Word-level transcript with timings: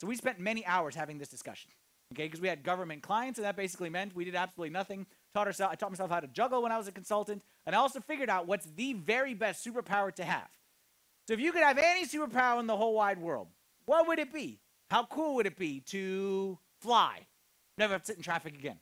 So 0.00 0.06
we 0.06 0.16
spent 0.16 0.38
many 0.38 0.64
hours 0.64 0.94
having 0.94 1.18
this 1.18 1.28
discussion. 1.28 1.70
Okay, 2.14 2.24
because 2.24 2.40
we 2.40 2.48
had 2.48 2.62
government 2.62 3.02
clients, 3.02 3.38
and 3.38 3.44
that 3.44 3.56
basically 3.56 3.90
meant 3.90 4.14
we 4.14 4.24
did 4.24 4.34
absolutely 4.34 4.70
nothing. 4.70 5.06
Taught 5.34 5.48
ourselves, 5.48 5.72
I 5.72 5.74
taught 5.74 5.90
myself 5.90 6.10
how 6.10 6.20
to 6.20 6.26
juggle 6.26 6.62
when 6.62 6.72
I 6.72 6.78
was 6.78 6.88
a 6.88 6.92
consultant, 6.92 7.42
and 7.66 7.76
I 7.76 7.78
also 7.78 8.00
figured 8.00 8.30
out 8.30 8.46
what's 8.46 8.66
the 8.76 8.94
very 8.94 9.34
best 9.34 9.66
superpower 9.66 10.14
to 10.14 10.24
have. 10.24 10.48
So 11.26 11.34
if 11.34 11.40
you 11.40 11.52
could 11.52 11.62
have 11.62 11.76
any 11.76 12.06
superpower 12.06 12.60
in 12.60 12.66
the 12.66 12.76
whole 12.76 12.94
wide 12.94 13.18
world, 13.18 13.48
what 13.84 14.08
would 14.08 14.18
it 14.18 14.32
be? 14.32 14.60
How 14.90 15.04
cool 15.04 15.34
would 15.34 15.44
it 15.44 15.58
be 15.58 15.80
to 15.80 16.58
fly? 16.80 17.26
Never 17.76 17.92
have 17.92 18.02
to 18.02 18.06
sit 18.06 18.16
in 18.16 18.22
traffic 18.22 18.54
again. 18.54 18.78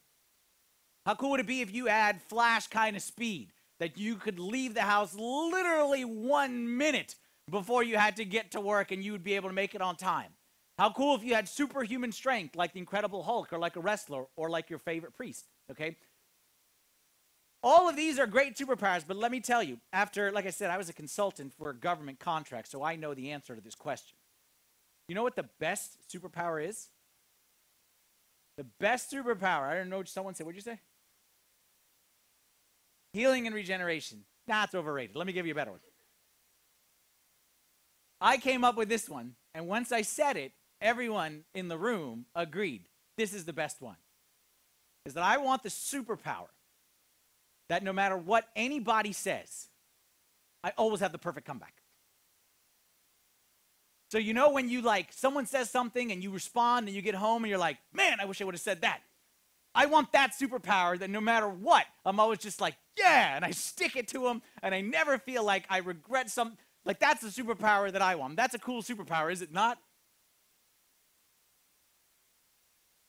How 1.04 1.16
cool 1.16 1.30
would 1.30 1.40
it 1.40 1.46
be 1.46 1.62
if 1.62 1.74
you 1.74 1.86
had 1.86 2.22
flash 2.22 2.68
kind 2.68 2.94
of 2.94 3.02
speed 3.02 3.52
that 3.80 3.98
you 3.98 4.14
could 4.14 4.38
leave 4.38 4.74
the 4.74 4.82
house 4.82 5.14
literally 5.14 6.04
one 6.04 6.76
minute 6.76 7.16
before 7.50 7.82
you 7.82 7.96
had 7.96 8.16
to 8.16 8.24
get 8.24 8.52
to 8.52 8.60
work 8.60 8.92
and 8.92 9.02
you 9.02 9.10
would 9.10 9.24
be 9.24 9.34
able 9.34 9.48
to 9.48 9.54
make 9.54 9.74
it 9.74 9.82
on 9.82 9.96
time? 9.96 10.35
How 10.78 10.90
cool 10.90 11.16
if 11.16 11.24
you 11.24 11.34
had 11.34 11.48
superhuman 11.48 12.12
strength 12.12 12.54
like 12.54 12.72
the 12.72 12.80
Incredible 12.80 13.22
Hulk 13.22 13.52
or 13.52 13.58
like 13.58 13.76
a 13.76 13.80
wrestler 13.80 14.26
or 14.36 14.50
like 14.50 14.68
your 14.68 14.78
favorite 14.78 15.14
priest, 15.14 15.46
okay? 15.70 15.96
All 17.62 17.88
of 17.88 17.96
these 17.96 18.18
are 18.18 18.26
great 18.26 18.56
superpowers, 18.56 19.04
but 19.06 19.16
let 19.16 19.32
me 19.32 19.40
tell 19.40 19.62
you, 19.62 19.78
after, 19.92 20.30
like 20.30 20.46
I 20.46 20.50
said, 20.50 20.70
I 20.70 20.76
was 20.76 20.88
a 20.88 20.92
consultant 20.92 21.54
for 21.54 21.70
a 21.70 21.74
government 21.74 22.20
contract, 22.20 22.68
so 22.70 22.82
I 22.82 22.96
know 22.96 23.14
the 23.14 23.30
answer 23.30 23.54
to 23.56 23.60
this 23.60 23.74
question. 23.74 24.16
You 25.08 25.14
know 25.14 25.22
what 25.22 25.34
the 25.34 25.48
best 25.58 25.96
superpower 26.12 26.64
is? 26.64 26.88
The 28.58 28.64
best 28.78 29.10
superpower, 29.10 29.68
I 29.68 29.74
don't 29.74 29.88
know 29.88 29.98
what 29.98 30.08
someone 30.08 30.34
said. 30.34 30.46
What'd 30.46 30.56
you 30.56 30.62
say? 30.62 30.78
Healing 33.14 33.46
and 33.46 33.54
regeneration. 33.54 34.24
That's 34.46 34.74
overrated. 34.74 35.16
Let 35.16 35.26
me 35.26 35.32
give 35.32 35.46
you 35.46 35.52
a 35.52 35.56
better 35.56 35.70
one. 35.70 35.80
I 38.20 38.36
came 38.36 38.62
up 38.64 38.76
with 38.76 38.88
this 38.88 39.08
one, 39.08 39.34
and 39.54 39.66
once 39.66 39.90
I 39.90 40.02
said 40.02 40.36
it, 40.36 40.52
everyone 40.80 41.44
in 41.54 41.68
the 41.68 41.78
room 41.78 42.26
agreed 42.34 42.84
this 43.16 43.32
is 43.34 43.44
the 43.44 43.52
best 43.52 43.80
one. 43.80 43.96
Is 45.04 45.14
that 45.14 45.22
I 45.22 45.38
want 45.38 45.62
the 45.62 45.68
superpower 45.68 46.48
that 47.68 47.82
no 47.82 47.92
matter 47.92 48.16
what 48.16 48.48
anybody 48.54 49.12
says, 49.12 49.68
I 50.62 50.72
always 50.76 51.00
have 51.00 51.12
the 51.12 51.18
perfect 51.18 51.46
comeback. 51.46 51.74
So 54.10 54.18
you 54.18 54.34
know 54.34 54.50
when 54.50 54.68
you 54.68 54.82
like 54.82 55.12
someone 55.12 55.46
says 55.46 55.70
something 55.70 56.12
and 56.12 56.22
you 56.22 56.30
respond 56.30 56.86
and 56.86 56.94
you 56.94 57.02
get 57.02 57.14
home 57.14 57.42
and 57.44 57.50
you're 57.50 57.58
like, 57.58 57.78
"Man, 57.92 58.20
I 58.20 58.24
wish 58.24 58.40
I 58.40 58.44
would 58.44 58.54
have 58.54 58.60
said 58.60 58.82
that." 58.82 59.00
I 59.74 59.86
want 59.86 60.12
that 60.12 60.32
superpower 60.32 60.98
that 60.98 61.10
no 61.10 61.20
matter 61.20 61.48
what, 61.48 61.84
I'm 62.04 62.18
always 62.18 62.38
just 62.38 62.60
like, 62.60 62.76
"Yeah," 62.96 63.36
and 63.36 63.44
I 63.44 63.50
stick 63.50 63.96
it 63.96 64.08
to 64.08 64.20
them 64.20 64.42
and 64.62 64.74
I 64.74 64.80
never 64.80 65.18
feel 65.18 65.44
like 65.44 65.66
I 65.68 65.78
regret 65.78 66.30
some 66.30 66.56
like 66.84 67.00
that's 67.00 67.20
the 67.20 67.28
superpower 67.42 67.90
that 67.90 68.02
I 68.02 68.14
want. 68.14 68.36
That's 68.36 68.54
a 68.54 68.58
cool 68.58 68.82
superpower, 68.82 69.30
is 69.32 69.42
it 69.42 69.52
not? 69.52 69.78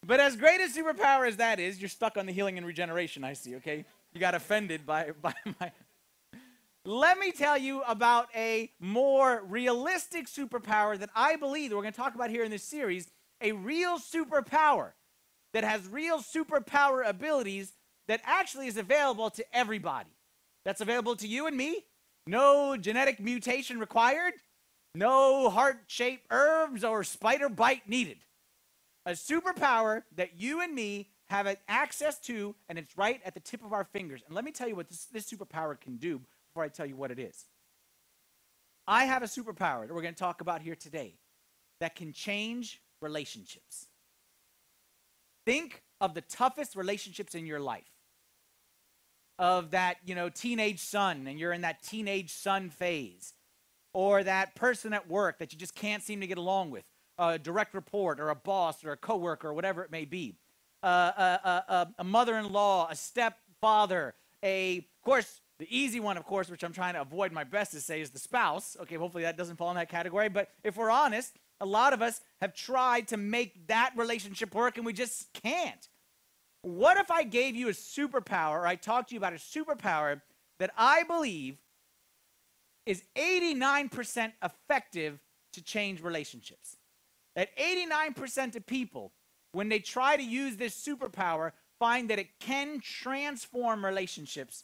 But 0.08 0.22
as 0.22 0.38
great 0.38 0.62
a 0.62 0.70
superpower 0.70 1.28
as 1.28 1.36
that 1.36 1.60
is, 1.60 1.82
you're 1.82 1.90
stuck 1.90 2.16
on 2.16 2.26
the 2.26 2.32
healing 2.32 2.58
and 2.58 2.66
regeneration, 2.66 3.26
I 3.26 3.34
see, 3.34 3.58
okay? 3.58 3.84
You 4.14 4.22
got 4.22 4.34
offended 4.34 4.86
by, 4.86 5.12
by 5.22 5.34
my. 5.60 5.72
Let 6.86 7.20
me 7.20 7.34
tell 7.34 7.58
you 7.58 7.82
about 7.82 8.30
a 8.34 8.72
more 8.80 9.44
realistic 9.46 10.28
superpower 10.28 10.98
that 10.98 11.10
I 11.14 11.36
believe 11.36 11.70
that 11.70 11.76
we're 11.76 11.82
going 11.82 11.94
to 11.94 12.00
talk 12.00 12.16
about 12.16 12.30
here 12.30 12.46
in 12.46 12.50
this 12.50 12.64
series 12.64 13.12
a 13.42 13.52
real 13.52 14.00
superpower 14.00 14.94
that 15.54 15.64
has 15.64 15.88
real 15.90 16.20
superpower 16.20 17.08
abilities 17.08 17.74
that 18.08 18.22
actually 18.24 18.68
is 18.68 18.78
available 18.78 19.30
to 19.30 19.46
everybody. 19.54 20.10
That's 20.64 20.82
available 20.82 21.18
to 21.18 21.28
you 21.28 21.46
and 21.46 21.56
me. 21.56 21.84
No 22.26 22.78
genetic 22.78 23.20
mutation 23.20 23.80
required. 23.80 24.34
No 24.96 25.50
heart 25.50 25.82
shaped 25.88 26.26
herbs 26.32 26.84
or 26.84 27.04
spider 27.04 27.50
bite 27.50 27.88
needed 27.88 28.18
a 29.08 29.12
superpower 29.12 30.04
that 30.18 30.38
you 30.38 30.62
and 30.62 30.76
me 30.76 31.10
have 31.30 31.48
access 31.70 32.20
to, 32.20 32.54
and 32.68 32.78
it's 32.78 32.98
right 32.98 33.22
at 33.26 33.34
the 33.34 33.40
tip 33.40 33.64
of 33.64 33.72
our 33.72 33.86
fingers. 33.86 34.22
And 34.28 34.36
let 34.36 34.44
me 34.44 34.52
tell 34.52 34.68
you 34.68 34.76
what 34.76 34.90
this, 34.90 35.06
this 35.06 35.32
superpower 35.32 35.80
can 35.80 35.96
do 35.96 36.20
before 36.50 36.64
I 36.64 36.68
tell 36.68 36.86
you 36.86 36.98
what 36.98 37.10
it 37.10 37.18
is. 37.18 37.46
I 38.86 39.06
have 39.06 39.24
a 39.24 39.28
superpower 39.28 39.88
that 39.88 39.94
we're 39.94 40.02
going 40.02 40.14
to 40.14 40.20
talk 40.20 40.42
about 40.42 40.62
here 40.62 40.76
today 40.76 41.16
that 41.80 41.96
can 41.96 42.12
change 42.12 42.82
relationships. 43.02 43.88
Think 45.46 45.84
of 46.02 46.14
the 46.14 46.22
toughest 46.22 46.76
relationships 46.76 47.34
in 47.34 47.46
your 47.46 47.62
life. 47.62 47.84
Of 49.40 49.72
that, 49.72 49.98
you 50.04 50.16
know, 50.16 50.30
teenage 50.30 50.80
son, 50.80 51.28
and 51.28 51.40
you're 51.40 51.54
in 51.54 51.62
that 51.62 51.84
teenage 51.84 52.34
son 52.34 52.70
phase, 52.70 53.34
or 53.94 54.24
that 54.24 54.56
person 54.56 54.94
at 54.94 55.08
work 55.08 55.38
that 55.40 55.54
you 55.54 55.60
just 55.60 55.76
can't 55.76 56.04
seem 56.04 56.20
to 56.22 56.28
get 56.28 56.38
along 56.38 56.72
with 56.72 56.84
a 57.18 57.40
direct 57.40 57.74
report 57.74 58.20
or 58.20 58.30
a 58.30 58.36
boss 58.36 58.84
or 58.84 58.92
a 58.92 58.98
coworker 58.98 59.50
or 59.50 59.54
whatever 59.54 59.84
it 59.84 59.92
may 59.92 60.06
be, 60.06 60.36
uh, 60.84 60.88
a, 60.88 61.50
a, 61.50 61.88
a 62.00 62.04
mother-in-law, 62.04 62.90
a 62.90 62.96
stepfather, 62.96 64.14
a, 64.44 64.78
of 64.78 65.02
course, 65.04 65.42
the 65.60 65.68
easy 65.76 66.00
one, 66.00 66.18
of 66.18 66.26
course, 66.26 66.50
which 66.50 66.64
I'm 66.64 66.74
trying 66.74 66.94
to 66.94 67.02
avoid 67.02 67.32
my 67.32 67.44
best 67.44 67.72
to 67.72 67.82
say, 67.82 68.02
is 68.02 68.12
the 68.12 68.20
spouse. 68.20 68.78
Okay, 68.82 68.96
hopefully 68.96 69.24
that 69.24 69.38
doesn't 69.38 69.56
fall 69.56 69.70
in 69.72 69.76
that 69.78 69.90
category. 69.90 70.30
But 70.30 70.50
if 70.64 70.78
we're 70.78 70.92
honest, 70.92 71.34
a 71.60 71.66
lot 71.66 71.94
of 71.94 72.02
us 72.02 72.22
have 72.42 72.54
tried 72.54 73.08
to 73.08 73.18
make 73.18 73.68
that 73.68 73.94
relationship 73.96 74.54
work 74.54 74.78
and 74.78 74.86
we 74.86 74.94
just 74.94 75.34
can't. 75.34 75.90
What 76.62 76.98
if 76.98 77.10
I 77.10 77.24
gave 77.24 77.56
you 77.56 77.70
a 77.70 77.72
superpower, 77.72 78.60
or 78.60 78.68
I 78.68 78.76
talked 78.76 79.10
to 79.10 79.16
you 79.16 79.20
about 79.20 79.34
a 79.34 79.38
superpower 79.38 80.22
that 80.60 80.72
I 80.78 81.04
believe 81.04 81.58
is 82.86 83.04
89% 83.16 84.34
effective 84.44 85.20
to 85.54 85.64
change 85.64 86.02
relationships? 86.02 86.77
That 87.38 87.56
89% 87.56 88.56
of 88.56 88.66
people, 88.66 89.14
when 89.52 89.70
they 89.70 89.78
try 89.78 90.18
to 90.18 90.24
use 90.24 90.58
this 90.58 90.76
superpower, 90.76 91.52
find 91.80 92.10
that 92.10 92.18
it 92.18 92.40
can 92.40 92.80
transform 92.80 93.86
relationships, 93.86 94.64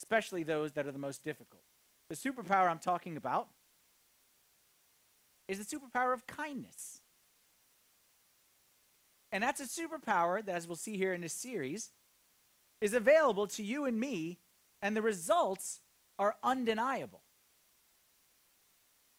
especially 0.00 0.42
those 0.42 0.72
that 0.72 0.86
are 0.86 0.92
the 0.92 0.98
most 0.98 1.22
difficult. 1.22 1.62
The 2.08 2.16
superpower 2.16 2.70
I'm 2.70 2.78
talking 2.78 3.18
about 3.18 3.48
is 5.46 5.58
the 5.58 5.76
superpower 5.76 6.14
of 6.14 6.26
kindness. 6.26 7.00
And 9.30 9.44
that's 9.44 9.60
a 9.60 9.64
superpower 9.64 10.42
that, 10.44 10.56
as 10.56 10.66
we'll 10.66 10.76
see 10.76 10.96
here 10.96 11.12
in 11.12 11.20
this 11.20 11.34
series, 11.34 11.90
is 12.80 12.94
available 12.94 13.46
to 13.48 13.62
you 13.62 13.84
and 13.84 14.00
me, 14.00 14.38
and 14.80 14.96
the 14.96 15.02
results 15.02 15.80
are 16.18 16.36
undeniable. 16.42 17.20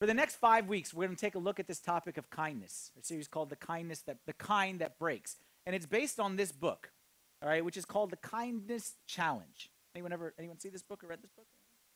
For 0.01 0.07
the 0.07 0.15
next 0.15 0.37
five 0.37 0.67
weeks, 0.67 0.95
we're 0.95 1.05
going 1.05 1.15
to 1.15 1.21
take 1.21 1.35
a 1.35 1.39
look 1.39 1.59
at 1.59 1.67
this 1.67 1.79
topic 1.79 2.17
of 2.17 2.27
kindness, 2.31 2.89
a 2.99 3.05
series 3.05 3.27
called 3.27 3.51
"The 3.51 3.55
Kindness 3.55 4.01
That 4.07 4.17
the 4.25 4.33
Kind 4.33 4.81
That 4.81 4.97
Breaks," 4.97 5.35
and 5.67 5.75
it's 5.75 5.85
based 5.85 6.19
on 6.19 6.37
this 6.37 6.51
book, 6.51 6.91
all 7.39 7.47
right, 7.47 7.63
which 7.63 7.77
is 7.77 7.85
called 7.85 8.09
"The 8.09 8.17
Kindness 8.17 8.95
Challenge." 9.05 9.69
Anyone 9.93 10.11
ever 10.11 10.33
anyone 10.39 10.57
see 10.57 10.69
this 10.69 10.81
book 10.81 11.03
or 11.03 11.07
read 11.07 11.21
this 11.21 11.29
book? 11.29 11.45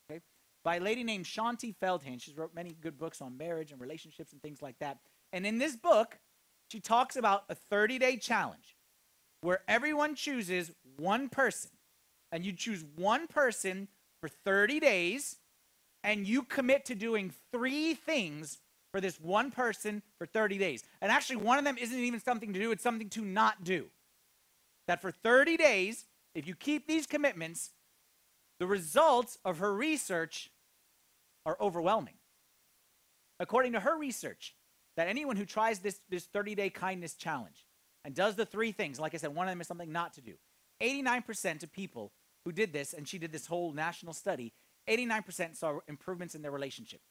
Okay, 0.08 0.22
by 0.64 0.76
a 0.76 0.80
lady 0.80 1.04
named 1.04 1.26
Shaunti 1.26 1.76
Feldhahn. 1.76 2.22
She's 2.22 2.38
wrote 2.38 2.54
many 2.54 2.78
good 2.80 3.00
books 3.00 3.22
on 3.22 3.38
marriage 3.38 3.72
and 3.72 3.82
relationships 3.82 4.34
and 4.34 4.42
things 4.44 4.62
like 4.62 4.78
that. 4.78 5.00
And 5.34 5.44
in 5.44 5.58
this 5.58 5.76
book, 5.76 6.20
she 6.72 6.80
talks 6.80 7.16
about 7.16 7.46
a 7.50 7.56
30-day 7.56 8.18
challenge 8.18 8.78
where 9.42 9.64
everyone 9.68 10.14
chooses 10.14 10.70
one 10.98 11.28
person, 11.28 11.72
and 12.32 12.46
you 12.46 12.54
choose 12.54 12.86
one 12.98 13.26
person 13.26 13.88
for 14.22 14.30
30 14.30 14.80
days 14.80 15.38
and 16.06 16.28
you 16.28 16.44
commit 16.44 16.86
to 16.86 16.96
doing 16.96 17.34
three 17.52 17.96
things 17.96 18.60
for 18.92 19.02
this 19.02 19.20
one 19.20 19.50
person 19.50 20.04
for 20.20 20.28
30 20.28 20.60
days. 20.60 20.84
And 21.02 21.12
actually, 21.12 21.38
one 21.38 21.58
of 21.58 21.66
them 21.66 21.78
isn't 21.80 22.00
even 22.00 22.20
something 22.20 22.54
to 22.54 22.60
do, 22.60 22.72
it's 22.72 22.84
something 22.84 23.10
to 23.10 23.26
not 23.26 23.64
do. 23.64 23.88
That 24.88 25.02
for 25.02 25.12
30 25.12 25.58
days, 25.58 26.06
if 26.36 26.48
you 26.48 26.54
keep 26.54 26.88
these 26.88 27.08
commitments, 27.08 27.72
the 28.60 28.68
results 28.68 29.40
of 29.44 29.58
her 29.58 29.74
research 29.74 30.52
are 31.44 31.58
overwhelming. 31.60 32.14
According 33.40 33.74
to 33.74 33.80
her 33.80 33.98
research, 33.98 34.56
that 34.98 35.08
anyone 35.08 35.36
who 35.36 35.46
tries 35.46 35.80
this, 35.80 36.00
this 36.10 36.26
30 36.26 36.54
day 36.54 36.70
kindness 36.70 37.16
challenge 37.16 37.66
and 38.06 38.13
does 38.13 38.36
the 38.36 38.46
three 38.46 38.72
things, 38.72 39.00
like 39.00 39.16
I 39.16 39.18
said, 39.18 39.34
one 39.34 39.48
of 39.48 39.51
them 39.51 39.60
is 39.60 39.68
something 39.68 39.92
not 39.92 40.13
to 40.13 40.22
do. 40.22 40.36
89% 40.81 41.63
of 41.63 41.72
people 41.74 42.12
who 42.46 42.51
did 42.51 42.74
this, 42.74 42.94
and 42.94 43.08
she 43.08 43.18
did 43.18 43.31
this 43.31 43.48
whole 43.48 43.74
national 43.74 44.13
study, 44.13 44.54
89% 44.88 45.56
saw 45.56 45.80
improvements 45.88 46.36
in 46.36 46.42
their 46.42 46.52
relationship. 46.52 47.02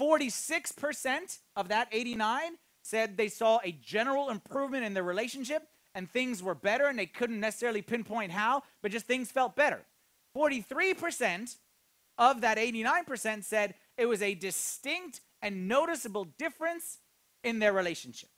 46% 0.00 1.38
of 1.56 1.68
that 1.68 1.88
89 1.92 2.52
said 2.82 3.16
they 3.16 3.28
saw 3.28 3.60
a 3.62 3.72
general 3.72 4.30
improvement 4.30 4.84
in 4.84 4.94
their 4.94 5.02
relationship 5.02 5.68
and 5.94 6.10
things 6.10 6.42
were 6.42 6.54
better 6.54 6.86
and 6.86 6.98
they 6.98 7.06
couldn't 7.06 7.40
necessarily 7.40 7.82
pinpoint 7.82 8.32
how, 8.32 8.62
but 8.82 8.90
just 8.90 9.06
things 9.06 9.30
felt 9.30 9.54
better. 9.54 9.82
43% 10.36 11.56
of 12.18 12.40
that 12.40 12.58
89% 12.58 13.44
said 13.44 13.74
it 13.96 14.06
was 14.06 14.22
a 14.22 14.34
distinct 14.34 15.20
and 15.40 15.68
noticeable 15.68 16.24
difference 16.24 16.98
in 17.44 17.58
their 17.58 17.72
relationship. 17.72 18.30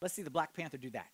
Let's 0.00 0.14
see 0.14 0.22
the 0.22 0.30
Black 0.30 0.54
Panther 0.54 0.76
do 0.76 0.90
that. 0.90 1.08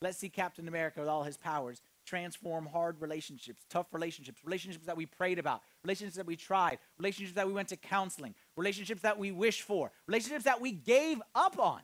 Let's 0.00 0.18
see 0.18 0.28
Captain 0.28 0.68
America 0.68 1.00
with 1.00 1.08
all 1.08 1.22
his 1.22 1.36
powers 1.36 1.80
transform 2.04 2.66
hard 2.66 3.00
relationships, 3.00 3.64
tough 3.68 3.86
relationships, 3.92 4.40
relationships 4.44 4.86
that 4.86 4.96
we 4.96 5.06
prayed 5.06 5.38
about, 5.38 5.62
relationships 5.84 6.16
that 6.16 6.26
we 6.26 6.36
tried, 6.36 6.78
relationships 6.98 7.34
that 7.34 7.46
we 7.46 7.52
went 7.52 7.68
to 7.68 7.76
counseling, 7.76 8.34
relationships 8.56 9.02
that 9.02 9.18
we 9.18 9.32
wish 9.32 9.62
for, 9.62 9.90
relationships 10.06 10.44
that 10.44 10.60
we 10.60 10.72
gave 10.72 11.20
up 11.34 11.58
on. 11.58 11.80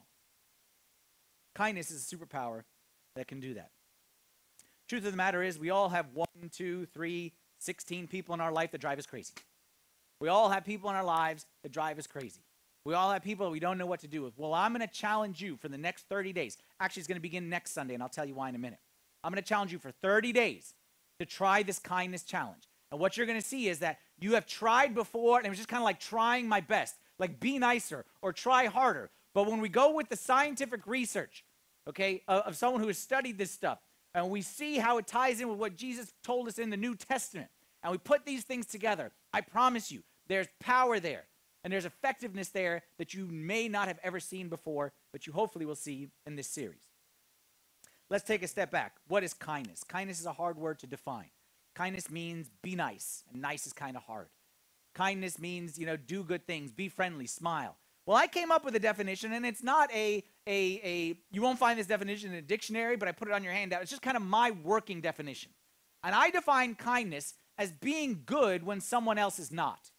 Kindness 1.54 1.90
is 1.90 2.10
a 2.10 2.16
superpower 2.16 2.64
that 3.16 3.26
can 3.26 3.40
do 3.40 3.54
that. 3.54 3.70
Truth 4.88 5.04
of 5.04 5.10
the 5.12 5.16
matter 5.16 5.42
is, 5.42 5.58
we 5.58 5.70
all 5.70 5.90
have 5.90 6.06
one, 6.14 6.26
two, 6.50 6.86
three, 6.86 7.32
16 7.58 8.06
people 8.06 8.34
in 8.34 8.40
our 8.40 8.52
life 8.52 8.70
that 8.72 8.80
drive 8.80 8.98
us 8.98 9.06
crazy. 9.06 9.34
We 10.20 10.28
all 10.28 10.48
have 10.48 10.64
people 10.64 10.88
in 10.90 10.96
our 10.96 11.04
lives 11.04 11.46
that 11.62 11.72
drive 11.72 11.98
us 11.98 12.06
crazy. 12.06 12.40
We 12.84 12.94
all 12.94 13.10
have 13.12 13.22
people 13.22 13.46
that 13.46 13.52
we 13.52 13.60
don't 13.60 13.76
know 13.76 13.86
what 13.86 14.00
to 14.00 14.08
do 14.08 14.22
with. 14.22 14.32
Well, 14.38 14.54
I'm 14.54 14.72
going 14.72 14.86
to 14.86 14.92
challenge 14.92 15.42
you 15.42 15.56
for 15.56 15.68
the 15.68 15.76
next 15.76 16.08
30 16.08 16.32
days. 16.32 16.56
Actually, 16.80 17.00
it's 17.00 17.08
going 17.08 17.16
to 17.16 17.22
begin 17.22 17.50
next 17.50 17.72
Sunday, 17.72 17.94
and 17.94 18.02
I'll 18.02 18.08
tell 18.08 18.24
you 18.24 18.34
why 18.34 18.48
in 18.48 18.54
a 18.54 18.58
minute. 18.58 18.78
I'm 19.22 19.32
going 19.32 19.42
to 19.42 19.48
challenge 19.48 19.72
you 19.72 19.78
for 19.78 19.90
30 19.90 20.32
days 20.32 20.74
to 21.18 21.26
try 21.26 21.62
this 21.62 21.78
kindness 21.78 22.22
challenge. 22.22 22.68
And 22.90 23.00
what 23.00 23.16
you're 23.16 23.26
going 23.26 23.40
to 23.40 23.46
see 23.46 23.68
is 23.68 23.80
that 23.80 23.98
you 24.18 24.34
have 24.34 24.46
tried 24.46 24.94
before, 24.94 25.38
and 25.38 25.46
it 25.46 25.50
was 25.50 25.58
just 25.58 25.68
kind 25.68 25.80
of 25.80 25.84
like 25.84 26.00
trying 26.00 26.48
my 26.48 26.60
best, 26.60 26.96
like 27.18 27.40
be 27.40 27.58
nicer 27.58 28.04
or 28.22 28.32
try 28.32 28.66
harder. 28.66 29.10
But 29.34 29.46
when 29.46 29.60
we 29.60 29.68
go 29.68 29.92
with 29.92 30.08
the 30.08 30.16
scientific 30.16 30.86
research, 30.86 31.44
okay, 31.88 32.22
of, 32.28 32.42
of 32.42 32.56
someone 32.56 32.80
who 32.80 32.88
has 32.88 32.98
studied 32.98 33.38
this 33.38 33.50
stuff, 33.50 33.78
and 34.14 34.30
we 34.30 34.42
see 34.42 34.78
how 34.78 34.98
it 34.98 35.06
ties 35.06 35.40
in 35.40 35.48
with 35.48 35.58
what 35.58 35.76
Jesus 35.76 36.12
told 36.24 36.48
us 36.48 36.58
in 36.58 36.70
the 36.70 36.76
New 36.76 36.94
Testament, 36.94 37.48
and 37.82 37.92
we 37.92 37.98
put 37.98 38.24
these 38.24 38.44
things 38.44 38.66
together, 38.66 39.12
I 39.32 39.42
promise 39.42 39.92
you, 39.92 40.02
there's 40.26 40.48
power 40.60 40.98
there 41.00 41.24
and 41.64 41.72
there's 41.72 41.84
effectiveness 41.84 42.48
there 42.48 42.82
that 42.98 43.14
you 43.14 43.26
may 43.26 43.68
not 43.68 43.88
have 43.88 43.98
ever 44.02 44.20
seen 44.20 44.48
before, 44.48 44.92
but 45.12 45.26
you 45.26 45.32
hopefully 45.32 45.66
will 45.66 45.74
see 45.74 46.08
in 46.26 46.36
this 46.36 46.48
series. 46.48 46.88
Let's 48.10 48.25
take 48.25 48.43
a 48.43 48.49
step 48.49 48.70
back. 48.70 48.96
What 49.08 49.22
is 49.22 49.34
kindness? 49.34 49.84
Kindness 49.84 50.20
is 50.20 50.26
a 50.26 50.32
hard 50.32 50.56
word 50.56 50.78
to 50.81 50.87
define. 50.87 51.31
Kindness 51.75 52.10
means 52.10 52.50
be 52.62 52.75
nice, 52.75 53.22
and 53.31 53.40
nice 53.40 53.66
is 53.66 53.72
kind 53.72 53.96
of 53.96 54.02
hard. 54.02 54.28
Kindness 54.94 55.38
means, 55.38 55.78
you 55.78 55.87
know, 55.87 55.96
do 55.96 56.25
good 56.25 56.46
things, 56.46 56.72
be 56.72 56.88
friendly, 56.88 57.26
smile. 57.26 57.76
Well, 58.06 58.16
I 58.16 58.26
came 58.26 58.50
up 58.50 58.64
with 58.64 58.75
a 58.75 58.81
definition, 58.81 59.32
and 59.34 59.44
it's 59.44 59.62
not 59.62 59.93
a, 59.93 60.25
a, 60.46 60.81
a, 60.82 61.19
you 61.31 61.43
won't 61.43 61.58
find 61.58 61.78
this 61.78 61.87
definition 61.87 62.32
in 62.32 62.38
a 62.38 62.43
dictionary, 62.43 62.96
but 62.96 63.06
I 63.06 63.12
put 63.12 63.28
it 63.28 63.34
on 63.34 63.44
your 63.44 63.52
handout. 63.52 63.82
It's 63.82 63.90
just 63.90 64.02
kind 64.02 64.16
of 64.16 64.22
my 64.22 64.50
working 64.50 65.02
definition. 65.02 65.52
And 66.02 66.14
I 66.14 66.31
define 66.31 66.75
kindness 66.75 67.34
as 67.58 67.70
being 67.70 68.22
good 68.25 68.64
when 68.64 68.81
someone 68.81 69.19
else 69.19 69.38
is 69.38 69.52
not. 69.52 69.90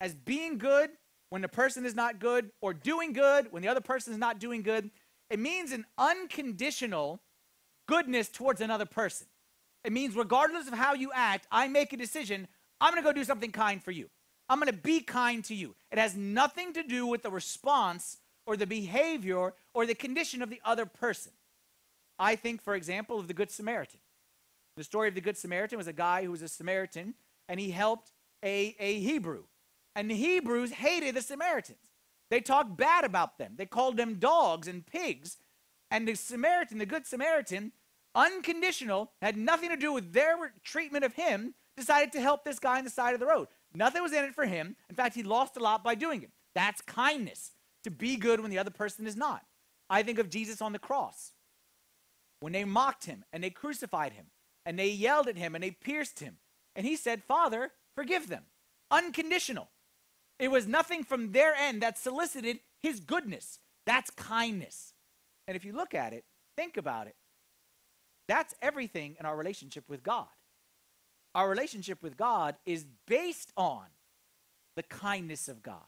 As 0.00 0.14
being 0.14 0.58
good 0.58 0.90
when 1.30 1.42
the 1.42 1.48
person 1.48 1.84
is 1.84 1.94
not 1.94 2.20
good, 2.20 2.50
or 2.62 2.72
doing 2.72 3.12
good 3.12 3.48
when 3.50 3.62
the 3.62 3.68
other 3.68 3.80
person 3.80 4.12
is 4.12 4.18
not 4.18 4.38
doing 4.38 4.62
good. 4.62 4.90
It 5.30 5.38
means 5.38 5.72
an 5.72 5.86
unconditional 5.96 7.20
goodness 7.86 8.28
towards 8.28 8.60
another 8.60 8.86
person. 8.86 9.26
It 9.84 9.92
means, 9.92 10.16
regardless 10.16 10.68
of 10.68 10.74
how 10.74 10.94
you 10.94 11.10
act, 11.14 11.46
I 11.50 11.68
make 11.68 11.92
a 11.92 11.96
decision, 11.96 12.48
I'm 12.80 12.92
going 12.92 13.02
to 13.02 13.08
go 13.08 13.12
do 13.12 13.24
something 13.24 13.52
kind 13.52 13.82
for 13.82 13.90
you. 13.90 14.08
I'm 14.48 14.58
going 14.58 14.72
to 14.72 14.78
be 14.78 15.00
kind 15.00 15.44
to 15.44 15.54
you. 15.54 15.74
It 15.90 15.98
has 15.98 16.16
nothing 16.16 16.72
to 16.72 16.82
do 16.82 17.06
with 17.06 17.22
the 17.22 17.30
response 17.30 18.18
or 18.46 18.56
the 18.56 18.66
behavior 18.66 19.52
or 19.74 19.86
the 19.86 19.94
condition 19.94 20.42
of 20.42 20.50
the 20.50 20.60
other 20.64 20.86
person. 20.86 21.32
I 22.18 22.34
think, 22.34 22.62
for 22.62 22.74
example, 22.74 23.18
of 23.18 23.28
the 23.28 23.34
Good 23.34 23.50
Samaritan. 23.50 24.00
The 24.76 24.84
story 24.84 25.08
of 25.08 25.14
the 25.14 25.20
Good 25.20 25.36
Samaritan 25.36 25.76
was 25.76 25.86
a 25.86 25.92
guy 25.92 26.24
who 26.24 26.30
was 26.30 26.42
a 26.42 26.48
Samaritan 26.48 27.14
and 27.48 27.60
he 27.60 27.70
helped 27.70 28.12
a, 28.42 28.74
a 28.78 29.00
Hebrew. 29.00 29.44
And 29.94 30.10
the 30.10 30.16
Hebrews 30.16 30.72
hated 30.72 31.14
the 31.16 31.22
Samaritans. 31.22 31.78
They 32.30 32.40
talked 32.40 32.76
bad 32.76 33.04
about 33.04 33.38
them. 33.38 33.54
They 33.56 33.66
called 33.66 33.96
them 33.96 34.18
dogs 34.18 34.68
and 34.68 34.86
pigs. 34.86 35.38
And 35.90 36.06
the 36.06 36.14
Samaritan, 36.14 36.78
the 36.78 36.86
Good 36.86 37.06
Samaritan, 37.06 37.72
unconditional, 38.14 39.12
had 39.22 39.36
nothing 39.36 39.70
to 39.70 39.76
do 39.76 39.92
with 39.92 40.12
their 40.12 40.36
treatment 40.62 41.04
of 41.04 41.14
him, 41.14 41.54
decided 41.76 42.12
to 42.12 42.20
help 42.20 42.44
this 42.44 42.58
guy 42.58 42.78
on 42.78 42.84
the 42.84 42.90
side 42.90 43.14
of 43.14 43.20
the 43.20 43.26
road. 43.26 43.48
Nothing 43.74 44.02
was 44.02 44.12
in 44.12 44.24
it 44.24 44.34
for 44.34 44.46
him. 44.46 44.76
In 44.90 44.96
fact, 44.96 45.14
he 45.14 45.22
lost 45.22 45.56
a 45.56 45.62
lot 45.62 45.84
by 45.84 45.94
doing 45.94 46.22
it. 46.22 46.30
That's 46.54 46.82
kindness, 46.82 47.52
to 47.84 47.90
be 47.90 48.16
good 48.16 48.40
when 48.40 48.50
the 48.50 48.58
other 48.58 48.70
person 48.70 49.06
is 49.06 49.16
not. 49.16 49.42
I 49.88 50.02
think 50.02 50.18
of 50.18 50.30
Jesus 50.30 50.60
on 50.60 50.72
the 50.72 50.78
cross. 50.78 51.32
When 52.40 52.52
they 52.52 52.64
mocked 52.64 53.06
him 53.06 53.24
and 53.32 53.42
they 53.42 53.50
crucified 53.50 54.12
him 54.12 54.26
and 54.66 54.78
they 54.78 54.88
yelled 54.88 55.28
at 55.28 55.36
him 55.36 55.54
and 55.54 55.64
they 55.64 55.70
pierced 55.70 56.20
him. 56.20 56.36
And 56.76 56.86
he 56.86 56.96
said, 56.96 57.24
Father, 57.24 57.72
forgive 57.94 58.28
them. 58.28 58.44
Unconditional. 58.90 59.68
It 60.38 60.50
was 60.50 60.66
nothing 60.66 61.02
from 61.02 61.32
their 61.32 61.54
end 61.54 61.82
that 61.82 61.98
solicited 61.98 62.60
his 62.80 63.00
goodness. 63.00 63.58
That's 63.86 64.10
kindness. 64.10 64.92
And 65.46 65.56
if 65.56 65.64
you 65.64 65.72
look 65.72 65.94
at 65.94 66.12
it, 66.12 66.24
think 66.56 66.76
about 66.76 67.06
it. 67.06 67.16
That's 68.28 68.54
everything 68.60 69.16
in 69.18 69.26
our 69.26 69.36
relationship 69.36 69.84
with 69.88 70.02
God. 70.02 70.26
Our 71.34 71.48
relationship 71.48 72.02
with 72.02 72.16
God 72.16 72.56
is 72.66 72.84
based 73.06 73.52
on 73.56 73.84
the 74.76 74.82
kindness 74.82 75.48
of 75.48 75.62
God 75.62 75.86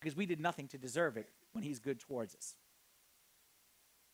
because 0.00 0.16
we 0.16 0.26
did 0.26 0.40
nothing 0.40 0.68
to 0.68 0.78
deserve 0.78 1.16
it 1.16 1.28
when 1.52 1.64
he's 1.64 1.78
good 1.78 2.00
towards 2.00 2.34
us. 2.34 2.54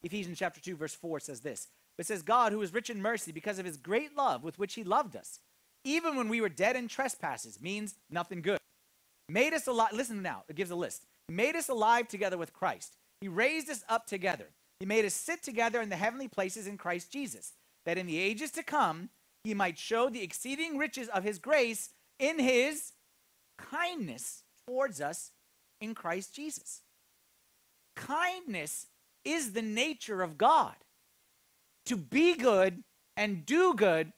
Ephesians 0.02 0.38
chapter 0.38 0.60
2 0.60 0.76
verse 0.76 0.94
4 0.94 1.20
says 1.20 1.40
this. 1.40 1.68
It 1.96 2.06
says 2.06 2.22
God 2.22 2.52
who 2.52 2.60
is 2.60 2.74
rich 2.74 2.90
in 2.90 3.00
mercy 3.00 3.32
because 3.32 3.58
of 3.58 3.66
his 3.66 3.76
great 3.76 4.16
love 4.16 4.44
with 4.44 4.58
which 4.58 4.74
he 4.74 4.84
loved 4.84 5.16
us 5.16 5.40
even 5.84 6.16
when 6.16 6.28
we 6.28 6.40
were 6.40 6.48
dead 6.48 6.76
in 6.76 6.88
trespasses 6.88 7.60
means 7.60 7.94
nothing 8.10 8.40
good. 8.40 8.58
Made 9.28 9.54
us 9.54 9.66
alive 9.66 9.92
listen 9.92 10.22
now, 10.22 10.44
it 10.48 10.56
gives 10.56 10.70
a 10.70 10.76
list. 10.76 11.06
He 11.28 11.34
made 11.34 11.56
us 11.56 11.68
alive 11.68 12.08
together 12.08 12.36
with 12.36 12.52
Christ. 12.52 12.96
He 13.20 13.28
raised 13.28 13.70
us 13.70 13.82
up 13.88 14.06
together. 14.06 14.48
He 14.80 14.86
made 14.86 15.04
us 15.04 15.14
sit 15.14 15.42
together 15.42 15.80
in 15.80 15.88
the 15.88 15.96
heavenly 15.96 16.28
places 16.28 16.66
in 16.66 16.76
Christ 16.76 17.10
Jesus, 17.10 17.52
that 17.86 17.96
in 17.96 18.06
the 18.06 18.18
ages 18.18 18.50
to 18.52 18.62
come 18.62 19.08
he 19.44 19.54
might 19.54 19.78
show 19.78 20.08
the 20.08 20.22
exceeding 20.22 20.78
riches 20.78 21.08
of 21.08 21.24
his 21.24 21.38
grace 21.38 21.90
in 22.18 22.38
his 22.38 22.92
kindness 23.58 24.42
towards 24.66 25.00
us 25.00 25.30
in 25.80 25.94
Christ 25.94 26.34
Jesus. 26.34 26.80
Kindness 27.94 28.86
is 29.24 29.52
the 29.52 29.62
nature 29.62 30.22
of 30.22 30.38
God. 30.38 30.74
To 31.86 31.96
be 31.96 32.34
good 32.34 32.82
and 33.16 33.44
do 33.44 33.74
good 33.74 34.12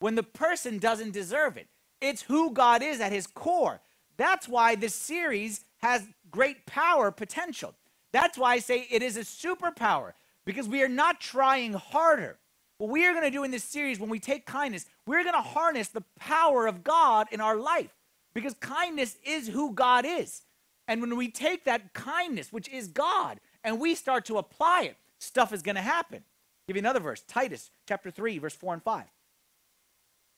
when 0.00 0.14
the 0.14 0.22
person 0.22 0.78
doesn't 0.78 1.12
deserve 1.12 1.56
it. 1.56 1.68
It's 2.00 2.22
who 2.22 2.52
God 2.52 2.82
is 2.82 3.00
at 3.00 3.12
his 3.12 3.26
core. 3.26 3.80
That's 4.16 4.48
why 4.48 4.74
this 4.74 4.94
series 4.94 5.64
has 5.78 6.06
great 6.30 6.66
power 6.66 7.10
potential. 7.10 7.74
That's 8.12 8.38
why 8.38 8.54
I 8.54 8.58
say 8.60 8.86
it 8.90 9.02
is 9.02 9.16
a 9.16 9.20
superpower 9.20 10.12
because 10.44 10.68
we 10.68 10.82
are 10.82 10.88
not 10.88 11.20
trying 11.20 11.74
harder. 11.74 12.38
What 12.78 12.90
we 12.90 13.06
are 13.06 13.12
going 13.12 13.24
to 13.24 13.30
do 13.30 13.44
in 13.44 13.50
this 13.50 13.64
series 13.64 13.98
when 13.98 14.10
we 14.10 14.18
take 14.18 14.46
kindness, 14.46 14.86
we're 15.06 15.22
going 15.22 15.34
to 15.34 15.40
harness 15.40 15.88
the 15.88 16.04
power 16.18 16.66
of 16.66 16.84
God 16.84 17.26
in 17.30 17.40
our 17.40 17.56
life 17.56 17.94
because 18.34 18.54
kindness 18.54 19.16
is 19.24 19.48
who 19.48 19.72
God 19.72 20.04
is. 20.06 20.42
And 20.88 21.00
when 21.00 21.16
we 21.16 21.28
take 21.28 21.64
that 21.64 21.94
kindness, 21.94 22.52
which 22.52 22.68
is 22.68 22.88
God, 22.88 23.40
and 23.64 23.80
we 23.80 23.94
start 23.94 24.24
to 24.26 24.38
apply 24.38 24.82
it, 24.84 24.96
stuff 25.18 25.52
is 25.52 25.62
going 25.62 25.74
to 25.74 25.82
happen. 25.82 26.18
I'll 26.18 26.68
give 26.68 26.76
you 26.76 26.80
another 26.80 27.00
verse, 27.00 27.22
Titus 27.26 27.70
chapter 27.88 28.10
3, 28.10 28.38
verse 28.38 28.54
4 28.54 28.74
and 28.74 28.82
5. 28.82 29.04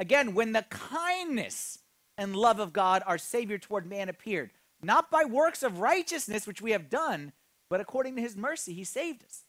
Again, 0.00 0.34
when 0.34 0.52
the 0.52 0.64
kindness 0.70 1.78
and 2.18 2.36
love 2.36 2.58
of 2.58 2.72
God, 2.74 3.02
our 3.06 3.16
Savior 3.16 3.56
toward 3.56 3.86
man, 3.86 4.08
appeared, 4.10 4.50
not 4.82 5.10
by 5.10 5.24
works 5.24 5.62
of 5.62 5.78
righteousness 5.80 6.46
which 6.46 6.60
we 6.60 6.72
have 6.72 6.90
done, 6.90 7.32
but 7.70 7.80
according 7.80 8.16
to 8.16 8.22
his 8.22 8.36
mercy, 8.36 8.74
he 8.74 8.84
saved 8.84 9.24
us. 9.24 9.44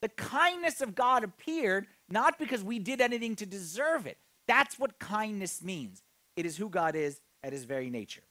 The 0.00 0.08
kindness 0.08 0.80
of 0.80 0.94
God 0.94 1.24
appeared 1.24 1.86
not 2.08 2.38
because 2.38 2.64
we 2.64 2.78
did 2.78 3.00
anything 3.00 3.36
to 3.36 3.46
deserve 3.46 4.06
it. 4.06 4.18
That's 4.48 4.78
what 4.78 4.98
kindness 4.98 5.62
means. 5.62 6.02
It 6.36 6.46
is 6.46 6.56
who 6.56 6.68
God 6.68 6.96
is 6.96 7.20
at 7.42 7.52
his 7.52 7.64
very 7.64 7.90
nature. 7.90 8.22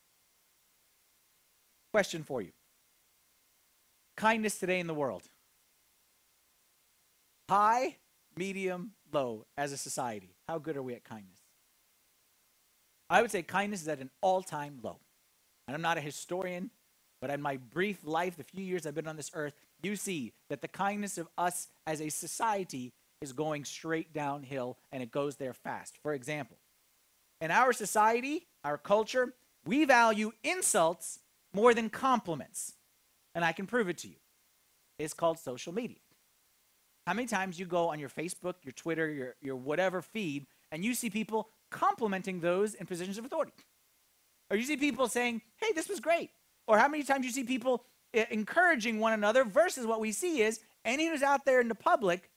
Question 1.94 2.24
for 2.24 2.42
you 2.42 2.52
Kindness 4.18 4.60
today 4.60 4.80
in 4.80 4.88
the 4.88 4.94
world 4.94 5.24
high, 7.50 7.98
medium, 8.38 8.92
low 9.12 9.46
as 9.58 9.74
a 9.74 9.78
society. 9.78 10.36
How 10.48 10.58
good 10.58 10.78
are 10.78 10.84
we 10.84 10.94
at 10.94 11.04
kindness? 11.04 11.41
I 13.12 13.22
would 13.22 13.30
say 13.30 13.44
kindness 13.44 13.82
is 13.82 13.88
at 13.90 14.00
an 14.00 14.10
all 14.22 14.42
time 14.42 14.80
low. 14.82 14.98
And 15.68 15.76
I'm 15.76 15.82
not 15.82 15.98
a 15.98 16.02
historian, 16.02 16.72
but 17.20 17.30
in 17.30 17.42
my 17.42 17.58
brief 17.58 18.00
life, 18.04 18.38
the 18.38 18.44
few 18.44 18.64
years 18.64 18.88
I've 18.88 18.96
been 18.96 19.08
on 19.08 19.18
this 19.18 19.32
earth, 19.34 19.54
you 19.84 19.96
see 19.96 20.34
that 20.50 20.62
the 20.62 20.68
kindness 20.68 21.18
of 21.18 21.28
us 21.38 21.68
as 21.86 22.02
a 22.02 22.10
society 22.10 22.94
is 23.22 23.34
going 23.34 23.66
straight 23.66 24.14
downhill 24.14 24.78
and 24.92 25.04
it 25.04 25.12
goes 25.12 25.36
there 25.36 25.54
fast. 25.54 25.98
For 26.02 26.14
example, 26.14 26.58
in 27.42 27.52
our 27.52 27.74
society, 27.74 28.48
our 28.64 28.78
culture, 28.78 29.34
we 29.66 29.86
value 29.86 30.32
insults 30.44 31.20
more 31.54 31.74
than 31.74 31.90
compliments. 31.90 32.74
And 33.36 33.44
I 33.44 33.52
can 33.52 33.68
prove 33.68 33.90
it 33.90 33.98
to 34.00 34.08
you. 34.08 34.16
It's 34.98 35.14
called 35.14 35.38
social 35.38 35.74
media. 35.74 35.98
How 37.06 37.14
many 37.14 37.28
times 37.28 37.60
you 37.60 37.66
go 37.66 37.90
on 37.90 38.00
your 38.00 38.10
Facebook, 38.10 38.56
your 38.64 38.74
Twitter, 38.74 39.10
your, 39.10 39.36
your 39.42 39.56
whatever 39.56 40.02
feed, 40.02 40.46
and 40.72 40.86
you 40.86 40.94
see 40.94 41.10
people 41.10 41.50
complimenting 41.72 42.40
those 42.40 42.76
in 42.76 42.86
positions 42.86 43.18
of 43.18 43.26
authority. 43.26 43.54
Or 44.50 44.58
you 44.58 44.64
see 44.64 44.78
people 44.78 45.08
saying, 45.08 45.42
hey, 45.58 45.72
this 45.74 45.90
was 45.90 46.00
great. 46.00 46.30
Or 46.68 46.78
how 46.78 46.88
many 46.88 47.04
times 47.04 47.26
you 47.26 47.32
see 47.32 47.44
people 47.44 47.84
eh, 48.14 48.26
encouraging 48.30 49.00
one 49.00 49.14
another 49.14 49.44
versus 49.44 49.86
what 49.86 50.00
we 50.00 50.12
see 50.12 50.42
is 50.42 50.60
anyone 50.86 51.14
who's 51.14 51.24
out 51.24 51.46
there 51.46 51.62
in 51.62 51.68
the 51.68 51.76
public 51.76 52.30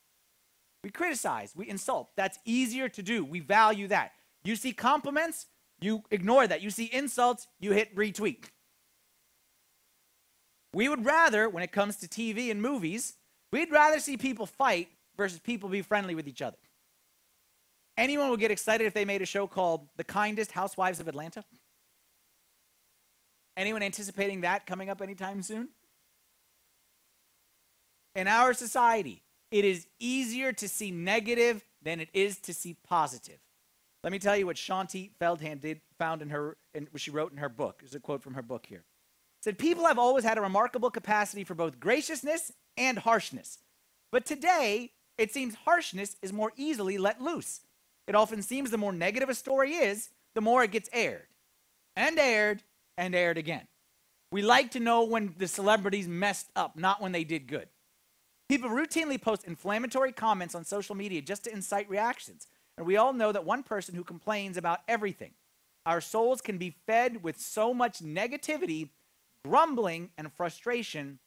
we 0.85 0.91
criticize, 0.91 1.55
we 1.57 1.67
insult. 1.67 2.11
That's 2.15 2.39
easier 2.45 2.91
to 2.91 3.03
do. 3.03 3.25
We 3.25 3.41
value 3.41 3.89
that. 3.89 4.13
You 4.45 4.55
see 4.55 4.75
compliments, 4.75 5.47
you 5.81 6.03
ignore 6.11 6.47
that. 6.47 6.61
You 6.61 6.69
see 6.69 6.91
insults, 6.93 7.49
you 7.59 7.73
hit 7.73 7.97
retweet. 7.97 8.45
We 10.75 10.91
would 10.91 11.07
rather, 11.07 11.49
when 11.49 11.63
it 11.63 11.73
comes 11.73 11.97
to 11.97 12.07
TV 12.07 12.51
and 12.51 12.61
movies, 12.61 13.15
we'd 13.51 13.71
rather 13.71 13.99
see 13.99 14.19
people 14.19 14.45
fight 14.45 14.89
versus 15.17 15.39
people 15.39 15.71
be 15.71 15.81
friendly 15.81 16.15
with 16.15 16.29
each 16.29 16.43
other. 16.43 16.59
Anyone 17.97 18.31
would 18.31 18.41
get 18.41 18.51
excited 18.51 18.87
if 18.87 18.95
they 18.95 19.05
made 19.05 19.23
a 19.23 19.27
show 19.27 19.47
called 19.47 19.89
The 19.97 20.05
Kindest 20.05 20.51
Housewives 20.51 21.01
of 21.01 21.09
Atlanta? 21.09 21.45
Anyone 23.57 23.83
anticipating 23.83 24.41
that 24.41 24.67
coming 24.67 24.91
up 24.91 25.01
anytime 25.01 25.43
soon? 25.43 25.69
In 28.17 28.27
our 28.27 28.53
society, 28.53 29.23
it 29.51 29.65
is 29.65 29.87
easier 30.01 30.53
to 30.53 30.69
see 30.69 30.91
negative 30.91 31.65
than 31.83 32.01
it 32.01 32.09
is 32.13 32.39
to 32.41 32.55
see 32.55 32.77
positive. 32.87 33.39
Let 34.03 34.13
me 34.13 34.19
tell 34.19 34.37
you 34.37 34.47
what 34.47 34.57
Shaunti 34.57 35.11
Feldhahn 35.21 35.61
did 35.61 35.81
found 35.99 36.21
in 36.21 36.31
her 36.31 36.57
in 36.75 36.89
what 36.91 37.01
she 37.01 37.11
wrote 37.11 37.33
in 37.33 37.39
her 37.39 37.49
book. 37.49 37.79
There's 37.81 37.95
a 37.95 38.01
quote 38.01 38.23
from 38.23 38.35
her 38.35 38.43
book 38.43 38.67
here. 38.67 38.85
It 39.39 39.45
said 39.45 39.59
people 39.59 39.87
have 39.87 39.99
always 39.99 40.25
had 40.25 40.37
a 40.37 40.43
remarkable 40.43 40.91
capacity 40.91 41.45
for 41.45 41.55
both 41.55 41.81
graciousness 41.81 42.53
and 42.77 42.99
harshness. 42.99 43.59
But 44.11 44.27
today, 44.27 44.93
it 45.17 45.33
seems 45.33 45.55
harshness 45.55 46.17
is 46.23 46.33
more 46.33 46.53
easily 46.57 46.99
let 46.99 47.23
loose. 47.23 47.61
It 48.07 48.15
often 48.15 48.43
seems 48.43 48.71
the 48.71 48.79
more 48.79 48.93
negative 48.93 49.29
a 49.29 49.35
story 49.35 49.75
is, 49.75 50.11
the 50.35 50.41
more 50.41 50.63
it 50.63 50.71
gets 50.71 50.91
aired 50.93 51.29
and 51.97 52.19
aired 52.19 52.63
and 52.97 53.15
aired 53.15 53.39
again. 53.39 53.67
We 54.31 54.43
like 54.43 54.73
to 54.73 54.81
know 54.81 55.05
when 55.05 55.35
the 55.39 55.47
celebrities 55.49 56.09
messed 56.09 56.51
up, 56.57 56.77
not 56.77 57.01
when 57.01 57.13
they 57.13 57.25
did 57.25 57.47
good. 57.47 57.69
People 58.49 58.69
routinely 58.69 59.21
post 59.21 59.45
inflammatory 59.45 60.13
comments 60.13 60.55
on 60.55 60.65
social 60.65 60.95
media 60.95 61.23
just 61.23 61.45
to 61.45 61.53
incite 61.53 61.89
reactions. 61.89 62.47
And 62.77 62.87
we 62.87 62.97
all 62.97 63.13
know 63.13 63.33
that 63.33 63.45
one 63.45 63.63
person 63.63 63.95
who 63.95 64.05
complains 64.05 64.57
about 64.57 64.81
everything. 64.89 65.33
Our 65.87 66.01
souls 66.01 66.41
can 66.41 66.59
be 66.59 66.77
fed 66.87 67.23
with 67.23 67.39
so 67.39 67.73
much 67.73 68.01
negativity, 68.01 68.91
grumbling, 69.45 70.11
and 70.19 70.33
frustration 70.33 71.21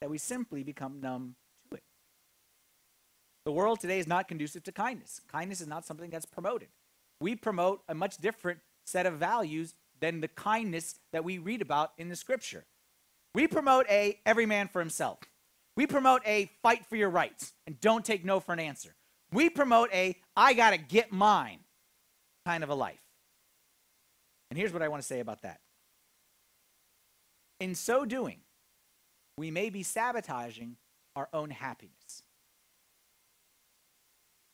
that 0.00 0.10
we 0.10 0.18
simply 0.18 0.62
become 0.62 1.00
numb. 1.00 1.36
The 3.46 3.52
world 3.52 3.78
today 3.78 4.00
is 4.00 4.08
not 4.08 4.26
conducive 4.26 4.64
to 4.64 4.72
kindness. 4.72 5.20
Kindness 5.30 5.60
is 5.60 5.68
not 5.68 5.86
something 5.86 6.10
that's 6.10 6.26
promoted. 6.26 6.66
We 7.20 7.36
promote 7.36 7.80
a 7.88 7.94
much 7.94 8.16
different 8.18 8.58
set 8.84 9.06
of 9.06 9.14
values 9.14 9.74
than 10.00 10.20
the 10.20 10.26
kindness 10.26 10.96
that 11.12 11.24
we 11.24 11.38
read 11.38 11.62
about 11.62 11.92
in 11.96 12.08
the 12.08 12.16
scripture. 12.16 12.64
We 13.36 13.46
promote 13.46 13.86
a 13.88 14.18
every 14.26 14.46
man 14.46 14.66
for 14.66 14.80
himself. 14.80 15.20
We 15.76 15.86
promote 15.86 16.22
a 16.26 16.50
fight 16.60 16.86
for 16.86 16.96
your 16.96 17.08
rights 17.08 17.52
and 17.68 17.80
don't 17.80 18.04
take 18.04 18.24
no 18.24 18.40
for 18.40 18.52
an 18.52 18.58
answer. 18.58 18.96
We 19.32 19.48
promote 19.48 19.90
a 19.92 20.16
I 20.36 20.52
got 20.52 20.70
to 20.70 20.78
get 20.78 21.12
mine 21.12 21.60
kind 22.44 22.64
of 22.64 22.68
a 22.68 22.74
life. 22.74 22.98
And 24.50 24.58
here's 24.58 24.72
what 24.72 24.82
I 24.82 24.88
want 24.88 25.02
to 25.02 25.06
say 25.06 25.20
about 25.20 25.42
that. 25.42 25.60
In 27.60 27.76
so 27.76 28.04
doing, 28.04 28.40
we 29.38 29.52
may 29.52 29.70
be 29.70 29.84
sabotaging 29.84 30.78
our 31.14 31.28
own 31.32 31.50
happiness. 31.50 32.24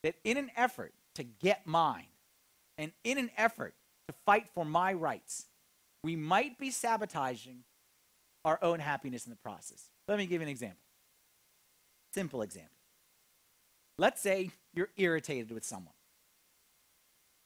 That 0.03 0.17
in 0.25 0.37
an 0.37 0.51
effort 0.57 0.95
to 1.15 1.23
get 1.23 1.67
mine 1.67 2.07
and 2.79 2.93
in 3.05 3.19
an 3.19 3.31
effort 3.37 3.75
to 4.09 4.15
fight 4.27 4.49
for 4.55 4.65
my 4.65 4.93
rights, 4.93 5.47
we 6.03 6.17
might 6.17 6.59
be 6.59 6.71
sabotaging 6.71 7.65
our 8.45 8.59
own 8.63 8.81
happiness 8.81 9.25
in 9.25 9.31
the 9.31 9.37
process. 9.37 9.91
Let 10.09 10.19
me 10.19 10.27
give 10.27 10.41
you 10.41 10.47
an 10.47 10.51
example. 10.51 10.83
Simple 12.13 12.43
example. 12.43 12.71
Let's 13.99 14.21
say 14.21 14.51
you're 14.75 14.91
irritated 14.97 15.53
with 15.53 15.65
someone. 15.65 15.95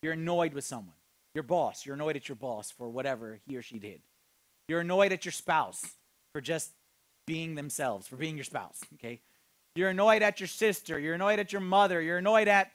You're 0.03 0.15
annoyed 0.15 0.55
with 0.55 0.65
someone. 0.65 0.95
Your 1.35 1.43
boss, 1.43 1.85
you're 1.85 1.97
annoyed 1.97 2.17
at 2.17 2.29
your 2.29 2.37
boss 2.37 2.71
for 2.71 2.89
whatever 2.89 3.41
he 3.47 3.57
or 3.57 3.63
she 3.63 3.79
did. 3.79 4.01
You're 4.69 4.81
annoyed 4.81 5.13
at 5.13 5.25
your 5.25 5.33
spouse 5.33 5.85
for 6.33 6.41
just 6.41 6.71
being 7.27 7.57
themselves, 7.57 8.07
for 8.07 8.17
being 8.17 8.37
your 8.37 8.45
spouse, 8.45 8.81
okay? 8.95 9.21
You're 9.77 9.91
annoyed 9.91 10.23
at 10.23 10.41
your 10.41 10.47
sister, 10.47 10.99
you're 10.99 11.15
annoyed 11.15 11.39
at 11.39 11.53
your 11.53 11.61
mother, 11.61 12.01
you're 12.01 12.19
annoyed 12.19 12.49
at 12.49 12.73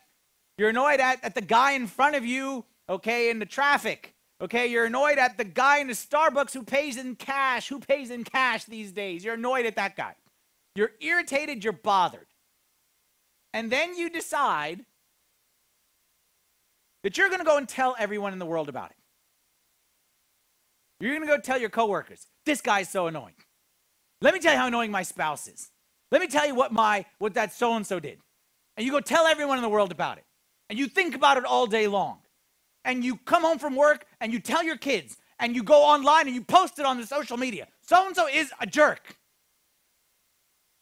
you're 0.58 0.68
annoyed 0.68 1.00
at, 1.00 1.24
at 1.24 1.34
the 1.34 1.40
guy 1.40 1.72
in 1.72 1.86
front 1.86 2.14
of 2.14 2.24
you, 2.24 2.64
okay, 2.88 3.30
in 3.30 3.38
the 3.38 3.46
traffic. 3.46 4.14
Okay, 4.40 4.66
you're 4.66 4.84
annoyed 4.84 5.18
at 5.18 5.38
the 5.38 5.44
guy 5.44 5.78
in 5.78 5.86
the 5.86 5.94
Starbucks 5.94 6.52
who 6.52 6.62
pays 6.62 6.96
in 6.96 7.16
cash. 7.16 7.68
Who 7.68 7.80
pays 7.80 8.10
in 8.10 8.22
cash 8.22 8.64
these 8.64 8.92
days? 8.92 9.24
You're 9.24 9.34
annoyed 9.34 9.66
at 9.66 9.76
that 9.76 9.96
guy. 9.96 10.14
You're 10.74 10.92
irritated, 11.00 11.64
you're 11.64 11.72
bothered. 11.72 12.26
And 13.52 13.70
then 13.70 13.96
you 13.96 14.10
decide 14.10 14.84
that 17.02 17.16
you're 17.18 17.28
going 17.28 17.40
to 17.40 17.44
go 17.44 17.56
and 17.56 17.68
tell 17.68 17.96
everyone 17.98 18.32
in 18.32 18.38
the 18.38 18.46
world 18.46 18.68
about 18.68 18.90
it. 18.90 18.96
You're 21.00 21.14
going 21.14 21.26
to 21.26 21.34
go 21.34 21.40
tell 21.40 21.58
your 21.58 21.70
coworkers, 21.70 22.28
this 22.46 22.60
guy's 22.60 22.88
so 22.88 23.08
annoying. 23.08 23.34
Let 24.20 24.34
me 24.34 24.40
tell 24.40 24.52
you 24.52 24.58
how 24.58 24.68
annoying 24.68 24.92
my 24.92 25.02
spouse 25.02 25.48
is. 25.48 25.71
Let 26.12 26.20
me 26.20 26.28
tell 26.28 26.46
you 26.46 26.54
what 26.54 26.72
my 26.72 27.06
what 27.18 27.34
that 27.34 27.54
so 27.54 27.74
and 27.74 27.86
so 27.86 27.98
did. 27.98 28.18
And 28.76 28.86
you 28.86 28.92
go 28.92 29.00
tell 29.00 29.26
everyone 29.26 29.56
in 29.56 29.62
the 29.62 29.68
world 29.70 29.90
about 29.90 30.18
it. 30.18 30.24
And 30.68 30.78
you 30.78 30.86
think 30.86 31.14
about 31.14 31.38
it 31.38 31.44
all 31.44 31.66
day 31.66 31.88
long. 31.88 32.18
And 32.84 33.02
you 33.02 33.16
come 33.16 33.42
home 33.42 33.58
from 33.58 33.74
work 33.74 34.04
and 34.20 34.32
you 34.32 34.38
tell 34.38 34.62
your 34.62 34.76
kids 34.76 35.16
and 35.38 35.56
you 35.56 35.62
go 35.62 35.82
online 35.82 36.26
and 36.26 36.34
you 36.34 36.44
post 36.44 36.78
it 36.78 36.84
on 36.84 37.00
the 37.00 37.06
social 37.06 37.38
media. 37.38 37.66
So 37.80 38.06
and 38.06 38.14
so 38.14 38.28
is 38.28 38.52
a 38.60 38.66
jerk. 38.66 39.16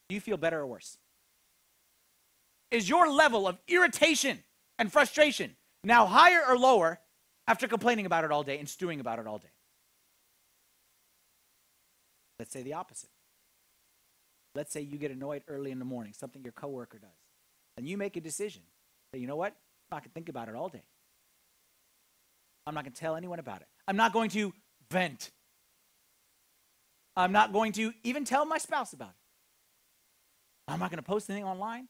Do 0.08 0.14
you 0.16 0.20
feel 0.20 0.37
better 0.37 0.58
or 0.58 0.66
worse? 0.66 0.99
Is 2.72 2.88
your 2.88 3.08
level 3.08 3.46
of 3.46 3.58
irritation 3.68 4.42
and 4.78 4.92
frustration 4.92 5.54
now 5.84 6.06
higher 6.06 6.42
or 6.49 6.58
lower 6.58 6.99
after 7.46 7.68
complaining 7.68 8.06
about 8.06 8.25
it 8.25 8.32
all 8.32 8.42
day 8.42 8.58
and 8.58 8.68
stewing 8.68 8.99
about 8.99 9.20
it 9.20 9.28
all 9.28 9.38
day? 9.38 9.52
Let's 12.40 12.52
say 12.52 12.62
the 12.62 12.72
opposite. 12.72 13.10
Let's 14.54 14.73
say 14.73 14.80
you 14.80 14.99
get 14.99 15.11
annoyed 15.11 15.42
early 15.49 15.71
in 15.71 15.78
the 15.78 15.85
morning, 15.85 16.12
something 16.12 16.42
your 16.42 16.52
coworker 16.52 16.99
does, 16.99 17.11
and 17.76 17.88
you 17.88 17.97
make 17.97 18.16
a 18.16 18.21
decision 18.21 18.62
that, 19.12 19.19
you 19.19 19.26
know 19.26 19.37
what? 19.37 19.52
I'm 19.90 19.97
not 19.97 20.02
going 20.02 20.11
to 20.11 20.14
think 20.14 20.28
about 20.28 20.49
it 20.49 20.54
all 20.54 20.69
day. 20.69 20.83
I'm 22.66 22.75
not 22.75 22.85
going 22.85 22.92
to 22.92 23.00
tell 23.00 23.16
anyone 23.16 23.38
about 23.38 23.62
it. 23.62 23.69
I'm 23.88 23.97
not 23.97 24.12
going 24.12 24.30
to 24.30 24.52
vent. 24.90 25.30
I'm 27.16 27.33
not 27.33 27.52
going 27.52 27.73
to 27.73 27.92
even 28.04 28.25
tell 28.25 28.45
my 28.45 28.59
spouse 28.59 28.92
about 28.92 29.11
it. 29.11 29.14
I'm 30.69 30.78
not 30.78 30.90
going 30.90 31.02
to 31.02 31.07
post 31.07 31.28
anything 31.28 31.47
online. 31.47 31.88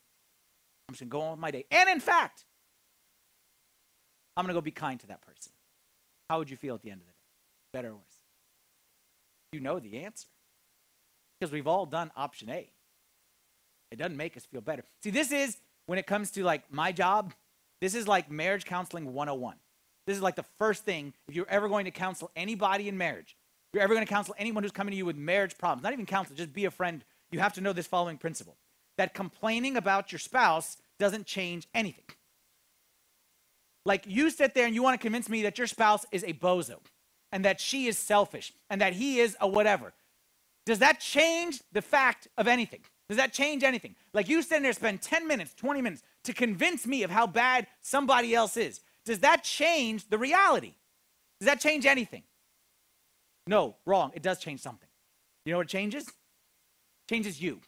I'm 0.89 0.95
just 0.95 1.01
going 1.01 1.11
to 1.11 1.13
go 1.13 1.21
on 1.23 1.31
with 1.33 1.41
my 1.41 1.51
day. 1.51 1.67
And 1.71 1.89
in 1.89 2.01
fact, 2.01 2.45
I'm 4.37 4.45
going 4.45 4.55
to 4.55 4.59
go 4.59 4.63
be 4.63 4.71
kind 4.71 4.99
to 5.01 5.07
that 5.09 5.21
person. 5.21 5.53
How 6.29 6.39
would 6.39 6.49
you 6.49 6.57
feel 6.57 6.75
at 6.75 6.83
the 6.83 6.91
end 6.91 7.01
of 7.01 7.07
the 7.07 7.13
day? 7.13 7.19
Better 7.73 7.89
or 7.89 7.97
worse? 7.97 8.21
You 9.53 9.61
know 9.61 9.79
the 9.79 9.99
answer. 9.99 10.29
Because 11.41 11.53
we've 11.53 11.67
all 11.67 11.87
done 11.87 12.13
option 12.17 12.51
A. 12.51 12.71
It 13.91 13.97
doesn't 13.97 14.17
make 14.17 14.37
us 14.37 14.45
feel 14.45 14.61
better. 14.61 14.85
See, 15.03 15.11
this 15.11 15.33
is 15.33 15.57
when 15.87 15.99
it 15.99 16.07
comes 16.07 16.31
to 16.33 16.45
like 16.45 16.71
my 16.71 16.93
job, 16.93 17.33
this 17.81 17.95
is 17.95 18.07
like 18.07 18.31
marriage 18.31 18.67
counseling 18.67 19.13
101. 19.13 19.57
This 20.07 20.17
is 20.17 20.23
like 20.23 20.37
the 20.37 20.45
first 20.59 20.85
thing 20.85 21.13
if 21.29 21.35
you're 21.35 21.49
ever 21.49 21.69
going 21.69 21.87
to 21.87 21.91
counsel 21.91 22.31
anybody 22.37 22.89
in 22.89 22.97
marriage, 22.97 23.37
you're 23.73 23.83
ever 23.83 23.95
going 23.95 24.07
to 24.07 24.13
counsel 24.13 24.35
anyone 24.39 24.63
who's 24.63 24.73
coming 24.73 24.93
to 24.93 24.97
you 24.97 25.07
with 25.07 25.17
marriage 25.17 25.57
problems, 25.57 25.83
not 25.83 25.93
even 25.93 26.07
counsel, 26.07 26.37
just 26.37 26.53
be 26.53 26.65
a 26.65 26.71
friend, 26.71 27.05
you 27.31 27.39
have 27.39 27.53
to 27.55 27.61
know 27.61 27.73
this 27.73 27.87
following 27.87 28.19
principle 28.19 28.57
that 28.99 29.15
complaining 29.15 29.77
about 29.77 30.13
your 30.13 30.19
spouse 30.19 30.77
doesn't 30.99 31.27
change 31.27 31.67
anything. 31.75 32.05
Like 33.87 34.05
you 34.07 34.31
sit 34.31 34.55
there 34.55 34.67
and 34.67 34.75
you 34.75 34.83
want 34.83 35.01
to 35.01 35.03
convince 35.03 35.29
me 35.29 35.43
that 35.43 35.57
your 35.57 35.67
spouse 35.67 36.05
is 36.13 36.23
a 36.25 36.35
bozo 36.35 36.81
and 37.33 37.45
that 37.45 37.61
she 37.61 37.87
is 37.87 37.97
selfish 37.97 38.53
and 38.69 38.81
that 38.81 38.93
he 38.93 39.21
is 39.21 39.37
a 39.41 39.49
whatever. 39.49 39.93
Does 40.71 40.79
that 40.79 41.01
change 41.01 41.61
the 41.73 41.83
fact 41.83 42.29
of 42.39 42.47
anything? 42.47 42.79
Does 43.09 43.17
that 43.17 43.33
change 43.33 43.65
anything? 43.65 43.97
Like 44.15 44.29
you 44.29 44.41
sit 44.41 44.63
there, 44.63 44.73
spend 44.73 45.03
10 45.03 45.27
minutes, 45.27 45.53
20 45.55 45.83
minutes 45.83 46.05
to 46.23 46.33
convince 46.33 46.87
me 46.87 47.03
of 47.03 47.11
how 47.11 47.27
bad 47.27 47.67
somebody 47.81 48.37
else 48.37 48.57
is. 48.57 48.81
Does 49.05 49.19
that 49.19 49.43
change 49.43 50.09
the 50.09 50.17
reality? 50.17 50.75
Does 51.41 51.49
that 51.49 51.59
change 51.59 51.87
anything? 51.87 52.23
No, 53.49 53.79
wrong. 53.85 54.13
It 54.15 54.23
does 54.23 54.39
change 54.39 54.61
something. 54.61 54.89
You 55.45 55.51
know 55.51 55.59
what 55.59 55.67
changes? 55.67 56.09
Changes 57.09 57.43
you. 57.43 57.59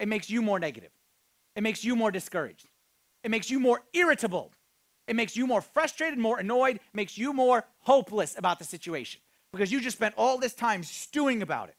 It 0.00 0.08
makes 0.08 0.28
you 0.28 0.42
more 0.42 0.58
negative. 0.58 0.90
It 1.54 1.62
makes 1.62 1.84
you 1.84 1.94
more 1.94 2.10
discouraged. 2.10 2.66
It 3.22 3.30
makes 3.30 3.52
you 3.52 3.60
more 3.60 3.82
irritable. 3.92 4.50
It 5.06 5.14
makes 5.14 5.36
you 5.36 5.46
more 5.46 5.60
frustrated, 5.60 6.18
more 6.18 6.40
annoyed, 6.40 6.80
makes 6.92 7.16
you 7.16 7.32
more 7.32 7.66
hopeless 7.82 8.36
about 8.36 8.58
the 8.58 8.64
situation 8.64 9.20
because 9.52 9.70
you 9.70 9.80
just 9.80 9.96
spent 9.96 10.16
all 10.18 10.38
this 10.38 10.54
time 10.54 10.82
stewing 10.82 11.40
about 11.40 11.68
it. 11.68 11.76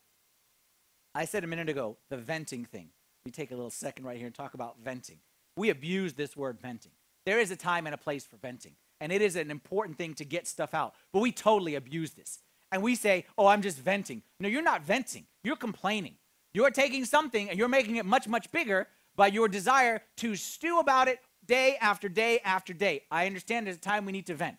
I 1.13 1.25
said 1.25 1.43
a 1.43 1.47
minute 1.47 1.67
ago, 1.67 1.97
the 2.09 2.17
venting 2.17 2.65
thing. 2.65 2.89
We 3.25 3.31
take 3.31 3.51
a 3.51 3.55
little 3.55 3.69
second 3.69 4.05
right 4.05 4.17
here 4.17 4.27
and 4.27 4.35
talk 4.35 4.53
about 4.53 4.77
venting. 4.83 5.19
We 5.57 5.69
abuse 5.69 6.13
this 6.13 6.37
word 6.37 6.59
venting. 6.59 6.93
There 7.25 7.39
is 7.39 7.51
a 7.51 7.55
time 7.55 7.85
and 7.85 7.93
a 7.93 7.97
place 7.97 8.25
for 8.25 8.37
venting, 8.37 8.75
and 8.99 9.11
it 9.11 9.21
is 9.21 9.35
an 9.35 9.51
important 9.51 9.97
thing 9.97 10.13
to 10.15 10.25
get 10.25 10.47
stuff 10.47 10.73
out, 10.73 10.95
but 11.11 11.19
we 11.19 11.31
totally 11.31 11.75
abuse 11.75 12.11
this. 12.11 12.39
And 12.71 12.81
we 12.81 12.95
say, 12.95 13.25
oh, 13.37 13.47
I'm 13.47 13.61
just 13.61 13.77
venting. 13.77 14.23
No, 14.39 14.47
you're 14.47 14.61
not 14.61 14.83
venting, 14.83 15.25
you're 15.43 15.57
complaining. 15.57 16.15
You're 16.53 16.71
taking 16.71 17.05
something 17.05 17.49
and 17.49 17.57
you're 17.57 17.69
making 17.69 17.97
it 17.97 18.05
much, 18.05 18.27
much 18.27 18.51
bigger 18.51 18.87
by 19.15 19.27
your 19.27 19.47
desire 19.47 20.01
to 20.17 20.35
stew 20.35 20.79
about 20.79 21.07
it 21.07 21.19
day 21.45 21.77
after 21.79 22.09
day 22.09 22.39
after 22.39 22.73
day. 22.73 23.03
I 23.09 23.25
understand 23.25 23.67
there's 23.67 23.77
a 23.77 23.81
time 23.81 24.05
we 24.05 24.11
need 24.11 24.27
to 24.27 24.35
vent, 24.35 24.57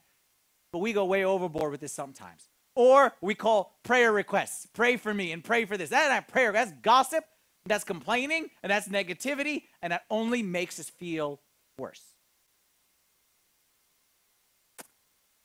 but 0.72 0.78
we 0.78 0.92
go 0.92 1.04
way 1.04 1.24
overboard 1.24 1.70
with 1.70 1.80
this 1.80 1.92
sometimes. 1.92 2.48
Or 2.74 3.12
we 3.20 3.34
call 3.34 3.78
prayer 3.82 4.12
requests. 4.12 4.66
Pray 4.66 4.96
for 4.96 5.12
me 5.12 5.32
and 5.32 5.44
pray 5.44 5.64
for 5.64 5.76
this. 5.76 5.90
That's 5.90 6.08
not 6.08 6.28
prayer. 6.28 6.52
That's 6.52 6.72
gossip. 6.82 7.24
That's 7.64 7.84
complaining 7.84 8.50
and 8.62 8.70
that's 8.70 8.88
negativity, 8.88 9.64
and 9.82 9.92
that 9.92 10.02
only 10.10 10.42
makes 10.42 10.80
us 10.80 10.90
feel 10.90 11.40
worse. 11.78 12.02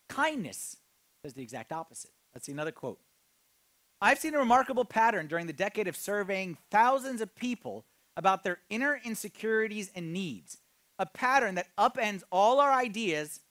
Kindness 0.10 0.77
does 1.24 1.34
the 1.34 1.43
exact 1.43 1.72
opposite. 1.72 2.12
Let's 2.34 2.48
see 2.48 2.51
another 2.51 2.72
quote. 2.72 3.00
I've 4.01 4.19
seen 4.19 4.34
a 4.34 4.39
remarkable 4.39 4.86
pattern 4.86 5.27
during 5.27 5.48
the 5.48 5.53
decade 5.53 5.88
of 5.88 5.96
surveying 5.96 6.57
thousands 6.72 7.22
of 7.22 7.36
people 7.36 7.86
about 8.15 8.43
their 8.43 8.60
inner 8.69 9.00
insecurities 9.03 9.91
and 9.96 10.12
needs, 10.12 10.57
a 10.98 11.05
pattern 11.05 11.55
that 11.55 11.67
upends 11.77 12.24
all 12.31 12.60
our 12.60 12.72
ideas 12.72 13.41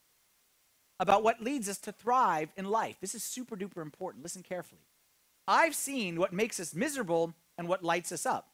about 0.98 1.22
what 1.22 1.42
leads 1.42 1.68
us 1.68 1.78
to 1.78 1.92
thrive 1.92 2.50
in 2.56 2.64
life. 2.64 2.96
This 3.00 3.14
is 3.14 3.22
super 3.22 3.56
duper 3.56 3.82
important. 3.82 4.22
Listen 4.22 4.42
carefully. 4.42 4.82
I've 5.46 5.74
seen 5.74 6.18
what 6.18 6.32
makes 6.32 6.58
us 6.58 6.74
miserable 6.74 7.34
and 7.58 7.68
what 7.68 7.84
lights 7.84 8.12
us 8.12 8.26
up. 8.26 8.48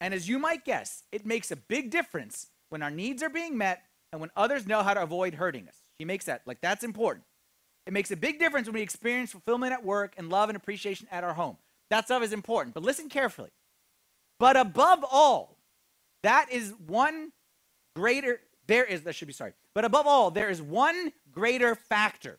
And 0.00 0.14
as 0.14 0.28
you 0.28 0.38
might 0.38 0.64
guess, 0.64 1.02
it 1.12 1.26
makes 1.26 1.50
a 1.50 1.56
big 1.56 1.90
difference 1.90 2.48
when 2.70 2.82
our 2.82 2.90
needs 2.90 3.22
are 3.22 3.28
being 3.28 3.58
met 3.58 3.82
and 4.12 4.20
when 4.20 4.30
others 4.36 4.66
know 4.66 4.82
how 4.82 4.94
to 4.94 5.02
avoid 5.02 5.34
hurting 5.34 5.68
us. 5.68 5.76
She 5.98 6.04
makes 6.04 6.24
that, 6.26 6.42
like, 6.46 6.60
that's 6.60 6.84
important. 6.84 7.24
It 7.86 7.92
makes 7.92 8.10
a 8.10 8.16
big 8.16 8.38
difference 8.38 8.66
when 8.66 8.74
we 8.74 8.82
experience 8.82 9.32
fulfillment 9.32 9.72
at 9.72 9.84
work 9.84 10.14
and 10.16 10.28
love 10.28 10.48
and 10.50 10.56
appreciation 10.56 11.08
at 11.10 11.24
our 11.24 11.34
home. 11.34 11.56
That 11.90 12.04
stuff 12.04 12.22
is 12.22 12.32
important, 12.32 12.74
but 12.74 12.82
listen 12.82 13.08
carefully. 13.08 13.50
But 14.38 14.56
above 14.56 15.04
all, 15.10 15.56
that 16.22 16.46
is 16.52 16.74
one 16.86 17.32
greater, 17.96 18.40
there 18.68 18.84
is, 18.84 19.02
that 19.02 19.14
should 19.14 19.28
be 19.28 19.34
sorry. 19.34 19.54
But 19.74 19.84
above 19.84 20.06
all, 20.06 20.30
there 20.30 20.50
is 20.50 20.62
one 20.62 21.12
greater 21.32 21.74
factor, 21.74 22.38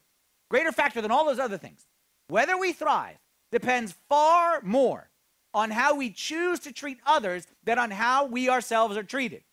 greater 0.50 0.72
factor 0.72 1.02
than 1.02 1.12
all 1.12 1.26
those 1.26 1.40
other 1.40 1.58
things. 1.58 1.86
Whether 2.28 2.58
we 2.58 2.72
thrive 2.72 3.18
depends 3.52 3.96
far 4.08 4.62
more 4.62 5.10
on 5.54 5.72
how 5.72 5.96
we 5.96 6.12
choose 6.12 6.60
to 6.60 6.72
treat 6.72 7.00
others 7.06 7.48
than 7.64 7.80
on 7.80 7.92
how 7.92 8.26
we 8.26 8.48
ourselves 8.48 8.96
are 8.96 9.04
treated. 9.04 9.44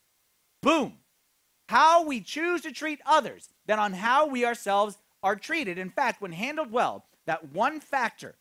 Boom. 0.62 0.98
How 1.68 2.04
we 2.04 2.20
choose 2.20 2.60
to 2.60 2.72
treat 2.72 3.00
others 3.06 3.48
than 3.66 3.78
on 3.78 3.94
how 3.94 4.26
we 4.26 4.44
ourselves 4.44 4.98
are 5.22 5.34
treated. 5.34 5.78
In 5.78 5.90
fact, 5.90 6.20
when 6.20 6.32
handled 6.32 6.70
well, 6.70 7.06
that 7.26 7.52
one 7.52 7.80
factor 7.80 8.36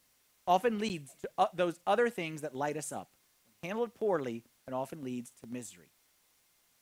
often 0.45 0.77
leads 0.77 1.13
to 1.21 1.29
uh, 1.37 1.47
those 1.53 1.79
other 1.87 2.09
things 2.09 2.41
that 2.41 2.53
light 2.53 2.77
us 2.77 2.91
up. 2.91 3.09
When 3.61 3.69
handled 3.69 3.95
poorly, 3.95 4.43
it 4.67 4.73
often 4.73 5.03
leads 5.03 5.31
to 5.41 5.47
misery. 5.47 5.87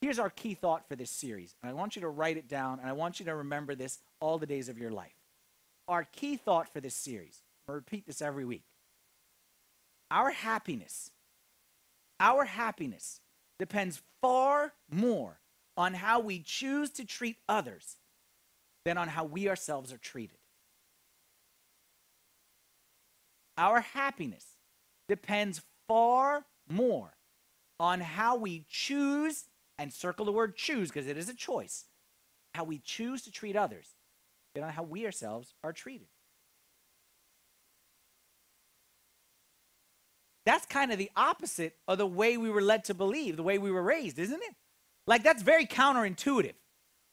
Here's 0.04 0.20
our 0.20 0.30
key 0.30 0.54
thought 0.54 0.86
for 0.86 0.98
this 0.98 1.10
series, 1.10 1.56
and 1.64 1.70
I 1.72 1.74
want 1.74 1.96
you 1.96 2.02
to 2.02 2.10
write 2.10 2.36
it 2.36 2.50
down, 2.50 2.82
and 2.82 2.90
I 2.90 2.92
want 2.92 3.22
you 3.22 3.26
to 3.26 3.36
remember 3.36 3.74
this 3.74 4.00
all 4.20 4.38
the 4.38 4.46
days 4.46 4.68
of 4.68 4.78
your 4.78 4.92
life. 4.92 5.16
Our 5.88 6.04
key 6.04 6.36
thought 6.36 6.68
for 6.68 6.82
this 6.82 6.94
series, 6.94 7.42
I 7.70 7.72
repeat 7.72 8.06
this 8.06 8.22
every 8.22 8.44
week. 8.44 8.66
Our 10.12 10.32
happiness, 10.32 11.10
our 12.20 12.44
happiness 12.44 13.22
depends 13.58 14.02
far 14.22 14.74
more 14.92 15.40
on 15.78 15.94
how 15.94 16.20
we 16.20 16.40
choose 16.40 16.90
to 16.90 17.06
treat 17.06 17.38
others 17.48 17.96
than 18.84 18.98
on 18.98 19.08
how 19.08 19.24
we 19.24 19.48
ourselves 19.48 19.94
are 19.94 19.98
treated. 19.98 20.36
Our 23.58 23.80
happiness 23.80 24.58
depends 25.08 25.62
far 25.88 26.44
more 26.70 27.14
on 27.80 28.02
how 28.02 28.36
we 28.36 28.66
choose, 28.70 29.46
and 29.84 29.92
circle 29.92 30.26
the 30.26 30.32
word 30.32 30.56
choose 30.56 30.88
because 30.88 31.08
it 31.08 31.18
is 31.18 31.28
a 31.28 31.34
choice, 31.34 31.84
how 32.56 32.64
we 32.64 32.80
choose 32.80 33.22
to 33.24 33.32
treat 33.32 33.58
others 33.58 33.90
on 34.56 34.70
how 34.70 34.82
we 34.82 35.06
ourselves 35.06 35.54
are 35.62 35.74
treated. 35.74 36.08
That's 40.46 40.66
kind 40.66 40.94
of 40.94 40.98
the 40.98 41.12
opposite 41.18 41.76
of 41.86 41.98
the 41.98 42.08
way 42.08 42.38
we 42.38 42.50
were 42.50 42.62
led 42.62 42.86
to 42.86 42.94
believe, 42.94 43.36
the 43.36 43.44
way 43.44 43.58
we 43.58 43.72
were 43.72 43.84
raised, 43.84 44.20
isn't 44.20 44.42
it? 44.42 44.56
Like, 45.06 45.22
that's 45.22 45.44
very 45.44 45.66
counterintuitive. 45.66 46.54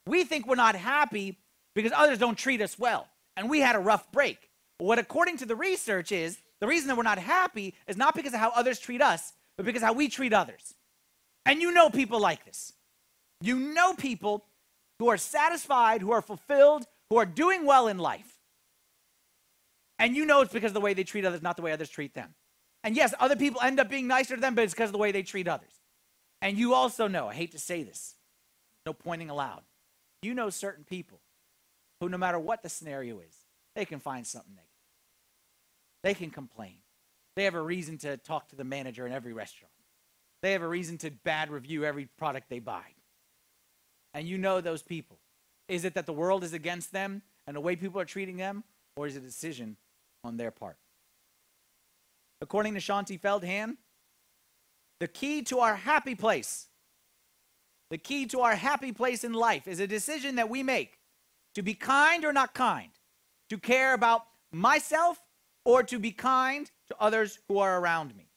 We 0.07 0.23
think 0.23 0.47
we're 0.47 0.55
not 0.55 0.77
happy 0.77 1.38
because 1.75 1.90
others 1.92 2.18
don't 2.18 2.38
treat 2.38 2.61
us 2.61 2.79
well, 2.79 3.09
and 3.37 3.51
we 3.51 3.59
had 3.59 3.75
a 3.75 3.81
rough 3.81 4.12
break. 4.12 4.49
But 4.79 4.85
what, 4.85 5.01
according 5.01 5.38
to 5.38 5.47
the 5.47 5.57
research, 5.57 6.12
is 6.12 6.38
the 6.61 6.68
reason 6.68 6.87
that 6.87 6.97
we're 6.97 7.03
not 7.03 7.18
happy 7.18 7.75
is 7.88 7.97
not 7.97 8.14
because 8.14 8.33
of 8.33 8.38
how 8.38 8.53
others 8.55 8.79
treat 8.79 9.03
us, 9.03 9.33
but 9.57 9.66
because 9.66 9.83
how 9.83 9.92
we 9.92 10.09
treat 10.09 10.33
others. 10.33 10.75
And 11.46 11.61
you 11.61 11.72
know 11.72 11.90
people 11.90 12.20
like 12.20 12.44
this. 12.44 12.72
You 13.40 13.59
know 13.59 13.94
people 13.94 14.44
who 14.98 15.09
are 15.09 15.16
satisfied, 15.16 16.03
who 16.03 16.12
are 16.12 16.22
fulfilled, 16.22 16.87
who 17.09 17.16
are 17.16 17.26
doing 17.26 17.64
well 17.64 17.88
in 17.88 17.98
life. 17.98 18.38
And 19.98 20.14
you 20.14 20.24
know 20.24 20.42
it's 20.42 20.53
because 20.53 20.70
of 20.70 20.74
the 20.74 20.81
way 20.81 20.94
they 20.94 21.05
treat 21.05 21.24
others, 21.24 21.42
not 21.42 21.57
the 21.57 21.62
way 21.62 21.72
others 21.72 21.90
treat 21.90 22.14
them. 22.14 22.35
And 22.83 22.96
yes, 22.96 23.12
other 23.20 23.37
people 23.37 23.61
end 23.61 23.81
up 23.81 23.90
being 23.90 24.07
nicer 24.07 24.35
to 24.35 24.40
them, 24.40 24.55
but 24.55 24.64
it's 24.64 24.74
because 24.74 24.88
of 24.88 24.92
the 24.92 24.98
way 24.98 25.12
they 25.12 25.22
treat 25.22 25.48
others. 25.48 25.72
And 26.40 26.59
you 26.59 26.74
also 26.74 27.07
know, 27.07 27.29
I 27.29 27.35
hate 27.35 27.53
to 27.53 27.59
say 27.59 27.83
this, 27.83 28.14
no 28.87 28.92
pointing 28.92 29.29
aloud. 29.29 29.62
You 30.22 30.35
know 30.35 30.50
certain 30.50 30.85
people 30.85 31.20
who, 32.00 32.09
no 32.09 32.18
matter 32.18 32.38
what 32.38 32.62
the 32.62 32.68
scenario 32.68 33.20
is, 33.20 33.35
they 33.74 33.85
can 33.85 34.00
find 34.00 34.26
something 34.26 34.55
negative. 34.55 34.70
They 36.03 36.14
can 36.14 36.31
complain. 36.31 36.76
They 37.37 37.44
have 37.44 37.55
a 37.55 37.61
reason 37.61 37.98
to 37.98 38.16
talk 38.16 38.48
to 38.48 38.57
the 38.57 38.64
manager 38.64 39.07
in 39.07 39.12
every 39.12 39.33
restaurant. 39.33 39.72
They 40.42 40.53
have 40.53 40.62
a 40.62 40.68
reason 40.68 40.98
to 40.98 41.11
bad 41.11 41.50
review 41.50 41.85
every 41.85 42.07
product 42.18 42.48
they 42.48 42.61
buy. 42.61 42.85
And 44.14 44.26
you 44.26 44.38
know 44.38 44.61
those 44.61 44.83
people. 44.83 45.18
Is 45.68 45.85
it 45.85 45.94
that 45.94 46.07
the 46.07 46.12
world 46.12 46.42
is 46.42 46.53
against 46.53 46.92
them 46.92 47.22
and 47.46 47.57
the 47.57 47.61
way 47.61 47.76
people 47.76 48.00
are 48.00 48.07
treating 48.07 48.37
them, 48.37 48.64
or 48.96 49.07
is 49.07 49.16
it 49.16 49.22
a 49.22 49.26
decision 49.26 49.76
on 50.24 50.37
their 50.37 50.50
part? 50.50 50.76
According 52.40 52.74
to 52.74 52.81
Shaunti 52.81 53.20
Feldhahn, 53.20 53.76
the 54.98 55.09
key 55.09 55.42
to 55.42 55.61
our 55.61 55.76
happy 55.76 56.14
place, 56.14 56.68
the 57.90 57.98
key 57.98 58.26
to 58.26 58.40
our 58.40 58.55
happy 58.55 58.92
place 58.92 59.24
in 59.24 59.33
life 59.33 59.66
is 59.66 59.81
a 59.81 59.87
decision 59.87 60.37
that 60.37 60.48
we 60.48 60.62
make 60.62 60.98
to 61.55 61.62
be 61.62 61.74
kind 61.74 62.24
or 62.24 62.33
not 62.33 62.55
kind, 62.55 62.90
to 63.48 63.59
care 63.59 63.94
about 63.94 64.22
myself 64.53 65.20
or 65.64 65.83
to 65.83 65.98
be 65.98 66.12
kind 66.12 66.70
to 66.88 66.96
others 66.98 67.38
who 67.48 67.59
are 67.59 67.81
around 67.81 68.16
me. 68.16 68.30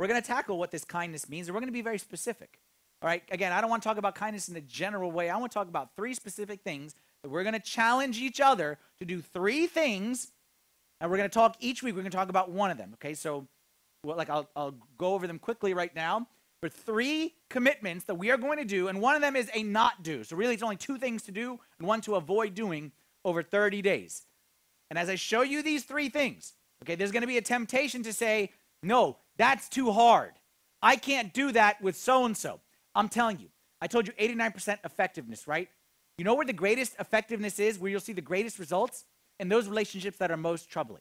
We're 0.00 0.06
going 0.06 0.22
to 0.22 0.26
tackle 0.26 0.56
what 0.56 0.70
this 0.70 0.82
kindness 0.82 1.28
means, 1.28 1.46
and 1.46 1.54
we're 1.54 1.60
going 1.60 1.68
to 1.68 1.74
be 1.74 1.82
very 1.82 1.98
specific. 1.98 2.58
All 3.02 3.06
right, 3.06 3.22
again, 3.30 3.52
I 3.52 3.60
don't 3.60 3.68
want 3.68 3.82
to 3.82 3.86
talk 3.86 3.98
about 3.98 4.14
kindness 4.14 4.48
in 4.48 4.56
a 4.56 4.62
general 4.62 5.12
way. 5.12 5.28
I 5.28 5.36
want 5.36 5.52
to 5.52 5.54
talk 5.54 5.68
about 5.68 5.90
three 5.94 6.14
specific 6.14 6.62
things 6.62 6.94
that 7.22 7.28
we're 7.28 7.42
going 7.42 7.52
to 7.52 7.60
challenge 7.60 8.18
each 8.18 8.40
other 8.40 8.78
to 8.98 9.04
do 9.04 9.20
three 9.20 9.66
things, 9.66 10.32
and 11.02 11.10
we're 11.10 11.18
going 11.18 11.28
to 11.28 11.34
talk 11.34 11.54
each 11.60 11.82
week. 11.82 11.94
We're 11.94 12.00
going 12.00 12.12
to 12.12 12.16
talk 12.16 12.30
about 12.30 12.50
one 12.50 12.70
of 12.70 12.78
them. 12.78 12.92
Okay, 12.94 13.12
so 13.12 13.46
well, 14.02 14.16
like 14.16 14.30
I'll, 14.30 14.48
I'll 14.56 14.74
go 14.96 15.12
over 15.12 15.26
them 15.26 15.38
quickly 15.38 15.74
right 15.74 15.94
now. 15.94 16.26
For 16.62 16.70
three 16.70 17.34
commitments 17.50 18.06
that 18.06 18.14
we 18.14 18.30
are 18.30 18.38
going 18.38 18.56
to 18.56 18.64
do, 18.64 18.88
and 18.88 19.02
one 19.02 19.16
of 19.16 19.20
them 19.20 19.36
is 19.36 19.50
a 19.52 19.62
not 19.62 20.02
do. 20.02 20.24
So 20.24 20.34
really, 20.34 20.54
it's 20.54 20.62
only 20.62 20.76
two 20.76 20.96
things 20.96 21.24
to 21.24 21.30
do 21.30 21.60
and 21.78 21.86
one 21.86 22.00
to 22.02 22.14
avoid 22.14 22.54
doing 22.54 22.92
over 23.22 23.42
30 23.42 23.82
days. 23.82 24.24
And 24.88 24.98
as 24.98 25.10
I 25.10 25.16
show 25.16 25.42
you 25.42 25.62
these 25.62 25.84
three 25.84 26.08
things, 26.08 26.54
okay, 26.82 26.94
there's 26.94 27.12
going 27.12 27.20
to 27.20 27.26
be 27.26 27.36
a 27.36 27.42
temptation 27.42 28.02
to 28.04 28.14
say, 28.14 28.52
no, 28.82 29.18
that's 29.40 29.70
too 29.70 29.90
hard. 29.90 30.32
I 30.82 30.96
can't 30.96 31.32
do 31.32 31.50
that 31.52 31.80
with 31.80 31.96
so 31.96 32.26
and 32.26 32.36
so. 32.36 32.60
I'm 32.94 33.08
telling 33.08 33.38
you, 33.38 33.48
I 33.80 33.86
told 33.86 34.06
you 34.06 34.12
89% 34.12 34.78
effectiveness, 34.84 35.48
right? 35.48 35.68
You 36.18 36.24
know 36.24 36.34
where 36.34 36.44
the 36.44 36.52
greatest 36.52 36.94
effectiveness 36.98 37.58
is, 37.58 37.78
where 37.78 37.90
you'll 37.90 38.00
see 38.00 38.12
the 38.12 38.20
greatest 38.20 38.58
results? 38.58 39.06
In 39.38 39.48
those 39.48 39.66
relationships 39.66 40.18
that 40.18 40.30
are 40.30 40.36
most 40.36 40.68
troubling. 40.68 41.00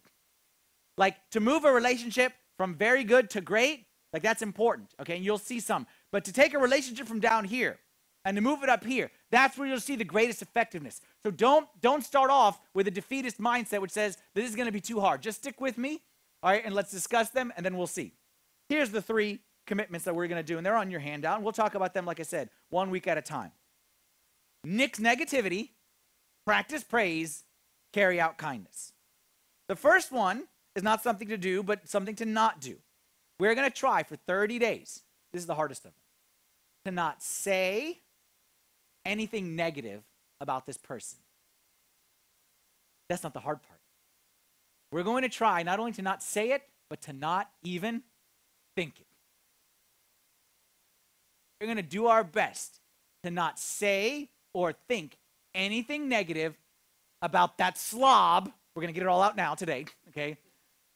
Like 0.97 1.17
to 1.31 1.41
move 1.41 1.65
a 1.65 1.71
relationship 1.73 2.31
from 2.55 2.75
very 2.75 3.03
good 3.03 3.29
to 3.31 3.41
great, 3.41 3.85
like 4.13 4.23
that's 4.23 4.41
important, 4.41 4.93
okay? 5.01 5.17
And 5.17 5.25
you'll 5.25 5.37
see 5.37 5.59
some. 5.59 5.85
But 6.13 6.23
to 6.23 6.31
take 6.31 6.53
a 6.53 6.59
relationship 6.59 7.05
from 7.05 7.19
down 7.19 7.43
here 7.43 7.79
and 8.23 8.37
to 8.37 8.41
move 8.41 8.63
it 8.63 8.69
up 8.69 8.85
here, 8.85 9.11
that's 9.29 9.57
where 9.57 9.67
you'll 9.67 9.81
see 9.81 9.97
the 9.97 10.05
greatest 10.05 10.41
effectiveness. 10.41 11.01
So 11.23 11.31
don't 11.31 11.67
don't 11.81 12.05
start 12.05 12.29
off 12.31 12.61
with 12.73 12.87
a 12.87 12.91
defeatist 12.91 13.41
mindset 13.41 13.81
which 13.81 13.91
says 13.91 14.17
this 14.33 14.49
is 14.49 14.55
going 14.55 14.67
to 14.67 14.71
be 14.71 14.79
too 14.79 15.01
hard. 15.01 15.21
Just 15.21 15.39
stick 15.39 15.59
with 15.59 15.77
me, 15.77 16.01
all 16.41 16.51
right, 16.51 16.63
and 16.63 16.73
let's 16.73 16.91
discuss 16.91 17.29
them 17.29 17.51
and 17.57 17.65
then 17.65 17.75
we'll 17.75 17.87
see. 17.87 18.13
Here's 18.69 18.91
the 18.91 19.01
three 19.01 19.39
commitments 19.65 20.05
that 20.05 20.15
we're 20.15 20.27
going 20.27 20.43
to 20.43 20.45
do 20.45 20.57
and 20.57 20.65
they're 20.65 20.77
on 20.77 20.91
your 20.91 20.99
handout. 20.99 21.35
And 21.35 21.43
we'll 21.43 21.53
talk 21.53 21.75
about 21.75 21.93
them 21.93 22.05
like 22.05 22.19
I 22.19 22.23
said, 22.23 22.49
one 22.69 22.89
week 22.89 23.07
at 23.07 23.17
a 23.17 23.21
time. 23.21 23.51
Nix 24.63 24.99
negativity, 24.99 25.69
practice 26.45 26.83
praise, 26.83 27.43
carry 27.93 28.19
out 28.19 28.37
kindness. 28.37 28.93
The 29.67 29.75
first 29.75 30.11
one 30.11 30.47
is 30.75 30.83
not 30.83 31.03
something 31.03 31.27
to 31.29 31.37
do, 31.37 31.63
but 31.63 31.87
something 31.87 32.15
to 32.15 32.25
not 32.25 32.61
do. 32.61 32.77
We're 33.39 33.55
going 33.55 33.69
to 33.69 33.75
try 33.75 34.03
for 34.03 34.15
30 34.15 34.59
days. 34.59 35.03
This 35.31 35.41
is 35.41 35.45
the 35.47 35.55
hardest 35.55 35.85
of 35.85 35.91
them. 35.91 36.01
To 36.85 36.91
not 36.91 37.23
say 37.23 37.99
anything 39.05 39.55
negative 39.55 40.03
about 40.41 40.65
this 40.65 40.77
person. 40.77 41.19
That's 43.07 43.23
not 43.23 43.33
the 43.33 43.39
hard 43.39 43.61
part. 43.63 43.79
We're 44.91 45.03
going 45.03 45.23
to 45.23 45.29
try 45.29 45.63
not 45.63 45.79
only 45.79 45.91
to 45.93 46.01
not 46.01 46.23
say 46.23 46.51
it, 46.51 46.63
but 46.89 47.01
to 47.03 47.13
not 47.13 47.49
even 47.63 48.03
think 48.79 48.95
it. 48.97 49.07
we're 51.59 51.67
going 51.67 51.75
to 51.75 51.83
do 51.83 52.07
our 52.07 52.23
best 52.23 52.79
to 53.23 53.29
not 53.29 53.59
say 53.59 54.29
or 54.53 54.71
think 54.87 55.17
anything 55.53 56.07
negative 56.07 56.57
about 57.21 57.57
that 57.57 57.77
slob. 57.77 58.49
We're 58.73 58.81
going 58.81 58.93
to 58.93 58.97
get 58.97 59.03
it 59.03 59.09
all 59.09 59.21
out 59.21 59.35
now 59.35 59.53
today, 59.53 59.85
okay? 60.07 60.37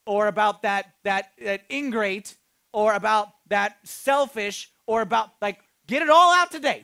Or 0.05 0.27
about 0.27 0.61
that 0.61 0.93
that 1.03 1.31
that 1.43 1.63
ingrate 1.69 2.37
or 2.71 2.93
about 2.93 3.27
that 3.49 3.85
selfish 3.85 4.71
or 4.87 5.01
about 5.01 5.31
like 5.41 5.59
get 5.85 6.01
it 6.01 6.09
all 6.09 6.33
out 6.33 6.51
today. 6.51 6.83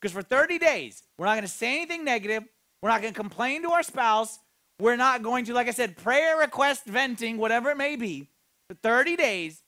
Because 0.00 0.12
for 0.12 0.22
30 0.22 0.58
days, 0.58 1.04
we're 1.16 1.26
not 1.26 1.34
going 1.34 1.42
to 1.42 1.48
say 1.48 1.76
anything 1.76 2.04
negative. 2.04 2.42
We're 2.82 2.90
not 2.90 3.00
going 3.00 3.14
to 3.14 3.20
complain 3.20 3.62
to 3.62 3.70
our 3.70 3.84
spouse. 3.84 4.40
We're 4.80 4.96
not 4.96 5.22
going 5.22 5.44
to, 5.44 5.54
like 5.54 5.68
I 5.68 5.72
said, 5.72 5.96
prayer 5.96 6.36
request 6.36 6.84
venting, 6.84 7.38
whatever 7.38 7.70
it 7.70 7.76
may 7.76 7.94
be. 7.94 8.28
For 8.68 8.74
30 8.74 9.16
days, 9.16 9.62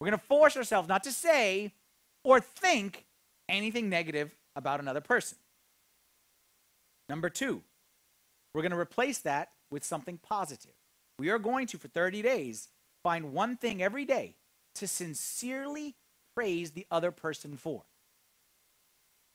we're 0.00 0.08
going 0.08 0.18
to 0.18 0.26
force 0.26 0.56
ourselves 0.56 0.88
not 0.88 1.04
to 1.04 1.12
say 1.12 1.72
or 2.24 2.40
think 2.40 3.06
anything 3.48 3.88
negative 3.88 4.34
about 4.54 4.80
another 4.80 5.00
person. 5.00 5.38
Number 7.08 7.30
two, 7.30 7.62
we're 8.54 8.62
going 8.62 8.72
to 8.72 8.78
replace 8.78 9.18
that 9.18 9.50
with 9.70 9.84
something 9.84 10.18
positive. 10.18 10.72
We 11.18 11.30
are 11.30 11.38
going 11.38 11.66
to, 11.68 11.78
for 11.78 11.88
30 11.88 12.22
days, 12.22 12.68
find 13.02 13.32
one 13.32 13.56
thing 13.56 13.82
every 13.82 14.04
day 14.04 14.34
to 14.76 14.86
sincerely 14.86 15.94
praise 16.34 16.72
the 16.72 16.86
other 16.90 17.10
person 17.10 17.56
for. 17.56 17.82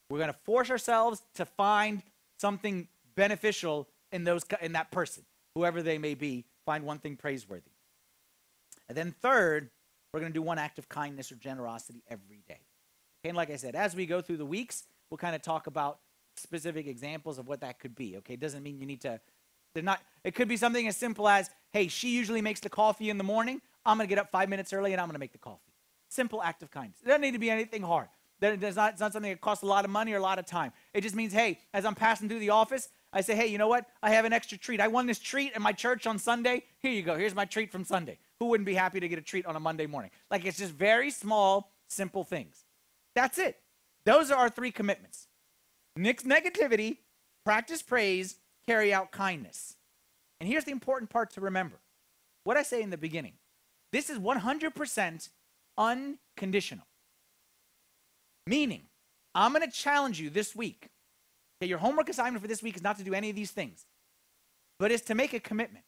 We're 0.09 0.19
going 0.19 0.33
to 0.33 0.39
force 0.43 0.69
ourselves 0.69 1.23
to 1.35 1.45
find 1.45 2.03
something 2.39 2.87
beneficial 3.15 3.87
in 4.11 4.23
those 4.25 4.43
in 4.61 4.73
that 4.73 4.91
person, 4.91 5.23
whoever 5.55 5.81
they 5.81 5.97
may 5.97 6.15
be, 6.15 6.45
find 6.65 6.83
one 6.83 6.99
thing 6.99 7.15
praiseworthy. 7.15 7.71
And 8.89 8.97
then 8.97 9.15
third, 9.21 9.69
we're 10.13 10.19
going 10.19 10.31
to 10.31 10.37
do 10.37 10.41
one 10.41 10.59
act 10.59 10.77
of 10.79 10.89
kindness 10.89 11.31
or 11.31 11.35
generosity 11.35 12.03
every 12.09 12.43
day. 12.47 12.59
Okay, 13.21 13.29
and 13.29 13.37
like 13.37 13.49
I 13.49 13.55
said, 13.55 13.75
as 13.75 13.95
we 13.95 14.05
go 14.05 14.21
through 14.21 14.37
the 14.37 14.45
weeks, 14.45 14.83
we'll 15.09 15.17
kind 15.17 15.35
of 15.35 15.41
talk 15.41 15.67
about 15.67 15.99
specific 16.35 16.87
examples 16.87 17.37
of 17.37 17.47
what 17.47 17.61
that 17.61 17.79
could 17.79 17.95
be. 17.95 18.17
Okay, 18.17 18.33
it 18.33 18.39
doesn't 18.39 18.63
mean 18.63 18.79
you 18.79 18.85
need 18.85 19.01
to. 19.01 19.19
They're 19.73 19.83
not. 19.83 20.01
It 20.23 20.35
could 20.35 20.47
be 20.47 20.57
something 20.57 20.87
as 20.87 20.97
simple 20.97 21.27
as, 21.27 21.49
"Hey, 21.71 21.87
she 21.87 22.09
usually 22.09 22.41
makes 22.41 22.59
the 22.59 22.69
coffee 22.69 23.09
in 23.09 23.17
the 23.17 23.23
morning. 23.23 23.61
I'm 23.85 23.97
going 23.97 24.07
to 24.07 24.09
get 24.09 24.19
up 24.19 24.31
five 24.31 24.49
minutes 24.49 24.73
early 24.73 24.91
and 24.91 24.99
I'm 24.99 25.07
going 25.07 25.15
to 25.15 25.19
make 25.19 25.31
the 25.31 25.37
coffee." 25.37 25.71
Simple 26.09 26.43
act 26.43 26.61
of 26.61 26.71
kindness. 26.71 26.99
It 27.01 27.07
doesn't 27.07 27.21
need 27.21 27.31
to 27.31 27.39
be 27.39 27.49
anything 27.49 27.83
hard. 27.83 28.09
It's 28.41 28.75
not, 28.75 28.93
it's 28.93 28.99
not 28.99 29.13
something 29.13 29.31
that 29.31 29.39
costs 29.39 29.63
a 29.63 29.67
lot 29.67 29.85
of 29.85 29.91
money 29.91 30.13
or 30.13 30.17
a 30.17 30.21
lot 30.21 30.39
of 30.39 30.45
time. 30.45 30.73
It 30.93 31.01
just 31.01 31.15
means, 31.15 31.31
hey, 31.31 31.59
as 31.73 31.85
I'm 31.85 31.93
passing 31.93 32.27
through 32.27 32.39
the 32.39 32.49
office, 32.49 32.89
I 33.13 33.21
say, 33.21 33.35
hey, 33.35 33.47
you 33.47 33.57
know 33.57 33.67
what? 33.67 33.85
I 34.01 34.11
have 34.11 34.23
an 34.25 34.31
extra 34.31 34.57
treat. 34.57 34.79
I 34.79 34.87
won 34.87 35.05
this 35.05 35.19
treat 35.19 35.53
at 35.53 35.61
my 35.61 35.73
church 35.73 36.07
on 36.07 36.17
Sunday. 36.17 36.63
Here 36.79 36.91
you 36.91 37.01
go. 37.01 37.17
Here's 37.17 37.35
my 37.35 37.45
treat 37.45 37.71
from 37.71 37.83
Sunday. 37.83 38.17
Who 38.39 38.45
wouldn't 38.45 38.65
be 38.65 38.73
happy 38.73 38.99
to 38.99 39.07
get 39.07 39.19
a 39.19 39.21
treat 39.21 39.45
on 39.45 39.55
a 39.55 39.59
Monday 39.59 39.85
morning? 39.85 40.11
Like 40.29 40.45
it's 40.45 40.57
just 40.57 40.71
very 40.71 41.11
small, 41.11 41.71
simple 41.89 42.23
things. 42.23 42.63
That's 43.13 43.37
it. 43.37 43.59
Those 44.05 44.31
are 44.31 44.37
our 44.37 44.49
three 44.49 44.71
commitments. 44.71 45.27
Nix 45.97 46.23
negativity, 46.23 46.97
practice 47.43 47.81
praise, 47.81 48.37
carry 48.65 48.93
out 48.93 49.11
kindness. 49.11 49.75
And 50.39 50.47
here's 50.47 50.63
the 50.63 50.71
important 50.71 51.09
part 51.09 51.31
to 51.31 51.41
remember. 51.41 51.79
What 52.45 52.57
I 52.57 52.63
say 52.63 52.81
in 52.81 52.89
the 52.89 52.97
beginning. 52.97 53.33
This 53.91 54.09
is 54.09 54.17
100% 54.17 55.29
unconditional. 55.77 56.85
Meaning, 58.47 58.83
I'm 59.35 59.53
going 59.53 59.69
to 59.69 59.71
challenge 59.71 60.19
you 60.19 60.29
this 60.29 60.55
week. 60.55 60.89
Okay, 61.61 61.69
your 61.69 61.77
homework 61.77 62.09
assignment 62.09 62.41
for 62.41 62.47
this 62.47 62.63
week 62.63 62.75
is 62.75 62.81
not 62.81 62.97
to 62.97 63.03
do 63.03 63.13
any 63.13 63.29
of 63.29 63.35
these 63.35 63.51
things, 63.51 63.85
but 64.79 64.91
is 64.91 65.01
to 65.01 65.13
make 65.13 65.33
a 65.33 65.39
commitment 65.39 65.85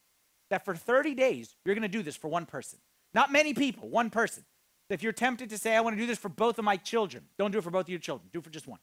that 0.52 0.64
for 0.64 0.76
30 0.76 1.16
days, 1.16 1.56
you're 1.66 1.74
going 1.74 1.82
to 1.82 1.88
do 1.88 2.04
this 2.04 2.16
for 2.16 2.28
one 2.28 2.46
person. 2.46 2.78
Not 3.16 3.32
many 3.32 3.56
people, 3.56 3.90
one 3.90 4.12
person. 4.12 4.46
If 4.92 5.02
you're 5.02 5.14
tempted 5.14 5.50
to 5.50 5.58
say, 5.58 5.76
I 5.76 5.82
want 5.82 5.96
to 5.96 6.00
do 6.00 6.06
this 6.06 6.20
for 6.20 6.30
both 6.30 6.60
of 6.60 6.66
my 6.66 6.78
children, 6.78 7.24
don't 7.40 7.50
do 7.50 7.58
it 7.58 7.64
for 7.64 7.72
both 7.72 7.86
of 7.86 7.90
your 7.90 7.98
children. 7.98 8.30
Do 8.32 8.38
it 8.38 8.44
for 8.44 8.52
just 8.52 8.68
one. 8.68 8.82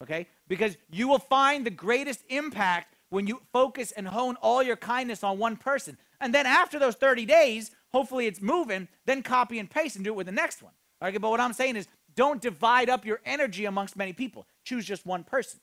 Okay? 0.00 0.28
Because 0.46 0.76
you 0.92 1.08
will 1.08 1.18
find 1.18 1.66
the 1.66 1.70
greatest 1.70 2.20
impact 2.28 2.94
when 3.08 3.26
you 3.26 3.42
focus 3.52 3.90
and 3.90 4.06
hone 4.06 4.36
all 4.36 4.62
your 4.62 4.76
kindness 4.76 5.24
on 5.24 5.38
one 5.38 5.56
person. 5.56 5.98
And 6.20 6.32
then 6.32 6.46
after 6.46 6.78
those 6.78 6.94
30 6.94 7.24
days, 7.24 7.72
hopefully 7.88 8.26
it's 8.26 8.40
moving, 8.40 8.86
then 9.06 9.24
copy 9.24 9.58
and 9.58 9.68
paste 9.68 9.96
and 9.96 10.04
do 10.04 10.12
it 10.12 10.16
with 10.16 10.26
the 10.26 10.32
next 10.32 10.62
one. 10.62 10.72
Okay, 11.02 11.18
but 11.18 11.30
what 11.30 11.40
I'm 11.40 11.52
saying 11.52 11.74
is 11.74 11.88
don't 12.14 12.40
divide 12.40 12.88
up 12.88 13.04
your 13.04 13.20
energy 13.24 13.64
amongst 13.64 13.96
many 13.96 14.12
people. 14.12 14.46
Choose 14.62 14.84
just 14.84 15.04
one 15.04 15.24
person. 15.24 15.58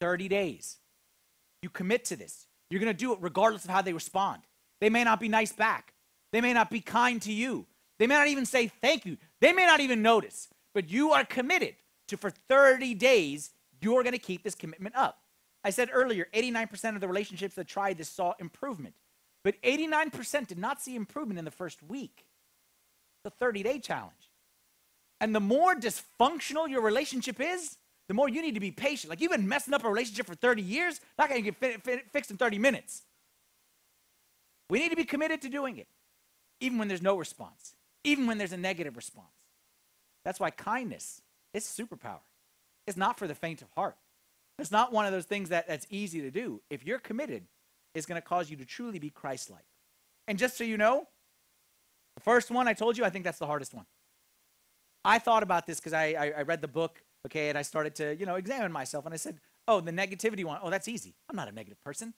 30 0.00 0.28
days. 0.28 0.78
You 1.62 1.68
commit 1.68 2.04
to 2.06 2.16
this. 2.16 2.46
You're 2.70 2.80
going 2.80 2.92
to 2.92 2.98
do 2.98 3.12
it 3.12 3.18
regardless 3.20 3.64
of 3.64 3.70
how 3.70 3.82
they 3.82 3.92
respond. 3.92 4.42
They 4.80 4.90
may 4.90 5.04
not 5.04 5.20
be 5.20 5.28
nice 5.28 5.52
back. 5.52 5.92
They 6.32 6.40
may 6.40 6.52
not 6.52 6.70
be 6.70 6.80
kind 6.80 7.20
to 7.22 7.32
you. 7.32 7.66
They 7.98 8.06
may 8.06 8.14
not 8.14 8.28
even 8.28 8.46
say 8.46 8.68
thank 8.68 9.04
you. 9.04 9.18
They 9.40 9.52
may 9.52 9.66
not 9.66 9.80
even 9.80 10.02
notice. 10.02 10.48
But 10.72 10.90
you 10.90 11.12
are 11.12 11.24
committed 11.24 11.74
to 12.08 12.16
for 12.16 12.30
30 12.30 12.94
days, 12.94 13.50
you're 13.80 14.02
going 14.02 14.12
to 14.12 14.18
keep 14.18 14.42
this 14.42 14.54
commitment 14.54 14.96
up. 14.96 15.18
I 15.62 15.70
said 15.70 15.90
earlier, 15.92 16.26
89% 16.34 16.94
of 16.94 17.00
the 17.00 17.08
relationships 17.08 17.54
that 17.56 17.66
tried 17.66 17.98
this 17.98 18.08
saw 18.08 18.34
improvement. 18.38 18.94
But 19.44 19.60
89% 19.62 20.46
did 20.46 20.58
not 20.58 20.80
see 20.80 20.96
improvement 20.96 21.38
in 21.38 21.44
the 21.44 21.50
first 21.50 21.82
week. 21.82 22.24
The 23.24 23.30
30 23.30 23.62
day 23.62 23.78
challenge. 23.78 24.30
And 25.20 25.34
the 25.34 25.40
more 25.40 25.74
dysfunctional 25.74 26.68
your 26.68 26.80
relationship 26.80 27.40
is, 27.40 27.76
the 28.10 28.14
more 28.14 28.28
you 28.28 28.42
need 28.42 28.54
to 28.54 28.60
be 28.60 28.72
patient. 28.72 29.08
Like 29.08 29.20
you've 29.20 29.30
been 29.30 29.46
messing 29.46 29.72
up 29.72 29.84
a 29.84 29.88
relationship 29.88 30.26
for 30.26 30.34
30 30.34 30.62
years, 30.62 31.00
not 31.16 31.28
going 31.28 31.44
to 31.44 31.48
get 31.48 31.56
fi- 31.60 31.76
fi- 31.76 32.02
fixed 32.10 32.32
in 32.32 32.36
30 32.36 32.58
minutes. 32.58 33.02
We 34.68 34.80
need 34.80 34.88
to 34.88 34.96
be 34.96 35.04
committed 35.04 35.40
to 35.42 35.48
doing 35.48 35.78
it, 35.78 35.86
even 36.58 36.76
when 36.76 36.88
there's 36.88 37.02
no 37.02 37.16
response, 37.16 37.76
even 38.02 38.26
when 38.26 38.36
there's 38.36 38.50
a 38.52 38.56
negative 38.56 38.96
response. 38.96 39.28
That's 40.24 40.40
why 40.40 40.50
kindness 40.50 41.22
is 41.54 41.62
superpower. 41.62 42.18
It's 42.84 42.96
not 42.96 43.16
for 43.16 43.28
the 43.28 43.34
faint 43.36 43.62
of 43.62 43.68
heart. 43.76 43.94
It's 44.58 44.72
not 44.72 44.92
one 44.92 45.06
of 45.06 45.12
those 45.12 45.26
things 45.26 45.50
that, 45.50 45.68
that's 45.68 45.86
easy 45.88 46.20
to 46.20 46.32
do. 46.32 46.60
If 46.68 46.84
you're 46.84 46.98
committed, 46.98 47.44
it's 47.94 48.06
going 48.06 48.20
to 48.20 48.26
cause 48.26 48.50
you 48.50 48.56
to 48.56 48.64
truly 48.64 48.98
be 48.98 49.10
Christ 49.10 49.50
like. 49.50 49.66
And 50.26 50.36
just 50.36 50.58
so 50.58 50.64
you 50.64 50.78
know, 50.78 51.06
the 52.16 52.22
first 52.22 52.50
one 52.50 52.66
I 52.66 52.72
told 52.72 52.98
you, 52.98 53.04
I 53.04 53.10
think 53.10 53.24
that's 53.24 53.38
the 53.38 53.46
hardest 53.46 53.72
one. 53.72 53.86
I 55.04 55.20
thought 55.20 55.44
about 55.44 55.68
this 55.68 55.78
because 55.78 55.92
I, 55.92 56.06
I, 56.18 56.32
I, 56.38 56.42
read 56.42 56.60
the 56.60 56.68
book, 56.68 57.02
okay, 57.26 57.48
and 57.48 57.58
I 57.58 57.62
started 57.62 57.94
to, 57.96 58.16
you 58.16 58.26
know, 58.26 58.36
examine 58.36 58.72
myself. 58.72 59.04
And 59.04 59.14
I 59.14 59.16
said, 59.16 59.38
oh, 59.68 59.80
the 59.80 59.92
negativity 59.92 60.44
one, 60.44 60.58
oh, 60.62 60.70
that's 60.70 60.88
easy. 60.88 61.14
I'm 61.28 61.36
not 61.36 61.48
a 61.48 61.52
negative 61.52 61.80
person. 61.82 62.14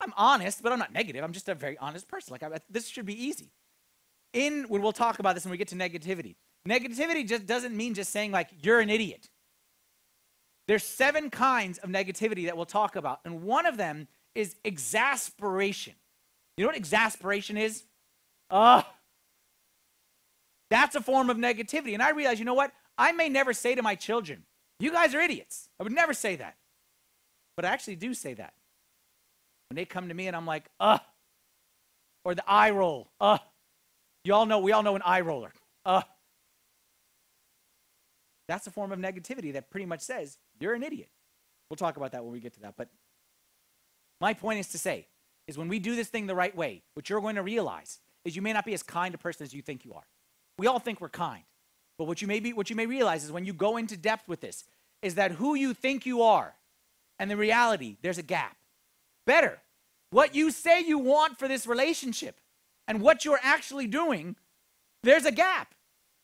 I'm 0.00 0.12
honest, 0.16 0.62
but 0.62 0.72
I'm 0.72 0.78
not 0.78 0.92
negative. 0.92 1.22
I'm 1.22 1.32
just 1.32 1.48
a 1.48 1.54
very 1.54 1.78
honest 1.78 2.08
person. 2.08 2.32
Like, 2.32 2.42
I, 2.42 2.58
this 2.68 2.88
should 2.88 3.06
be 3.06 3.24
easy. 3.24 3.52
In, 4.32 4.64
when 4.64 4.82
we'll 4.82 4.92
talk 4.92 5.18
about 5.18 5.34
this 5.34 5.44
when 5.44 5.52
we 5.52 5.58
get 5.58 5.68
to 5.68 5.76
negativity, 5.76 6.36
negativity 6.68 7.26
just 7.26 7.46
doesn't 7.46 7.76
mean 7.76 7.94
just 7.94 8.10
saying, 8.10 8.32
like, 8.32 8.48
you're 8.60 8.80
an 8.80 8.90
idiot. 8.90 9.28
There's 10.68 10.84
seven 10.84 11.30
kinds 11.30 11.78
of 11.78 11.90
negativity 11.90 12.46
that 12.46 12.56
we'll 12.56 12.66
talk 12.66 12.96
about. 12.96 13.20
And 13.24 13.42
one 13.42 13.66
of 13.66 13.76
them 13.76 14.08
is 14.34 14.56
exasperation. 14.64 15.94
You 16.56 16.64
know 16.64 16.68
what 16.68 16.76
exasperation 16.76 17.56
is? 17.56 17.84
Ugh. 18.50 18.84
That's 20.70 20.94
a 20.94 21.00
form 21.00 21.30
of 21.30 21.36
negativity. 21.36 21.92
And 21.94 22.02
I 22.02 22.10
realize, 22.10 22.38
you 22.38 22.44
know 22.44 22.54
what? 22.54 22.72
I 22.98 23.12
may 23.12 23.28
never 23.28 23.52
say 23.52 23.74
to 23.74 23.82
my 23.82 23.94
children, 23.94 24.44
you 24.78 24.92
guys 24.92 25.14
are 25.14 25.20
idiots. 25.20 25.68
I 25.78 25.82
would 25.82 25.92
never 25.92 26.12
say 26.12 26.36
that. 26.36 26.56
But 27.56 27.64
I 27.64 27.68
actually 27.68 27.96
do 27.96 28.14
say 28.14 28.34
that. 28.34 28.54
When 29.68 29.76
they 29.76 29.84
come 29.84 30.08
to 30.08 30.14
me 30.14 30.26
and 30.26 30.36
I'm 30.36 30.46
like, 30.46 30.64
ugh. 30.80 31.00
Or 32.24 32.34
the 32.34 32.44
eye 32.48 32.70
roll, 32.70 33.10
ugh. 33.20 33.40
You 34.24 34.34
all 34.34 34.46
know, 34.46 34.60
we 34.60 34.72
all 34.72 34.82
know 34.82 34.94
an 34.94 35.02
eye 35.04 35.22
roller, 35.22 35.52
ugh. 35.84 36.04
That's 38.48 38.66
a 38.66 38.70
form 38.70 38.92
of 38.92 38.98
negativity 38.98 39.52
that 39.54 39.70
pretty 39.70 39.86
much 39.86 40.00
says, 40.00 40.38
you're 40.60 40.74
an 40.74 40.82
idiot. 40.82 41.08
We'll 41.68 41.76
talk 41.76 41.96
about 41.96 42.12
that 42.12 42.22
when 42.22 42.32
we 42.32 42.40
get 42.40 42.52
to 42.54 42.60
that. 42.60 42.74
But 42.76 42.88
my 44.20 44.34
point 44.34 44.60
is 44.60 44.68
to 44.68 44.78
say, 44.78 45.08
is 45.48 45.58
when 45.58 45.68
we 45.68 45.78
do 45.78 45.96
this 45.96 46.08
thing 46.08 46.26
the 46.26 46.34
right 46.34 46.54
way, 46.54 46.82
what 46.94 47.10
you're 47.10 47.20
going 47.20 47.36
to 47.36 47.42
realize 47.42 47.98
is 48.24 48.36
you 48.36 48.42
may 48.42 48.52
not 48.52 48.64
be 48.64 48.74
as 48.74 48.82
kind 48.82 49.14
a 49.14 49.18
person 49.18 49.44
as 49.44 49.52
you 49.52 49.62
think 49.62 49.84
you 49.84 49.94
are. 49.94 50.04
We 50.58 50.66
all 50.66 50.78
think 50.78 51.00
we're 51.00 51.08
kind. 51.08 51.42
But 51.98 52.06
what 52.06 52.22
you 52.22 52.28
may 52.28 52.40
be 52.40 52.52
what 52.52 52.70
you 52.70 52.76
may 52.76 52.86
realize 52.86 53.24
is 53.24 53.32
when 53.32 53.44
you 53.44 53.52
go 53.52 53.76
into 53.76 53.96
depth 53.96 54.28
with 54.28 54.40
this 54.40 54.64
is 55.02 55.16
that 55.16 55.32
who 55.32 55.54
you 55.54 55.74
think 55.74 56.06
you 56.06 56.22
are 56.22 56.54
and 57.18 57.30
the 57.30 57.36
reality, 57.36 57.96
there's 58.02 58.18
a 58.18 58.22
gap. 58.22 58.56
Better, 59.26 59.60
what 60.10 60.34
you 60.34 60.50
say 60.50 60.80
you 60.80 60.98
want 60.98 61.38
for 61.38 61.48
this 61.48 61.66
relationship 61.66 62.40
and 62.88 63.00
what 63.00 63.24
you're 63.24 63.40
actually 63.42 63.86
doing, 63.86 64.36
there's 65.02 65.24
a 65.24 65.32
gap. 65.32 65.74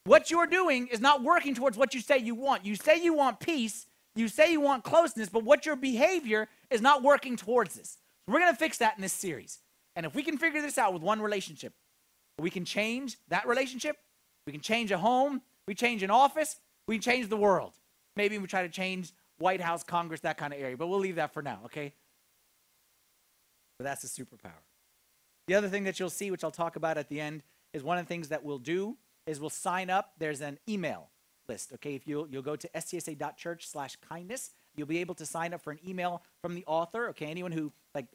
What 0.04 0.30
you're 0.30 0.46
doing 0.46 0.88
is 0.88 1.00
not 1.00 1.22
working 1.22 1.54
towards 1.54 1.76
what 1.76 1.94
you 1.94 2.00
say 2.00 2.18
you 2.18 2.34
want. 2.34 2.64
You 2.64 2.76
say 2.76 3.02
you 3.02 3.14
want 3.14 3.40
peace, 3.40 3.86
you 4.14 4.28
say 4.28 4.50
you 4.50 4.60
want 4.60 4.84
closeness, 4.84 5.28
but 5.28 5.44
what 5.44 5.66
your 5.66 5.76
behavior 5.76 6.48
is 6.70 6.80
not 6.80 7.02
working 7.02 7.36
towards 7.36 7.74
this. 7.74 7.98
So 8.26 8.32
we're 8.32 8.40
going 8.40 8.52
to 8.52 8.58
fix 8.58 8.78
that 8.78 8.96
in 8.96 9.02
this 9.02 9.12
series. 9.12 9.58
And 9.96 10.06
if 10.06 10.14
we 10.14 10.22
can 10.22 10.38
figure 10.38 10.62
this 10.62 10.78
out 10.78 10.92
with 10.92 11.02
one 11.02 11.20
relationship, 11.20 11.72
we 12.38 12.50
can 12.50 12.64
change 12.64 13.16
that 13.28 13.46
relationship, 13.46 13.96
we 14.46 14.52
can 14.52 14.60
change 14.60 14.92
a 14.92 14.98
home, 14.98 15.42
we 15.68 15.74
change 15.74 16.02
an 16.02 16.10
office, 16.10 16.56
we 16.86 16.98
change 16.98 17.28
the 17.28 17.36
world. 17.36 17.74
Maybe 18.16 18.38
we 18.38 18.46
try 18.46 18.62
to 18.62 18.70
change 18.70 19.12
White 19.36 19.60
House, 19.60 19.84
Congress, 19.84 20.20
that 20.22 20.38
kind 20.38 20.54
of 20.54 20.58
area, 20.58 20.78
but 20.78 20.86
we'll 20.86 20.98
leave 20.98 21.16
that 21.16 21.34
for 21.34 21.42
now, 21.42 21.60
okay? 21.66 21.92
But 23.78 23.84
that's 23.84 24.02
a 24.02 24.06
superpower. 24.06 24.62
The 25.46 25.54
other 25.54 25.68
thing 25.68 25.84
that 25.84 26.00
you'll 26.00 26.08
see, 26.08 26.30
which 26.30 26.42
I'll 26.42 26.50
talk 26.50 26.76
about 26.76 26.96
at 26.96 27.10
the 27.10 27.20
end, 27.20 27.42
is 27.74 27.84
one 27.84 27.98
of 27.98 28.06
the 28.06 28.08
things 28.08 28.28
that 28.28 28.42
we'll 28.42 28.58
do 28.58 28.96
is 29.26 29.40
we'll 29.40 29.50
sign 29.50 29.90
up. 29.90 30.14
There's 30.18 30.40
an 30.40 30.58
email 30.66 31.10
list. 31.50 31.74
Okay, 31.74 31.94
if 31.94 32.08
you'll, 32.08 32.26
you'll 32.28 32.40
go 32.40 32.56
to 32.56 32.68
stsa.church 32.74 33.68
slash 33.68 33.96
kindness, 34.08 34.52
you'll 34.74 34.86
be 34.86 34.98
able 34.98 35.16
to 35.16 35.26
sign 35.26 35.52
up 35.52 35.60
for 35.60 35.70
an 35.70 35.80
email 35.86 36.22
from 36.40 36.54
the 36.54 36.64
author. 36.66 37.08
Okay, 37.08 37.26
anyone 37.26 37.52
who 37.52 37.74
like 37.94 38.06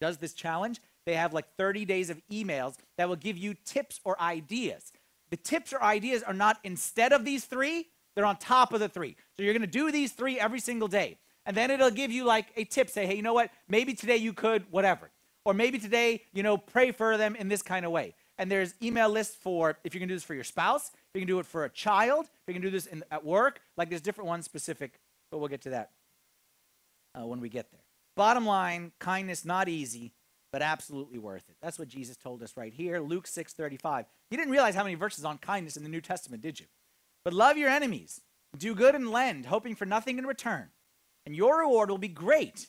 does 0.00 0.16
this 0.16 0.32
challenge, 0.32 0.80
they 1.04 1.14
have 1.14 1.34
like 1.34 1.44
30 1.58 1.84
days 1.84 2.08
of 2.08 2.22
emails 2.30 2.76
that 2.96 3.06
will 3.06 3.16
give 3.16 3.36
you 3.36 3.54
tips 3.66 4.00
or 4.02 4.18
ideas. 4.18 4.92
The 5.32 5.38
tips 5.38 5.72
or 5.72 5.82
ideas 5.82 6.22
are 6.22 6.34
not 6.34 6.58
instead 6.62 7.14
of 7.14 7.24
these 7.24 7.46
three, 7.46 7.88
they're 8.14 8.26
on 8.26 8.36
top 8.36 8.74
of 8.74 8.80
the 8.80 8.88
three. 8.90 9.16
So 9.34 9.42
you're 9.42 9.54
going 9.54 9.62
to 9.62 9.66
do 9.66 9.90
these 9.90 10.12
three 10.12 10.38
every 10.38 10.60
single 10.60 10.88
day. 10.88 11.16
And 11.46 11.56
then 11.56 11.70
it'll 11.70 11.90
give 11.90 12.12
you 12.12 12.24
like 12.24 12.48
a 12.54 12.64
tip 12.64 12.90
say, 12.90 13.06
hey, 13.06 13.16
you 13.16 13.22
know 13.22 13.32
what? 13.32 13.50
Maybe 13.66 13.94
today 13.94 14.18
you 14.18 14.34
could, 14.34 14.70
whatever. 14.70 15.10
Or 15.46 15.54
maybe 15.54 15.78
today, 15.78 16.20
you 16.34 16.42
know, 16.42 16.58
pray 16.58 16.92
for 16.92 17.16
them 17.16 17.34
in 17.34 17.48
this 17.48 17.62
kind 17.62 17.86
of 17.86 17.92
way. 17.92 18.14
And 18.36 18.50
there's 18.50 18.74
email 18.82 19.08
lists 19.08 19.34
for 19.34 19.78
if 19.84 19.94
you 19.94 20.00
can 20.00 20.08
do 20.08 20.14
this 20.14 20.22
for 20.22 20.34
your 20.34 20.44
spouse, 20.44 20.90
if 20.92 21.14
you 21.14 21.22
can 21.22 21.28
do 21.28 21.38
it 21.38 21.46
for 21.46 21.64
a 21.64 21.70
child, 21.70 22.26
if 22.26 22.48
you 22.48 22.52
can 22.52 22.62
do 22.62 22.70
this 22.70 22.84
in, 22.84 23.02
at 23.10 23.24
work. 23.24 23.62
Like 23.78 23.88
there's 23.88 24.02
different 24.02 24.28
ones 24.28 24.44
specific, 24.44 25.00
but 25.30 25.38
we'll 25.38 25.48
get 25.48 25.62
to 25.62 25.70
that 25.70 25.92
uh, 27.18 27.24
when 27.24 27.40
we 27.40 27.48
get 27.48 27.70
there. 27.70 27.80
Bottom 28.16 28.44
line, 28.44 28.92
kindness 28.98 29.46
not 29.46 29.70
easy, 29.70 30.12
but 30.52 30.62
absolutely 30.62 31.18
worth 31.18 31.48
it. 31.48 31.56
That's 31.62 31.78
what 31.78 31.88
Jesus 31.88 32.16
told 32.16 32.42
us 32.42 32.56
right 32.56 32.72
here, 32.72 33.00
Luke 33.00 33.26
6:35. 33.26 34.06
You 34.30 34.36
didn't 34.36 34.52
realize 34.52 34.74
how 34.74 34.84
many 34.84 34.94
verses 34.94 35.24
on 35.24 35.38
kindness 35.38 35.76
in 35.76 35.82
the 35.82 35.88
New 35.88 36.02
Testament, 36.02 36.42
did 36.42 36.60
you? 36.60 36.66
But 37.24 37.32
love 37.32 37.56
your 37.56 37.70
enemies, 37.70 38.20
do 38.56 38.74
good 38.74 38.94
and 38.94 39.10
lend, 39.10 39.46
hoping 39.46 39.74
for 39.74 39.86
nothing 39.86 40.18
in 40.18 40.26
return, 40.26 40.70
and 41.24 41.34
your 41.34 41.60
reward 41.60 41.90
will 41.90 41.98
be 41.98 42.08
great. 42.08 42.68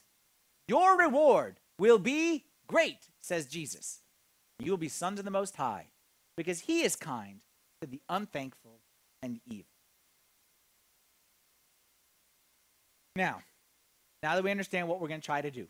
Your 0.67 0.97
reward 0.97 1.59
will 1.77 1.99
be 1.99 2.45
great, 2.67 3.09
says 3.19 3.47
Jesus. 3.47 4.01
You 4.59 4.71
will 4.71 4.77
be 4.77 4.87
sons 4.87 5.19
of 5.19 5.25
the 5.25 5.31
Most 5.31 5.57
High, 5.57 5.87
because 6.37 6.61
He 6.61 6.83
is 6.83 6.95
kind 6.95 7.41
to 7.81 7.87
the 7.87 8.01
unthankful 8.07 8.79
and 9.21 9.41
evil. 9.45 9.65
Now, 13.15 13.41
now 14.21 14.35
that 14.35 14.43
we 14.43 14.51
understand 14.51 14.87
what 14.87 15.01
we're 15.01 15.09
going 15.09 15.21
to 15.21 15.25
try 15.25 15.41
to 15.41 15.51
do, 15.51 15.67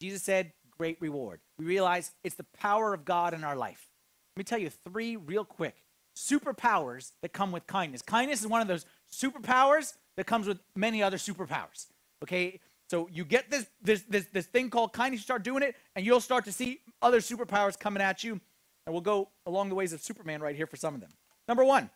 Jesus 0.00 0.22
said, 0.22 0.52
great 0.76 1.00
reward. 1.00 1.40
We 1.58 1.64
realize 1.64 2.12
it's 2.24 2.34
the 2.34 2.44
power 2.44 2.94
of 2.94 3.04
God 3.04 3.34
in 3.34 3.44
our 3.44 3.56
life. 3.56 3.88
Let 4.34 4.40
me 4.40 4.44
tell 4.44 4.58
you 4.58 4.70
three 4.70 5.16
real 5.16 5.44
quick 5.44 5.76
superpowers 6.16 7.12
that 7.22 7.32
come 7.32 7.52
with 7.52 7.66
kindness. 7.66 8.02
Kindness 8.02 8.40
is 8.40 8.46
one 8.46 8.62
of 8.62 8.68
those 8.68 8.86
superpowers 9.12 9.94
that 10.16 10.26
comes 10.26 10.46
with 10.46 10.58
many 10.74 11.02
other 11.02 11.18
superpowers. 11.18 11.86
Okay? 12.22 12.60
So 12.88 13.08
you 13.12 13.24
get 13.24 13.50
this 13.50 13.66
this 13.82 14.02
this 14.02 14.26
this 14.32 14.46
thing 14.46 14.70
called 14.70 14.92
kindness, 14.92 15.20
you 15.20 15.24
start 15.24 15.42
doing 15.42 15.62
it, 15.62 15.74
and 15.94 16.06
you'll 16.06 16.20
start 16.20 16.44
to 16.44 16.52
see 16.52 16.80
other 17.02 17.18
superpowers 17.18 17.78
coming 17.78 18.02
at 18.02 18.22
you. 18.22 18.40
And 18.86 18.92
we'll 18.92 19.02
go 19.02 19.28
along 19.46 19.68
the 19.68 19.74
ways 19.74 19.92
of 19.92 20.00
Superman 20.00 20.40
right 20.40 20.54
here 20.54 20.66
for 20.66 20.76
some 20.76 20.94
of 20.94 21.00
them. 21.00 21.10
Number 21.48 21.64
one, 21.64 21.90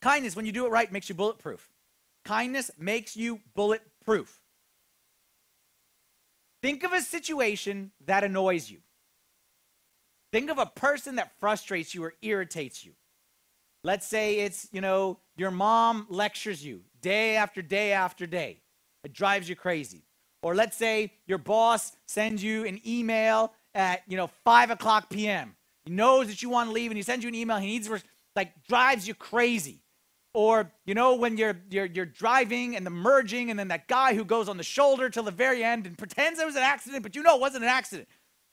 kindness, 0.00 0.36
when 0.36 0.46
you 0.46 0.52
do 0.52 0.66
it 0.66 0.70
right, 0.70 0.90
makes 0.92 1.08
you 1.08 1.14
bulletproof. 1.14 1.68
Kindness 2.24 2.70
makes 2.78 3.16
you 3.16 3.40
bulletproof. 3.54 4.41
Think 6.62 6.84
of 6.84 6.92
a 6.92 7.00
situation 7.00 7.90
that 8.06 8.22
annoys 8.22 8.70
you. 8.70 8.78
Think 10.32 10.48
of 10.48 10.58
a 10.58 10.66
person 10.66 11.16
that 11.16 11.32
frustrates 11.40 11.94
you 11.94 12.04
or 12.04 12.14
irritates 12.22 12.84
you. 12.84 12.92
Let's 13.84 14.06
say 14.06 14.38
it's, 14.38 14.68
you 14.72 14.80
know, 14.80 15.18
your 15.36 15.50
mom 15.50 16.06
lectures 16.08 16.64
you 16.64 16.82
day 17.00 17.36
after 17.36 17.60
day 17.60 17.92
after 17.92 18.26
day. 18.26 18.62
It 19.02 19.12
drives 19.12 19.48
you 19.48 19.56
crazy. 19.56 20.04
Or 20.40 20.54
let's 20.54 20.76
say 20.76 21.12
your 21.26 21.38
boss 21.38 21.92
sends 22.06 22.42
you 22.42 22.64
an 22.64 22.80
email 22.86 23.52
at, 23.74 24.02
you 24.06 24.16
know, 24.16 24.28
5 24.44 24.70
o'clock 24.70 25.10
p.m. 25.10 25.56
He 25.84 25.92
knows 25.92 26.28
that 26.28 26.42
you 26.42 26.48
want 26.48 26.68
to 26.68 26.72
leave 26.72 26.90
and 26.90 26.96
he 26.96 27.02
sends 27.02 27.24
you 27.24 27.28
an 27.28 27.34
email. 27.34 27.58
He 27.58 27.66
needs, 27.66 27.90
like, 28.36 28.66
drives 28.68 29.06
you 29.06 29.14
crazy. 29.14 29.81
Or, 30.34 30.72
you 30.86 30.94
know, 30.94 31.16
when 31.16 31.36
you're, 31.36 31.60
you're, 31.70 31.84
you're 31.86 32.06
driving 32.06 32.74
and 32.74 32.86
the 32.86 32.90
merging, 32.90 33.50
and 33.50 33.58
then 33.58 33.68
that 33.68 33.86
guy 33.86 34.14
who 34.14 34.24
goes 34.24 34.48
on 34.48 34.56
the 34.56 34.62
shoulder 34.62 35.10
till 35.10 35.24
the 35.24 35.30
very 35.30 35.62
end 35.62 35.86
and 35.86 35.96
pretends 35.98 36.40
it 36.40 36.46
was 36.46 36.56
an 36.56 36.62
accident, 36.62 37.02
but 37.02 37.14
you 37.14 37.22
know 37.22 37.34
it 37.34 37.40
wasn't 37.40 37.64
an 37.64 37.68
accident. 37.68 38.08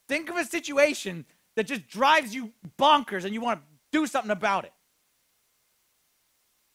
Think 0.10 0.30
of 0.30 0.36
a 0.36 0.44
situation 0.44 1.26
that 1.56 1.68
just 1.68 1.88
drives 1.88 2.36
you 2.36 2.52
bonkers 2.78 3.24
and 3.24 3.34
you 3.34 3.42
want 3.42 3.62
to 3.62 3.66
do 3.92 4.08
something 4.08 4.32
about 4.32 4.66
it. 4.66 4.74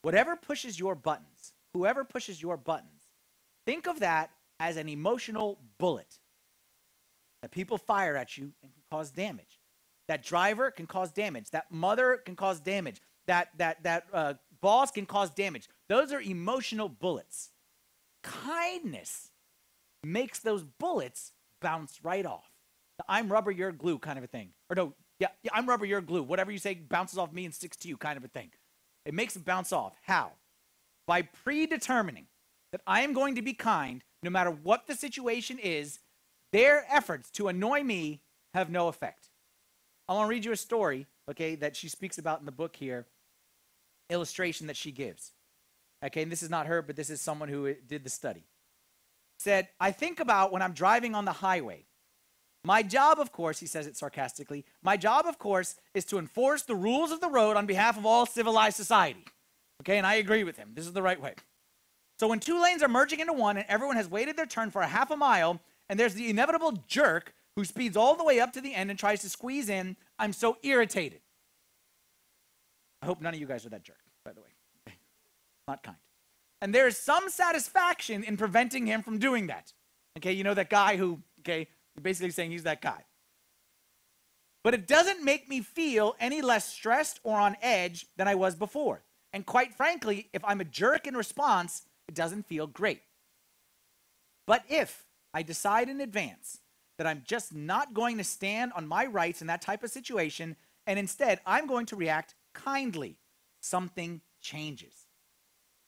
Whatever 0.02 0.36
pushes 0.36 0.78
your 0.78 0.94
buttons, 0.94 1.52
whoever 1.72 2.04
pushes 2.04 2.40
your 2.40 2.56
buttons, 2.56 3.08
think 3.66 3.86
of 3.86 4.00
that 4.00 4.30
as 4.60 4.76
an 4.76 4.88
emotional 4.88 5.58
bullet 5.78 6.18
that 7.42 7.50
people 7.50 7.76
fire 7.76 8.16
at 8.16 8.36
you 8.36 8.52
and 8.62 8.72
can 8.72 8.82
cause 8.90 9.10
damage. 9.10 9.60
That 10.08 10.22
driver 10.22 10.70
can 10.70 10.86
cause 10.86 11.12
damage. 11.12 11.50
That 11.50 11.70
mother 11.70 12.20
can 12.24 12.36
cause 12.36 12.60
damage. 12.60 13.00
That 13.26 13.48
that 13.56 13.82
that 13.82 14.06
uh, 14.12 14.34
boss 14.64 14.90
can 14.90 15.05
cause 15.05 15.29
damage. 15.29 15.68
Those 15.90 16.11
are 16.11 16.22
emotional 16.22 16.88
bullets. 16.88 17.50
Kindness 18.22 19.31
makes 20.03 20.38
those 20.38 20.64
bullets 20.64 21.33
bounce 21.61 22.00
right 22.03 22.24
off. 22.24 22.50
The 22.96 23.05
I'm 23.07 23.31
rubber, 23.31 23.50
you're 23.50 23.72
glue 23.72 23.98
kind 23.98 24.16
of 24.16 24.24
a 24.24 24.27
thing. 24.27 24.48
Or 24.70 24.77
no, 24.77 24.94
yeah, 25.20 25.29
yeah, 25.42 25.50
I'm 25.53 25.68
rubber, 25.68 25.85
you're 25.85 26.00
glue. 26.00 26.22
Whatever 26.22 26.50
you 26.50 26.57
say 26.57 26.72
bounces 26.77 27.18
off 27.18 27.31
me 27.31 27.44
and 27.44 27.53
sticks 27.53 27.77
to 27.79 27.88
you 27.88 27.98
kind 27.98 28.16
of 28.16 28.24
a 28.24 28.29
thing. 28.29 28.53
It 29.05 29.12
makes 29.12 29.37
it 29.37 29.44
bounce 29.44 29.70
off. 29.70 29.96
How? 30.00 30.33
By 31.07 31.20
predetermining 31.20 32.24
that 32.72 32.81
I 32.87 33.03
am 33.03 33.12
going 33.12 33.35
to 33.35 33.42
be 33.42 33.53
kind 33.53 34.03
no 34.22 34.31
matter 34.31 34.50
what 34.50 34.87
the 34.87 34.94
situation 34.94 35.59
is, 35.59 35.98
their 36.55 36.87
efforts 36.90 37.31
to 37.33 37.48
annoy 37.48 37.83
me 37.83 38.22
have 38.55 38.70
no 38.70 38.88
effect. 38.88 39.29
I 40.09 40.14
want 40.14 40.29
to 40.29 40.31
read 40.31 40.46
you 40.46 40.53
a 40.53 40.57
story, 40.57 41.07
okay, 41.31 41.55
that 41.57 41.77
she 41.77 41.90
speaks 41.90 42.16
about 42.16 42.40
in 42.40 42.46
the 42.46 42.53
book 42.53 42.77
here 42.77 43.05
illustration 44.10 44.66
that 44.66 44.76
she 44.76 44.92
gives. 44.92 45.32
Okay, 46.04 46.22
and 46.22 46.30
this 46.30 46.42
is 46.42 46.50
not 46.50 46.66
her, 46.66 46.82
but 46.82 46.96
this 46.96 47.10
is 47.10 47.20
someone 47.20 47.48
who 47.48 47.72
did 47.74 48.04
the 48.04 48.10
study. 48.10 48.44
Said, 49.38 49.68
I 49.80 49.90
think 49.90 50.20
about 50.20 50.52
when 50.52 50.62
I'm 50.62 50.72
driving 50.72 51.14
on 51.14 51.24
the 51.24 51.32
highway. 51.32 51.86
My 52.64 52.82
job, 52.82 53.18
of 53.18 53.32
course, 53.32 53.60
he 53.60 53.66
says 53.66 53.86
it 53.86 53.96
sarcastically, 53.96 54.64
my 54.82 54.96
job, 54.96 55.26
of 55.26 55.38
course, 55.38 55.76
is 55.92 56.04
to 56.06 56.18
enforce 56.18 56.62
the 56.62 56.74
rules 56.74 57.10
of 57.10 57.20
the 57.20 57.28
road 57.28 57.56
on 57.56 57.66
behalf 57.66 57.98
of 57.98 58.06
all 58.06 58.24
civilized 58.26 58.76
society. 58.76 59.24
Okay, 59.82 59.98
and 59.98 60.06
I 60.06 60.14
agree 60.14 60.44
with 60.44 60.56
him. 60.56 60.70
This 60.74 60.86
is 60.86 60.92
the 60.92 61.02
right 61.02 61.20
way. 61.20 61.34
So 62.18 62.28
when 62.28 62.40
two 62.40 62.62
lanes 62.62 62.82
are 62.82 62.88
merging 62.88 63.20
into 63.20 63.32
one 63.32 63.56
and 63.56 63.66
everyone 63.68 63.96
has 63.96 64.08
waited 64.08 64.36
their 64.36 64.46
turn 64.46 64.70
for 64.70 64.82
a 64.82 64.86
half 64.86 65.10
a 65.10 65.16
mile, 65.16 65.60
and 65.88 66.00
there's 66.00 66.14
the 66.14 66.30
inevitable 66.30 66.72
jerk 66.86 67.34
who 67.56 67.64
speeds 67.64 67.96
all 67.96 68.16
the 68.16 68.24
way 68.24 68.40
up 68.40 68.52
to 68.52 68.60
the 68.60 68.74
end 68.74 68.90
and 68.90 68.98
tries 68.98 69.20
to 69.22 69.28
squeeze 69.28 69.68
in, 69.68 69.96
I'm 70.18 70.32
so 70.32 70.56
irritated. 70.62 71.20
I 73.04 73.06
hope 73.06 73.20
none 73.20 73.34
of 73.34 73.40
you 73.40 73.44
guys 73.44 73.66
are 73.66 73.68
that 73.68 73.82
jerk, 73.82 74.00
by 74.24 74.32
the 74.32 74.40
way. 74.40 74.94
Not 75.68 75.82
kind. 75.82 75.98
And 76.62 76.74
there 76.74 76.86
is 76.86 76.96
some 76.96 77.28
satisfaction 77.28 78.24
in 78.24 78.38
preventing 78.38 78.86
him 78.86 79.02
from 79.02 79.18
doing 79.18 79.48
that. 79.48 79.74
Okay, 80.16 80.32
you 80.32 80.42
know 80.42 80.54
that 80.54 80.70
guy 80.70 80.96
who, 80.96 81.20
okay, 81.40 81.68
basically 82.00 82.30
saying 82.30 82.50
he's 82.50 82.62
that 82.62 82.80
guy. 82.80 83.04
But 84.62 84.72
it 84.72 84.86
doesn't 84.86 85.22
make 85.22 85.50
me 85.50 85.60
feel 85.60 86.16
any 86.18 86.40
less 86.40 86.66
stressed 86.66 87.20
or 87.24 87.38
on 87.38 87.58
edge 87.60 88.06
than 88.16 88.26
I 88.26 88.36
was 88.36 88.54
before. 88.54 89.02
And 89.34 89.44
quite 89.44 89.74
frankly, 89.74 90.30
if 90.32 90.42
I'm 90.42 90.62
a 90.62 90.64
jerk 90.64 91.06
in 91.06 91.14
response, 91.14 91.82
it 92.08 92.14
doesn't 92.14 92.46
feel 92.46 92.66
great. 92.66 93.02
But 94.46 94.64
if 94.70 95.04
I 95.34 95.42
decide 95.42 95.90
in 95.90 96.00
advance 96.00 96.60
that 96.96 97.06
I'm 97.06 97.22
just 97.26 97.54
not 97.54 97.92
going 97.92 98.16
to 98.16 98.24
stand 98.24 98.72
on 98.74 98.88
my 98.88 99.04
rights 99.04 99.42
in 99.42 99.48
that 99.48 99.60
type 99.60 99.84
of 99.84 99.90
situation, 99.90 100.56
and 100.86 100.98
instead 100.98 101.40
I'm 101.44 101.66
going 101.66 101.84
to 101.86 101.96
react 101.96 102.34
kindly, 102.54 103.18
something 103.60 104.20
changes. 104.40 105.06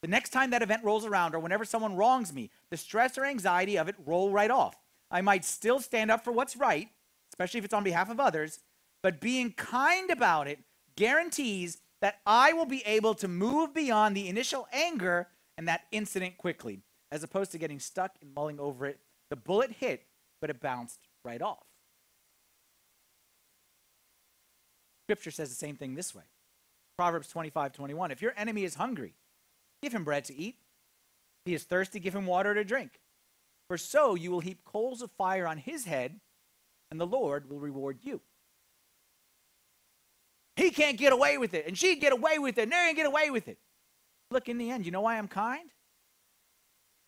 The 0.02 0.08
next 0.08 0.30
time 0.30 0.50
that 0.50 0.62
event 0.62 0.84
rolls 0.84 1.04
around 1.04 1.34
or 1.34 1.38
whenever 1.38 1.64
someone 1.64 1.96
wrongs 1.96 2.32
me, 2.32 2.50
the 2.70 2.76
stress 2.76 3.16
or 3.16 3.24
anxiety 3.24 3.78
of 3.78 3.88
it 3.88 3.96
roll 4.04 4.30
right 4.30 4.50
off. 4.50 4.76
I 5.10 5.20
might 5.20 5.44
still 5.44 5.80
stand 5.80 6.10
up 6.10 6.22
for 6.22 6.32
what's 6.32 6.56
right, 6.56 6.88
especially 7.32 7.58
if 7.58 7.64
it's 7.64 7.74
on 7.74 7.84
behalf 7.84 8.10
of 8.10 8.20
others, 8.20 8.60
but 9.02 9.20
being 9.20 9.52
kind 9.52 10.10
about 10.10 10.48
it 10.48 10.58
guarantees 10.96 11.78
that 12.00 12.20
I 12.26 12.52
will 12.52 12.66
be 12.66 12.82
able 12.84 13.14
to 13.14 13.28
move 13.28 13.74
beyond 13.74 14.16
the 14.16 14.28
initial 14.28 14.66
anger 14.72 15.28
and 15.56 15.66
that 15.68 15.82
incident 15.90 16.36
quickly, 16.36 16.82
as 17.10 17.22
opposed 17.22 17.52
to 17.52 17.58
getting 17.58 17.80
stuck 17.80 18.16
and 18.20 18.34
mulling 18.34 18.60
over 18.60 18.86
it. 18.86 19.00
The 19.30 19.36
bullet 19.36 19.72
hit, 19.72 20.06
but 20.40 20.50
it 20.50 20.60
bounced 20.60 21.00
right 21.24 21.40
off. 21.40 21.64
Scripture 25.06 25.30
says 25.30 25.48
the 25.48 25.54
same 25.54 25.76
thing 25.76 25.94
this 25.94 26.14
way 26.14 26.24
Proverbs 26.96 27.28
25, 27.28 27.72
21. 27.72 28.10
If 28.10 28.22
your 28.22 28.32
enemy 28.36 28.64
is 28.64 28.76
hungry, 28.76 29.14
give 29.82 29.92
him 29.92 30.04
bread 30.04 30.24
to 30.26 30.34
eat. 30.34 30.56
If 31.44 31.50
he 31.50 31.54
is 31.54 31.64
thirsty, 31.64 32.00
give 32.00 32.14
him 32.14 32.26
water 32.26 32.54
to 32.54 32.64
drink. 32.64 33.00
For 33.68 33.76
so 33.76 34.14
you 34.14 34.30
will 34.30 34.40
heap 34.40 34.64
coals 34.64 35.02
of 35.02 35.10
fire 35.12 35.46
on 35.46 35.58
his 35.58 35.84
head, 35.84 36.20
and 36.90 37.00
the 37.00 37.06
Lord 37.06 37.50
will 37.50 37.58
reward 37.58 37.98
you. 38.02 38.20
He 40.56 40.70
can't 40.70 40.96
get 40.96 41.12
away 41.12 41.36
with 41.36 41.52
it, 41.52 41.66
and 41.66 41.76
she'd 41.76 42.00
get 42.00 42.12
away 42.12 42.38
with 42.38 42.56
it, 42.56 42.62
and 42.62 42.72
to 42.72 42.94
get 42.94 43.06
away 43.06 43.30
with 43.30 43.48
it. 43.48 43.58
Look, 44.30 44.48
in 44.48 44.58
the 44.58 44.70
end, 44.70 44.86
you 44.86 44.92
know 44.92 45.02
why 45.02 45.18
I'm 45.18 45.28
kind? 45.28 45.70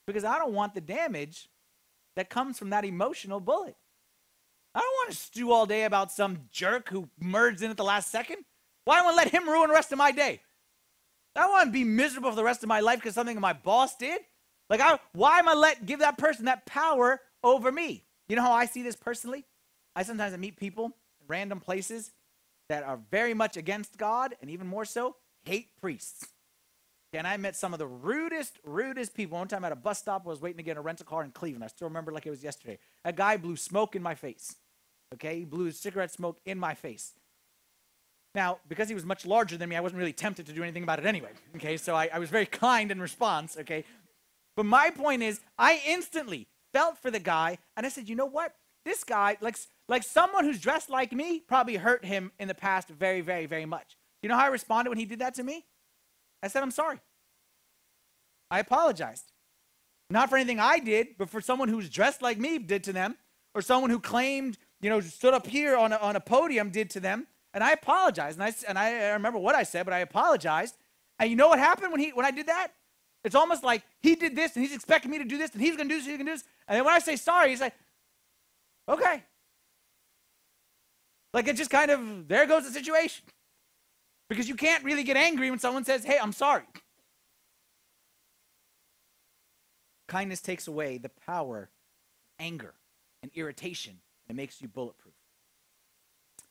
Because 0.06 0.24
I 0.24 0.38
don't 0.38 0.52
want 0.52 0.74
the 0.74 0.80
damage 0.80 1.48
that 2.16 2.28
comes 2.28 2.58
from 2.58 2.70
that 2.70 2.84
emotional 2.84 3.40
bullet. 3.40 3.76
I 4.74 4.80
don't 4.80 4.94
want 5.02 5.10
to 5.10 5.16
stew 5.16 5.50
all 5.50 5.66
day 5.66 5.84
about 5.84 6.12
some 6.12 6.48
jerk 6.52 6.90
who 6.90 7.08
merged 7.18 7.62
in 7.62 7.70
at 7.70 7.76
the 7.76 7.84
last 7.84 8.10
second. 8.10 8.44
Why 8.88 9.00
I 9.00 9.02
want 9.02 9.18
to 9.18 9.22
let 9.22 9.28
him 9.34 9.46
ruin 9.46 9.68
the 9.68 9.74
rest 9.74 9.92
of 9.92 9.98
my 9.98 10.12
day? 10.12 10.40
I 11.36 11.46
want 11.46 11.66
to 11.66 11.70
be 11.70 11.84
miserable 11.84 12.30
for 12.30 12.36
the 12.36 12.42
rest 12.42 12.62
of 12.62 12.70
my 12.70 12.80
life 12.80 13.00
because 13.00 13.12
something 13.12 13.38
my 13.38 13.52
boss 13.52 13.94
did. 13.94 14.22
Like, 14.70 14.80
I, 14.80 14.98
why 15.12 15.40
am 15.40 15.46
I 15.46 15.52
let 15.52 15.84
give 15.84 15.98
that 15.98 16.16
person 16.16 16.46
that 16.46 16.64
power 16.64 17.20
over 17.44 17.70
me? 17.70 18.06
You 18.30 18.36
know 18.36 18.40
how 18.40 18.52
I 18.52 18.64
see 18.64 18.82
this 18.82 18.96
personally? 18.96 19.44
I 19.94 20.04
sometimes 20.04 20.32
I 20.32 20.38
meet 20.38 20.56
people 20.56 20.86
in 20.86 20.92
random 21.28 21.60
places 21.60 22.12
that 22.70 22.82
are 22.82 22.98
very 23.10 23.34
much 23.34 23.58
against 23.58 23.98
God 23.98 24.34
and 24.40 24.50
even 24.50 24.66
more 24.66 24.86
so 24.86 25.16
hate 25.44 25.76
priests. 25.78 26.26
And 27.12 27.26
I 27.26 27.36
met 27.36 27.56
some 27.56 27.74
of 27.74 27.78
the 27.78 27.86
rudest, 27.86 28.58
rudest 28.64 29.12
people. 29.12 29.36
One 29.36 29.48
time 29.48 29.66
at 29.66 29.72
a 29.72 29.76
bus 29.76 29.98
stop, 29.98 30.22
I 30.24 30.30
was 30.30 30.40
waiting 30.40 30.56
to 30.56 30.62
get 30.62 30.78
a 30.78 30.80
rental 30.80 31.04
car 31.04 31.24
in 31.24 31.32
Cleveland. 31.32 31.62
I 31.62 31.66
still 31.66 31.88
remember 31.88 32.10
like 32.10 32.24
it 32.24 32.30
was 32.30 32.42
yesterday. 32.42 32.78
A 33.04 33.12
guy 33.12 33.36
blew 33.36 33.58
smoke 33.58 33.96
in 33.96 34.02
my 34.02 34.14
face. 34.14 34.56
Okay, 35.12 35.40
he 35.40 35.44
blew 35.44 35.72
cigarette 35.72 36.10
smoke 36.10 36.40
in 36.46 36.58
my 36.58 36.72
face. 36.72 37.12
Now, 38.38 38.60
because 38.68 38.88
he 38.88 38.94
was 38.94 39.04
much 39.04 39.26
larger 39.26 39.56
than 39.56 39.68
me, 39.68 39.74
I 39.74 39.80
wasn't 39.80 39.98
really 39.98 40.12
tempted 40.12 40.46
to 40.46 40.52
do 40.52 40.62
anything 40.62 40.84
about 40.84 41.00
it 41.00 41.06
anyway. 41.06 41.30
Okay, 41.56 41.76
so 41.76 41.96
I, 41.96 42.08
I 42.12 42.20
was 42.20 42.30
very 42.30 42.46
kind 42.46 42.92
in 42.92 43.00
response. 43.00 43.56
Okay, 43.62 43.84
but 44.56 44.64
my 44.64 44.90
point 44.90 45.24
is, 45.24 45.40
I 45.58 45.82
instantly 45.84 46.46
felt 46.72 46.98
for 46.98 47.10
the 47.10 47.18
guy, 47.18 47.58
and 47.76 47.84
I 47.84 47.88
said, 47.88 48.08
you 48.08 48.14
know 48.14 48.26
what? 48.26 48.54
This 48.84 49.02
guy, 49.02 49.38
like, 49.40 49.56
like 49.88 50.04
someone 50.04 50.44
who's 50.44 50.60
dressed 50.60 50.88
like 50.88 51.10
me, 51.10 51.40
probably 51.40 51.74
hurt 51.74 52.04
him 52.04 52.30
in 52.38 52.46
the 52.46 52.54
past 52.54 52.86
very, 52.88 53.22
very, 53.22 53.46
very 53.46 53.66
much. 53.66 53.96
You 54.22 54.28
know 54.28 54.36
how 54.36 54.44
I 54.44 54.50
responded 54.50 54.90
when 54.90 54.98
he 54.98 55.04
did 55.04 55.18
that 55.18 55.34
to 55.34 55.42
me? 55.42 55.66
I 56.40 56.46
said, 56.46 56.62
I'm 56.62 56.70
sorry. 56.70 57.00
I 58.52 58.60
apologized. 58.60 59.32
Not 60.10 60.30
for 60.30 60.36
anything 60.36 60.60
I 60.60 60.78
did, 60.78 61.18
but 61.18 61.28
for 61.28 61.40
someone 61.40 61.68
who's 61.68 61.90
dressed 61.90 62.22
like 62.22 62.38
me 62.38 62.58
did 62.58 62.84
to 62.84 62.92
them, 62.92 63.16
or 63.52 63.62
someone 63.62 63.90
who 63.90 63.98
claimed, 63.98 64.58
you 64.80 64.90
know, 64.90 65.00
stood 65.00 65.34
up 65.34 65.48
here 65.48 65.76
on 65.76 65.92
a, 65.92 65.96
on 65.96 66.14
a 66.14 66.20
podium 66.20 66.70
did 66.70 66.88
to 66.90 67.00
them. 67.00 67.26
And 67.54 67.64
I 67.64 67.72
apologized. 67.72 68.38
And 68.38 68.44
I, 68.44 68.54
and 68.68 68.78
I 68.78 69.10
remember 69.10 69.38
what 69.38 69.54
I 69.54 69.62
said, 69.62 69.84
but 69.84 69.94
I 69.94 70.00
apologized. 70.00 70.76
And 71.18 71.30
you 71.30 71.36
know 71.36 71.48
what 71.48 71.58
happened 71.58 71.90
when, 71.92 72.00
he, 72.00 72.10
when 72.10 72.26
I 72.26 72.30
did 72.30 72.46
that? 72.46 72.68
It's 73.24 73.34
almost 73.34 73.64
like 73.64 73.82
he 74.00 74.14
did 74.14 74.36
this 74.36 74.54
and 74.54 74.64
he's 74.64 74.74
expecting 74.74 75.10
me 75.10 75.18
to 75.18 75.24
do 75.24 75.38
this 75.38 75.50
and 75.52 75.60
he's 75.60 75.76
going 75.76 75.88
to 75.88 75.94
do 75.94 75.98
this, 75.98 76.06
he's 76.06 76.16
going 76.16 76.26
to 76.26 76.32
do 76.32 76.36
this. 76.36 76.44
And 76.68 76.76
then 76.76 76.84
when 76.84 76.94
I 76.94 76.98
say 77.00 77.16
sorry, 77.16 77.50
he's 77.50 77.60
like, 77.60 77.74
okay. 78.88 79.24
Like 81.34 81.48
it 81.48 81.56
just 81.56 81.70
kind 81.70 81.90
of, 81.90 82.28
there 82.28 82.46
goes 82.46 82.64
the 82.64 82.70
situation. 82.70 83.24
Because 84.28 84.48
you 84.48 84.54
can't 84.54 84.84
really 84.84 85.04
get 85.04 85.16
angry 85.16 85.50
when 85.50 85.58
someone 85.58 85.84
says, 85.84 86.04
hey, 86.04 86.18
I'm 86.22 86.32
sorry. 86.32 86.64
Kindness 90.06 90.40
takes 90.40 90.68
away 90.68 90.98
the 90.98 91.10
power, 91.26 91.70
anger, 92.38 92.74
and 93.22 93.30
irritation, 93.34 94.00
and 94.26 94.38
it 94.38 94.40
makes 94.40 94.60
you 94.62 94.68
bulletproof. 94.68 95.14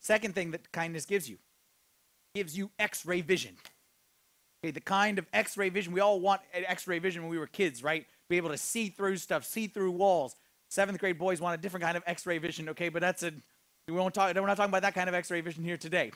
Second 0.07 0.35
thing 0.35 0.51
that 0.51 0.71
kindness 0.71 1.05
gives 1.05 1.29
you 1.29 1.37
gives 2.33 2.57
you 2.57 2.71
x 2.79 3.05
ray 3.05 3.19
vision. 3.19 3.57
Okay, 4.63 4.71
the 4.71 4.79
kind 4.79 5.19
of 5.19 5.25
x 5.33 5.57
ray 5.57 5.67
vision, 5.67 5.91
we 5.91 5.99
all 5.99 6.21
want 6.21 6.39
x 6.53 6.87
ray 6.87 6.97
vision 6.99 7.23
when 7.23 7.29
we 7.29 7.37
were 7.37 7.45
kids, 7.45 7.83
right? 7.83 8.05
Be 8.29 8.37
able 8.37 8.51
to 8.51 8.57
see 8.57 8.87
through 8.87 9.17
stuff, 9.17 9.43
see 9.43 9.67
through 9.67 9.91
walls. 9.91 10.37
Seventh 10.69 10.97
grade 10.99 11.17
boys 11.17 11.41
want 11.41 11.59
a 11.59 11.61
different 11.61 11.83
kind 11.83 11.97
of 11.97 12.03
x 12.07 12.25
ray 12.25 12.37
vision, 12.37 12.69
okay, 12.69 12.87
but 12.87 13.01
that's 13.01 13.21
a, 13.21 13.33
we 13.89 13.95
won't 13.95 14.13
talk, 14.13 14.33
we're 14.33 14.47
not 14.47 14.55
talking 14.55 14.71
about 14.71 14.83
that 14.83 14.95
kind 14.95 15.09
of 15.09 15.13
x 15.13 15.29
ray 15.29 15.41
vision 15.41 15.65
here 15.65 15.75
today. 15.75 16.13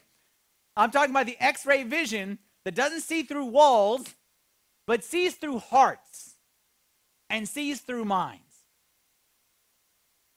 I'm 0.77 0.89
talking 0.89 1.11
about 1.11 1.25
the 1.25 1.35
x 1.41 1.65
ray 1.65 1.83
vision 1.83 2.39
that 2.63 2.75
doesn't 2.75 3.01
see 3.01 3.23
through 3.23 3.47
walls, 3.47 4.15
but 4.87 5.03
sees 5.03 5.35
through 5.35 5.59
hearts 5.59 6.35
and 7.29 7.45
sees 7.45 7.81
through 7.81 8.05
minds. 8.05 8.63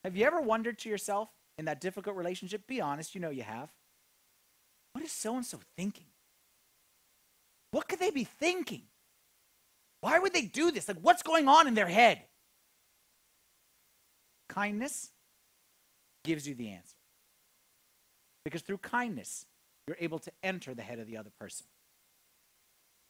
Have 0.03 0.17
you 0.17 0.27
ever 0.27 0.41
wondered 0.41 0.81
to 0.81 0.89
yourself 0.89 1.29
in 1.59 1.67
that 1.67 1.81
difficult 1.81 2.17
relationship? 2.17 2.67
Be 2.67 2.81
honest, 2.81 3.15
you 3.15 3.21
know 3.21 3.31
you 3.31 3.43
have. 3.43 3.71
What 4.93 5.05
is 5.05 5.13
so 5.13 5.37
and 5.37 5.45
so 5.45 5.61
thinking? 5.77 6.07
What 7.71 7.89
could 7.89 7.99
they 7.99 8.11
be 8.11 8.25
thinking? 8.25 8.83
Why 10.01 10.19
would 10.19 10.33
they 10.33 10.43
do 10.43 10.71
this? 10.71 10.87
Like, 10.87 10.99
what's 11.01 11.23
going 11.23 11.49
on 11.49 11.67
in 11.67 11.75
their 11.75 11.87
head? 11.87 12.23
Kindness 14.49 15.11
gives 16.25 16.47
you 16.47 16.55
the 16.55 16.69
answer. 16.71 16.97
Because 18.45 18.63
through 18.63 18.79
kindness, 18.79 19.47
you're 19.87 19.97
able 19.99 20.19
to 20.21 20.33
enter 20.43 20.75
the 20.75 20.83
head 20.83 20.99
of 20.99 21.07
the 21.07 21.17
other 21.17 21.31
person. 21.41 21.67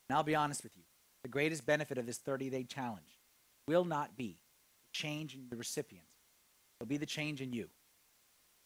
And 0.08 0.16
I'll 0.16 0.22
be 0.22 0.34
honest 0.34 0.62
with 0.62 0.72
you 0.76 0.84
the 1.22 1.28
greatest 1.28 1.64
benefit 1.64 1.96
of 1.98 2.06
this 2.06 2.18
30 2.18 2.50
day 2.50 2.64
challenge 2.64 3.18
will 3.66 3.84
not 3.84 4.16
be 4.16 4.38
change 4.92 5.34
in 5.34 5.46
the 5.50 5.56
recipient, 5.56 6.06
it'll 6.78 6.88
be 6.88 6.98
the 6.98 7.06
change 7.06 7.40
in 7.40 7.52
you. 7.52 7.68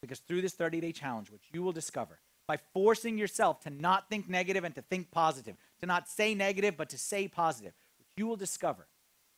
Because 0.01 0.19
through 0.19 0.41
this 0.41 0.53
30 0.53 0.81
day 0.81 0.91
challenge, 0.91 1.31
which 1.31 1.43
you 1.51 1.63
will 1.63 1.71
discover 1.71 2.19
by 2.47 2.57
forcing 2.73 3.17
yourself 3.17 3.59
to 3.61 3.69
not 3.69 4.09
think 4.09 4.27
negative 4.27 4.63
and 4.63 4.73
to 4.75 4.81
think 4.81 5.11
positive, 5.11 5.55
to 5.79 5.85
not 5.85 6.07
say 6.07 6.33
negative, 6.33 6.75
but 6.77 6.89
to 6.89 6.97
say 6.97 7.27
positive, 7.27 7.73
what 7.97 8.07
you 8.17 8.25
will 8.25 8.35
discover 8.35 8.87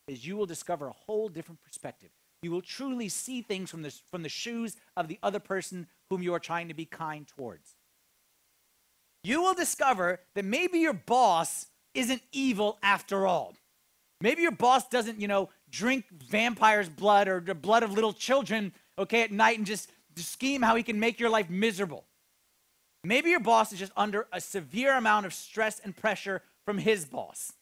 is 0.08 0.26
you 0.26 0.38
will 0.38 0.46
discover 0.46 0.88
a 0.88 0.94
whole 0.94 1.30
different 1.30 1.62
perspective. 1.62 2.10
You 2.42 2.52
will 2.52 2.62
truly 2.62 3.10
see 3.10 3.42
things 3.42 3.70
from 3.70 3.82
the, 3.82 3.94
from 4.10 4.24
the 4.24 4.30
shoes 4.30 4.76
of 4.96 5.08
the 5.08 5.20
other 5.22 5.40
person 5.40 5.88
whom 6.10 6.24
you 6.24 6.34
are 6.34 6.40
trying 6.40 6.70
to 6.70 6.74
be 6.74 6.86
kind 6.86 7.28
towards 7.28 7.76
you 9.24 9.42
will 9.42 9.54
discover 9.54 10.20
that 10.36 10.46
maybe 10.46 10.80
your 10.80 10.94
boss 10.94 11.68
isn't 11.94 12.22
evil 12.32 12.78
after 12.82 13.28
all. 13.28 13.56
Maybe 14.20 14.42
your 14.42 14.52
boss 14.52 14.88
doesn't, 14.88 15.20
you 15.20 15.28
know, 15.28 15.50
drink 15.70 16.06
vampire's 16.30 16.90
blood 16.90 17.28
or 17.28 17.40
the 17.40 17.56
blood 17.56 17.84
of 17.84 17.92
little 17.94 18.14
children, 18.14 18.72
okay, 18.98 19.24
at 19.24 19.32
night 19.32 19.58
and 19.58 19.66
just, 19.66 19.90
just 19.90 19.92
scheme 20.16 20.62
how 20.62 20.76
he 20.76 20.84
can 20.84 21.00
make 21.00 21.20
your 21.20 21.30
life 21.30 21.50
miserable. 21.50 22.06
Maybe 23.04 23.30
your 23.30 23.40
boss 23.40 23.72
is 23.72 23.80
just 23.80 23.92
under 23.98 24.28
a 24.32 24.40
severe 24.40 24.96
amount 24.96 25.26
of 25.26 25.34
stress 25.34 25.80
and 25.80 25.96
pressure 25.96 26.44
from 26.66 26.78
his 26.78 27.06
boss. 27.06 27.54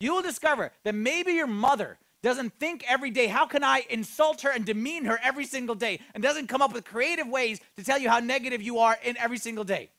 You 0.00 0.14
will 0.14 0.22
discover 0.22 0.72
that 0.84 0.94
maybe 0.94 1.32
your 1.32 1.46
mother 1.46 1.98
doesn't 2.22 2.54
think 2.58 2.84
every 2.88 3.10
day, 3.10 3.26
how 3.26 3.46
can 3.46 3.64
I 3.64 3.84
insult 3.88 4.42
her 4.42 4.50
and 4.50 4.64
demean 4.64 5.04
her 5.06 5.18
every 5.22 5.46
single 5.46 5.74
day, 5.74 6.00
and 6.14 6.22
doesn't 6.22 6.48
come 6.48 6.62
up 6.62 6.72
with 6.72 6.84
creative 6.84 7.26
ways 7.26 7.60
to 7.76 7.84
tell 7.84 7.98
you 7.98 8.08
how 8.10 8.20
negative 8.20 8.62
you 8.62 8.78
are 8.78 8.98
in 9.02 9.16
every 9.16 9.38
single 9.38 9.64
day. 9.64 9.90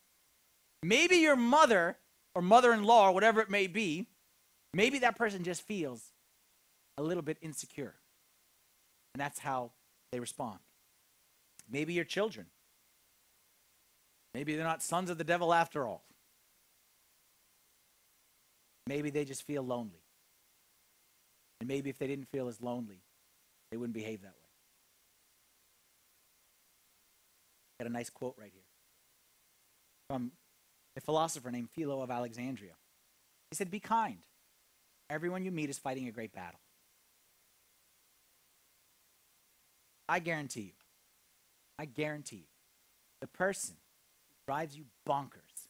Maybe 0.83 1.17
your 1.17 1.35
mother 1.35 1.97
or 2.35 2.41
mother 2.41 2.73
in 2.73 2.83
law 2.83 3.09
or 3.09 3.11
whatever 3.13 3.41
it 3.41 3.49
may 3.49 3.67
be, 3.67 4.07
maybe 4.73 4.99
that 4.99 5.17
person 5.17 5.43
just 5.43 5.63
feels 5.63 6.11
a 6.97 7.03
little 7.03 7.23
bit 7.23 7.37
insecure. 7.41 7.95
And 9.13 9.21
that's 9.21 9.39
how 9.39 9.71
they 10.11 10.19
respond. 10.19 10.59
Maybe 11.71 11.93
your 11.93 12.05
children. 12.05 12.47
Maybe 14.33 14.55
they're 14.55 14.65
not 14.65 14.83
sons 14.83 15.09
of 15.09 15.17
the 15.17 15.23
devil 15.23 15.53
after 15.53 15.87
all. 15.87 16.03
Maybe 18.87 19.09
they 19.09 19.25
just 19.25 19.43
feel 19.43 19.63
lonely. 19.63 20.03
And 21.59 21.67
maybe 21.67 21.89
if 21.89 21.97
they 21.97 22.07
didn't 22.07 22.27
feel 22.29 22.47
as 22.47 22.61
lonely, 22.61 23.03
they 23.69 23.77
wouldn't 23.77 23.93
behave 23.93 24.21
that 24.21 24.33
way. 24.33 24.49
Got 27.79 27.89
a 27.89 27.93
nice 27.93 28.09
quote 28.09 28.35
right 28.37 28.51
here 28.53 28.63
from 30.09 30.31
a 30.97 31.01
philosopher 31.01 31.51
named 31.51 31.69
Philo 31.69 32.01
of 32.01 32.11
Alexandria. 32.11 32.73
He 33.49 33.55
said, 33.55 33.71
Be 33.71 33.79
kind. 33.79 34.19
Everyone 35.09 35.43
you 35.43 35.51
meet 35.51 35.69
is 35.69 35.77
fighting 35.77 36.07
a 36.07 36.11
great 36.11 36.33
battle. 36.33 36.59
I 40.07 40.19
guarantee 40.19 40.61
you, 40.61 40.80
I 41.81 41.85
guarantee 41.85 42.35
you, 42.35 42.43
the 43.21 43.27
person 43.27 43.75
who 44.29 44.35
drives 44.45 44.77
you 44.77 44.83
bonkers 45.09 45.69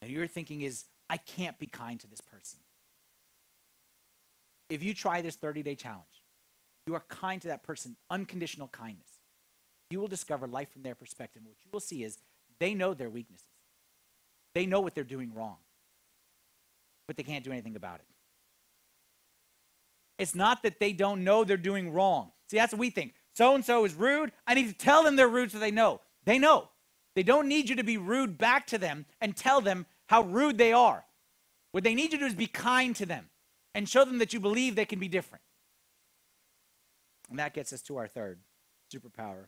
and 0.00 0.10
you're 0.10 0.26
thinking 0.26 0.62
is, 0.62 0.86
I 1.10 1.18
can't 1.18 1.58
be 1.58 1.66
kind 1.66 2.00
to 2.00 2.06
this 2.06 2.22
person. 2.22 2.58
If 4.70 4.82
you 4.82 4.94
try 4.94 5.20
this 5.20 5.36
30 5.36 5.62
day 5.62 5.74
challenge, 5.74 6.24
you 6.86 6.94
are 6.94 7.04
kind 7.10 7.42
to 7.42 7.48
that 7.48 7.62
person, 7.62 7.96
unconditional 8.08 8.68
kindness. 8.68 9.18
You 9.90 10.00
will 10.00 10.08
discover 10.08 10.46
life 10.46 10.72
from 10.72 10.84
their 10.84 10.94
perspective. 10.94 11.42
What 11.44 11.56
you 11.62 11.70
will 11.70 11.80
see 11.80 12.02
is 12.02 12.16
they 12.58 12.72
know 12.72 12.94
their 12.94 13.10
weaknesses. 13.10 13.44
They 14.54 14.64
know 14.64 14.80
what 14.80 14.94
they're 14.94 15.04
doing 15.04 15.34
wrong, 15.34 15.58
but 17.06 17.18
they 17.18 17.24
can't 17.24 17.44
do 17.44 17.52
anything 17.52 17.76
about 17.76 17.96
it. 17.96 18.06
It's 20.18 20.34
not 20.34 20.62
that 20.62 20.80
they 20.80 20.94
don't 20.94 21.24
know 21.24 21.44
they're 21.44 21.58
doing 21.58 21.92
wrong. 21.92 22.32
See, 22.50 22.56
that's 22.56 22.72
what 22.72 22.80
we 22.80 22.88
think. 22.88 23.12
So 23.38 23.54
and 23.54 23.64
so 23.64 23.84
is 23.84 23.94
rude. 23.94 24.32
I 24.48 24.54
need 24.54 24.66
to 24.66 24.74
tell 24.74 25.04
them 25.04 25.14
they're 25.14 25.28
rude 25.28 25.52
so 25.52 25.60
they 25.60 25.70
know. 25.70 26.00
They 26.24 26.40
know. 26.40 26.70
They 27.14 27.22
don't 27.22 27.46
need 27.46 27.68
you 27.68 27.76
to 27.76 27.84
be 27.84 27.96
rude 27.96 28.36
back 28.36 28.66
to 28.66 28.78
them 28.78 29.06
and 29.20 29.36
tell 29.36 29.60
them 29.60 29.86
how 30.08 30.22
rude 30.22 30.58
they 30.58 30.72
are. 30.72 31.04
What 31.70 31.84
they 31.84 31.94
need 31.94 32.12
you 32.12 32.18
to 32.18 32.24
do 32.24 32.26
is 32.26 32.34
be 32.34 32.48
kind 32.48 32.96
to 32.96 33.06
them 33.06 33.30
and 33.76 33.88
show 33.88 34.04
them 34.04 34.18
that 34.18 34.32
you 34.32 34.40
believe 34.40 34.74
they 34.74 34.84
can 34.84 34.98
be 34.98 35.06
different. 35.06 35.44
And 37.30 37.38
that 37.38 37.54
gets 37.54 37.72
us 37.72 37.80
to 37.82 37.96
our 37.98 38.08
third 38.08 38.40
superpower 38.92 39.46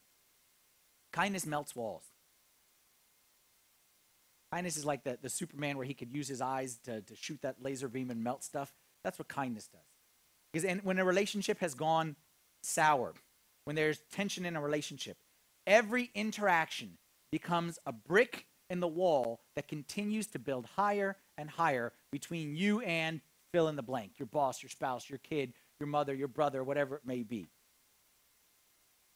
kindness 1.12 1.44
melts 1.44 1.74
walls. 1.74 2.04
Kindness 4.52 4.76
is 4.76 4.84
like 4.84 5.02
the, 5.02 5.18
the 5.20 5.28
Superman 5.28 5.76
where 5.76 5.86
he 5.86 5.94
could 5.94 6.14
use 6.14 6.28
his 6.28 6.40
eyes 6.40 6.78
to, 6.84 7.00
to 7.00 7.16
shoot 7.16 7.42
that 7.42 7.56
laser 7.60 7.88
beam 7.88 8.12
and 8.12 8.22
melt 8.22 8.44
stuff. 8.44 8.72
That's 9.02 9.18
what 9.18 9.26
kindness 9.26 9.66
does. 9.66 9.80
Because 10.52 10.64
and 10.64 10.80
when 10.84 11.00
a 11.00 11.04
relationship 11.04 11.58
has 11.58 11.74
gone 11.74 12.14
sour, 12.62 13.14
when 13.64 13.76
there's 13.76 14.00
tension 14.12 14.44
in 14.44 14.56
a 14.56 14.60
relationship, 14.60 15.18
every 15.66 16.10
interaction 16.14 16.98
becomes 17.30 17.78
a 17.86 17.92
brick 17.92 18.46
in 18.68 18.80
the 18.80 18.88
wall 18.88 19.40
that 19.56 19.68
continues 19.68 20.26
to 20.28 20.38
build 20.38 20.66
higher 20.76 21.16
and 21.36 21.50
higher 21.50 21.92
between 22.12 22.54
you 22.54 22.80
and 22.80 23.20
fill 23.52 23.68
in 23.68 23.76
the 23.76 23.82
blank 23.82 24.12
your 24.18 24.26
boss, 24.26 24.62
your 24.62 24.70
spouse, 24.70 25.10
your 25.10 25.18
kid, 25.18 25.52
your 25.78 25.88
mother, 25.88 26.14
your 26.14 26.28
brother, 26.28 26.62
whatever 26.62 26.96
it 26.96 27.06
may 27.06 27.22
be. 27.22 27.48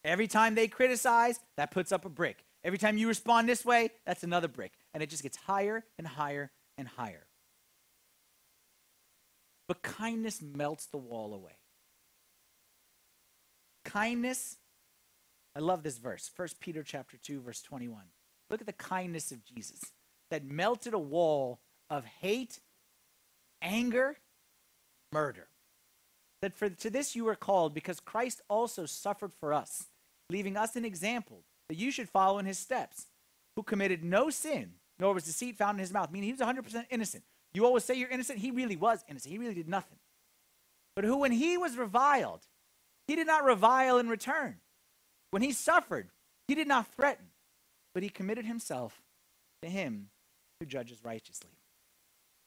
Every 0.04 0.26
time 0.26 0.54
they 0.54 0.68
criticize, 0.68 1.40
that 1.56 1.70
puts 1.70 1.92
up 1.92 2.04
a 2.04 2.10
brick. 2.10 2.44
Every 2.62 2.78
time 2.78 2.98
you 2.98 3.08
respond 3.08 3.48
this 3.48 3.64
way, 3.64 3.90
that's 4.04 4.22
another 4.22 4.48
brick. 4.48 4.72
And 4.92 5.02
it 5.02 5.08
just 5.08 5.22
gets 5.22 5.36
higher 5.36 5.84
and 5.98 6.06
higher 6.06 6.50
and 6.76 6.88
higher. 6.88 7.26
But 9.66 9.82
kindness 9.82 10.42
melts 10.42 10.86
the 10.86 10.98
wall 10.98 11.32
away. 11.32 11.56
Kindness, 13.84 14.56
I 15.54 15.60
love 15.60 15.82
this 15.82 15.98
verse. 15.98 16.30
1 16.34 16.48
Peter 16.60 16.82
chapter 16.82 17.16
2 17.16 17.40
verse 17.40 17.62
21. 17.62 18.02
Look 18.50 18.60
at 18.60 18.66
the 18.66 18.72
kindness 18.72 19.32
of 19.32 19.44
Jesus 19.44 19.80
that 20.30 20.44
melted 20.44 20.94
a 20.94 20.98
wall 20.98 21.60
of 21.90 22.04
hate, 22.04 22.60
anger, 23.62 24.16
murder. 25.12 25.48
That 26.42 26.54
for 26.54 26.68
to 26.68 26.90
this 26.90 27.16
you 27.16 27.24
were 27.24 27.34
called 27.34 27.72
because 27.72 28.00
Christ 28.00 28.42
also 28.48 28.86
suffered 28.86 29.32
for 29.32 29.52
us 29.52 29.86
leaving 30.30 30.56
us 30.56 30.76
an 30.76 30.84
example 30.84 31.44
that 31.68 31.76
you 31.76 31.90
should 31.90 32.08
follow 32.08 32.38
in 32.38 32.46
his 32.46 32.58
steps, 32.58 33.06
who 33.56 33.62
committed 33.62 34.02
no 34.04 34.30
sin, 34.30 34.72
nor 34.98 35.14
was 35.14 35.24
deceit 35.24 35.56
found 35.56 35.76
in 35.76 35.80
his 35.80 35.92
mouth, 35.92 36.10
meaning 36.10 36.26
he 36.26 36.32
was 36.32 36.40
100% 36.40 36.86
innocent. 36.90 37.24
You 37.52 37.64
always 37.64 37.84
say 37.84 37.94
you're 37.94 38.08
innocent. 38.08 38.38
He 38.38 38.50
really 38.50 38.76
was 38.76 39.04
innocent. 39.08 39.32
He 39.32 39.38
really 39.38 39.54
did 39.54 39.68
nothing. 39.68 39.98
But 40.96 41.04
who, 41.04 41.18
when 41.18 41.32
he 41.32 41.56
was 41.56 41.76
reviled, 41.76 42.40
he 43.06 43.16
did 43.16 43.26
not 43.26 43.44
revile 43.44 43.98
in 43.98 44.08
return. 44.08 44.56
When 45.30 45.42
he 45.42 45.52
suffered, 45.52 46.08
he 46.48 46.54
did 46.54 46.68
not 46.68 46.94
threaten, 46.94 47.26
but 47.92 48.02
he 48.02 48.08
committed 48.08 48.46
himself 48.46 49.02
to 49.62 49.68
him 49.68 50.08
who 50.60 50.66
judges 50.66 51.04
righteously. 51.04 51.50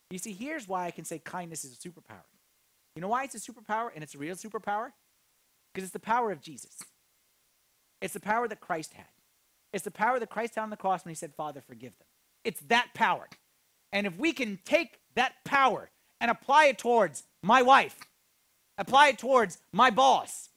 You 0.09 0.17
see, 0.17 0.33
here's 0.33 0.67
why 0.67 0.85
I 0.85 0.91
can 0.91 1.05
say 1.05 1.19
kindness 1.19 1.65
is 1.65 1.73
a 1.73 1.87
superpower. 1.89 2.23
You 2.95 3.01
know 3.01 3.09
why 3.09 3.25
it's 3.25 3.35
a 3.35 3.51
superpower 3.51 3.89
and 3.93 4.03
it's 4.03 4.15
a 4.15 4.17
real 4.17 4.35
superpower? 4.35 4.91
Because 5.73 5.83
it's 5.85 5.93
the 5.93 5.99
power 5.99 6.31
of 6.31 6.41
Jesus. 6.41 6.79
It's 8.01 8.13
the 8.13 8.19
power 8.19 8.47
that 8.47 8.61
Christ 8.61 8.93
had. 8.93 9.05
It's 9.73 9.83
the 9.83 9.91
power 9.91 10.19
that 10.19 10.29
Christ 10.29 10.55
had 10.55 10.63
on 10.63 10.69
the 10.69 10.77
cross 10.77 11.03
when 11.03 11.11
he 11.11 11.15
said, 11.15 11.35
Father, 11.35 11.61
forgive 11.61 11.97
them. 11.97 12.07
It's 12.43 12.61
that 12.61 12.89
power. 12.93 13.27
And 13.91 14.07
if 14.07 14.17
we 14.17 14.31
can 14.31 14.59
take 14.65 14.99
that 15.15 15.33
power 15.43 15.89
and 16.21 16.31
apply 16.31 16.65
it 16.65 16.77
towards 16.77 17.23
my 17.43 17.61
wife, 17.61 17.97
apply 18.77 19.09
it 19.09 19.17
towards 19.17 19.59
my 19.71 19.89
boss, 19.89 20.49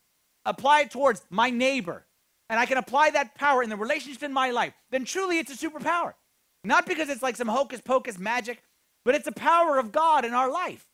apply 0.44 0.82
it 0.82 0.90
towards 0.90 1.22
my 1.30 1.50
neighbor, 1.50 2.04
and 2.48 2.58
I 2.58 2.66
can 2.66 2.78
apply 2.78 3.10
that 3.10 3.34
power 3.34 3.62
in 3.62 3.70
the 3.70 3.76
relationship 3.76 4.22
in 4.22 4.32
my 4.32 4.50
life, 4.50 4.74
then 4.90 5.04
truly 5.04 5.38
it's 5.38 5.52
a 5.52 5.68
superpower. 5.68 6.14
Not 6.64 6.86
because 6.86 7.08
it's 7.08 7.22
like 7.22 7.36
some 7.36 7.48
hocus 7.48 7.80
pocus 7.80 8.18
magic, 8.18 8.62
but 9.04 9.14
it's 9.14 9.26
a 9.26 9.32
power 9.32 9.78
of 9.78 9.92
God 9.92 10.24
in 10.24 10.34
our 10.34 10.50
life. 10.50 10.86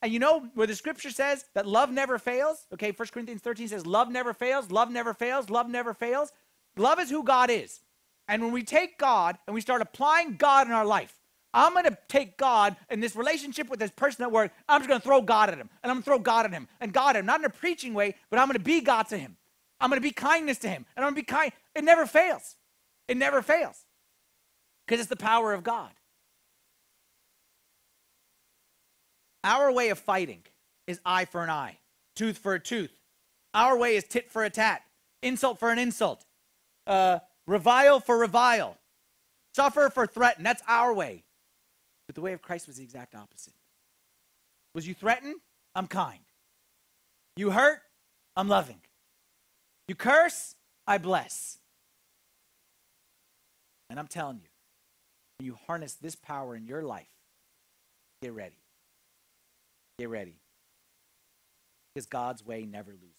And 0.00 0.12
you 0.12 0.20
know 0.20 0.48
where 0.54 0.66
the 0.66 0.76
scripture 0.76 1.10
says 1.10 1.44
that 1.54 1.66
love 1.66 1.90
never 1.90 2.18
fails? 2.18 2.66
Okay, 2.72 2.92
1 2.92 3.08
Corinthians 3.08 3.40
13 3.42 3.68
says, 3.68 3.86
Love 3.86 4.10
never 4.10 4.32
fails, 4.32 4.70
love 4.70 4.90
never 4.90 5.12
fails, 5.12 5.50
love 5.50 5.68
never 5.68 5.92
fails. 5.92 6.30
Love 6.76 7.00
is 7.00 7.10
who 7.10 7.24
God 7.24 7.50
is. 7.50 7.80
And 8.28 8.42
when 8.42 8.52
we 8.52 8.62
take 8.62 8.98
God 8.98 9.38
and 9.46 9.54
we 9.54 9.60
start 9.60 9.82
applying 9.82 10.36
God 10.36 10.66
in 10.66 10.72
our 10.72 10.84
life, 10.84 11.17
I'm 11.54 11.72
going 11.72 11.84
to 11.84 11.96
take 12.08 12.36
God 12.36 12.76
in 12.90 13.00
this 13.00 13.16
relationship 13.16 13.70
with 13.70 13.80
this 13.80 13.90
person 13.90 14.22
at 14.22 14.30
work. 14.30 14.52
I'm 14.68 14.80
just 14.80 14.88
going 14.88 15.00
to 15.00 15.04
throw 15.04 15.22
God 15.22 15.48
at 15.48 15.58
him. 15.58 15.70
And 15.82 15.90
I'm 15.90 15.96
going 15.96 16.02
to 16.02 16.10
throw 16.10 16.18
God 16.18 16.44
at 16.44 16.52
him. 16.52 16.68
And 16.80 16.92
God 16.92 17.16
at 17.16 17.20
him. 17.20 17.26
Not 17.26 17.40
in 17.40 17.46
a 17.46 17.50
preaching 17.50 17.94
way, 17.94 18.14
but 18.30 18.38
I'm 18.38 18.46
going 18.46 18.58
to 18.58 18.64
be 18.64 18.80
God 18.80 19.08
to 19.08 19.18
him. 19.18 19.36
I'm 19.80 19.88
going 19.90 20.00
to 20.00 20.06
be 20.06 20.12
kindness 20.12 20.58
to 20.58 20.68
him. 20.68 20.84
And 20.96 21.04
I'm 21.04 21.12
going 21.12 21.24
to 21.24 21.26
be 21.26 21.32
kind. 21.32 21.52
It 21.74 21.84
never 21.84 22.06
fails. 22.06 22.56
It 23.06 23.16
never 23.16 23.40
fails. 23.40 23.84
Because 24.86 25.00
it's 25.00 25.08
the 25.08 25.16
power 25.16 25.54
of 25.54 25.62
God. 25.62 25.90
Our 29.44 29.72
way 29.72 29.88
of 29.88 29.98
fighting 29.98 30.42
is 30.86 31.00
eye 31.04 31.24
for 31.24 31.42
an 31.42 31.50
eye, 31.50 31.78
tooth 32.16 32.38
for 32.38 32.54
a 32.54 32.60
tooth. 32.60 32.92
Our 33.54 33.78
way 33.78 33.96
is 33.96 34.04
tit 34.04 34.30
for 34.30 34.44
a 34.44 34.50
tat, 34.50 34.82
insult 35.22 35.58
for 35.58 35.70
an 35.70 35.78
insult, 35.78 36.24
uh, 36.86 37.20
revile 37.46 38.00
for 38.00 38.18
revile, 38.18 38.76
suffer 39.54 39.90
for 39.90 40.06
threaten. 40.06 40.44
That's 40.44 40.62
our 40.66 40.92
way. 40.92 41.22
But 42.08 42.14
the 42.14 42.22
way 42.22 42.32
of 42.32 42.42
Christ 42.42 42.66
was 42.66 42.78
the 42.78 42.82
exact 42.82 43.14
opposite. 43.14 43.52
Was 44.74 44.88
you 44.88 44.94
threaten? 44.94 45.36
I'm 45.74 45.86
kind. 45.86 46.20
You 47.36 47.50
hurt? 47.50 47.80
I'm 48.34 48.48
loving. 48.48 48.80
You 49.86 49.94
curse? 49.94 50.54
I 50.86 50.98
bless. 50.98 51.58
And 53.90 53.98
I'm 53.98 54.06
telling 54.06 54.38
you, 54.38 54.48
when 55.38 55.46
you 55.46 55.58
harness 55.66 55.94
this 55.94 56.16
power 56.16 56.56
in 56.56 56.66
your 56.66 56.82
life, 56.82 57.08
get 58.22 58.32
ready. 58.32 58.58
Get 59.98 60.08
ready. 60.08 60.40
Because 61.94 62.06
God's 62.06 62.44
way 62.44 62.64
never 62.64 62.92
loses. 62.92 63.16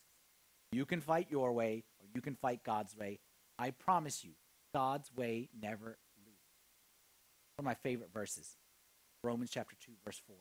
You 0.71 0.85
can 0.85 1.01
fight 1.01 1.27
your 1.29 1.53
way 1.53 1.83
or 1.99 2.07
you 2.13 2.21
can 2.21 2.35
fight 2.35 2.63
God's 2.63 2.95
way. 2.95 3.19
I 3.59 3.71
promise 3.71 4.23
you, 4.23 4.31
God's 4.73 5.11
way 5.15 5.49
never 5.59 5.97
loses. 6.25 6.39
One 7.55 7.59
of 7.59 7.65
my 7.65 7.75
favorite 7.75 8.11
verses 8.13 8.55
Romans 9.23 9.49
chapter 9.51 9.75
2, 9.85 9.91
verse 10.05 10.21
4. 10.25 10.35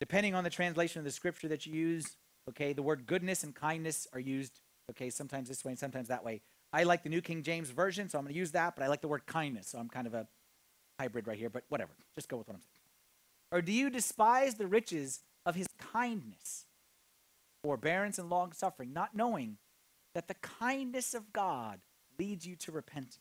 Depending 0.00 0.34
on 0.34 0.44
the 0.44 0.50
translation 0.50 1.00
of 1.00 1.04
the 1.04 1.10
scripture 1.10 1.48
that 1.48 1.66
you 1.66 1.72
use, 1.72 2.16
okay, 2.48 2.72
the 2.72 2.82
word 2.82 3.06
goodness 3.06 3.42
and 3.42 3.54
kindness 3.54 4.06
are 4.12 4.20
used, 4.20 4.60
okay, 4.90 5.10
sometimes 5.10 5.48
this 5.48 5.64
way 5.64 5.72
and 5.72 5.78
sometimes 5.78 6.08
that 6.08 6.24
way. 6.24 6.40
I 6.72 6.84
like 6.84 7.02
the 7.02 7.08
New 7.08 7.20
King 7.20 7.42
James 7.42 7.70
Version, 7.70 8.08
so 8.08 8.18
I'm 8.18 8.24
going 8.24 8.34
to 8.34 8.38
use 8.38 8.52
that, 8.52 8.76
but 8.76 8.84
I 8.84 8.88
like 8.88 9.00
the 9.00 9.08
word 9.08 9.26
kindness, 9.26 9.68
so 9.68 9.78
I'm 9.78 9.88
kind 9.88 10.06
of 10.06 10.14
a 10.14 10.26
hybrid 11.00 11.26
right 11.26 11.38
here, 11.38 11.50
but 11.50 11.64
whatever. 11.68 11.92
Just 12.14 12.28
go 12.28 12.36
with 12.36 12.48
what 12.48 12.54
I'm 12.54 12.60
saying. 12.60 12.72
Or 13.50 13.62
do 13.62 13.72
you 13.72 13.90
despise 13.90 14.54
the 14.54 14.66
riches 14.66 15.20
of 15.46 15.54
his 15.54 15.66
kindness, 15.78 16.66
forbearance, 17.62 18.18
and 18.18 18.28
long 18.28 18.52
suffering, 18.52 18.92
not 18.92 19.16
knowing 19.16 19.56
that 20.14 20.28
the 20.28 20.34
kindness 20.34 21.14
of 21.14 21.32
God 21.32 21.80
leads 22.18 22.46
you 22.46 22.56
to 22.56 22.72
repentance? 22.72 23.18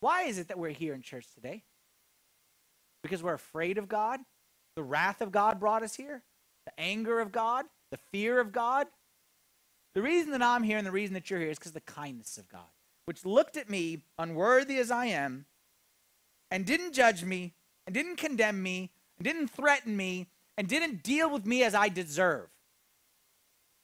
Why 0.00 0.22
is 0.22 0.38
it 0.38 0.48
that 0.48 0.58
we're 0.58 0.70
here 0.70 0.94
in 0.94 1.02
church 1.02 1.26
today? 1.34 1.64
Because 3.04 3.22
we're 3.22 3.34
afraid 3.34 3.76
of 3.76 3.86
God? 3.86 4.20
The 4.76 4.82
wrath 4.82 5.20
of 5.20 5.30
God 5.30 5.60
brought 5.60 5.82
us 5.82 5.94
here? 5.94 6.22
The 6.66 6.80
anger 6.80 7.20
of 7.20 7.30
God? 7.30 7.66
The 7.90 7.98
fear 8.10 8.40
of 8.40 8.50
God? 8.50 8.86
The 9.94 10.00
reason 10.02 10.32
that 10.32 10.42
I'm 10.42 10.62
here 10.62 10.78
and 10.78 10.86
the 10.86 10.90
reason 10.90 11.12
that 11.12 11.28
you're 11.28 11.38
here 11.38 11.50
is 11.50 11.58
because 11.58 11.72
the 11.72 11.80
kindness 11.80 12.38
of 12.38 12.48
God, 12.48 12.72
which 13.04 13.26
looked 13.26 13.58
at 13.58 13.70
me, 13.70 14.02
unworthy 14.18 14.78
as 14.78 14.90
I 14.90 15.06
am, 15.06 15.44
and 16.50 16.64
didn't 16.64 16.94
judge 16.94 17.22
me, 17.22 17.52
and 17.86 17.94
didn't 17.94 18.16
condemn 18.16 18.62
me, 18.62 18.90
and 19.18 19.24
didn't 19.24 19.48
threaten 19.48 19.96
me, 19.96 20.28
and 20.56 20.66
didn't 20.66 21.02
deal 21.02 21.30
with 21.30 21.46
me 21.46 21.62
as 21.62 21.74
I 21.74 21.88
deserve, 21.88 22.48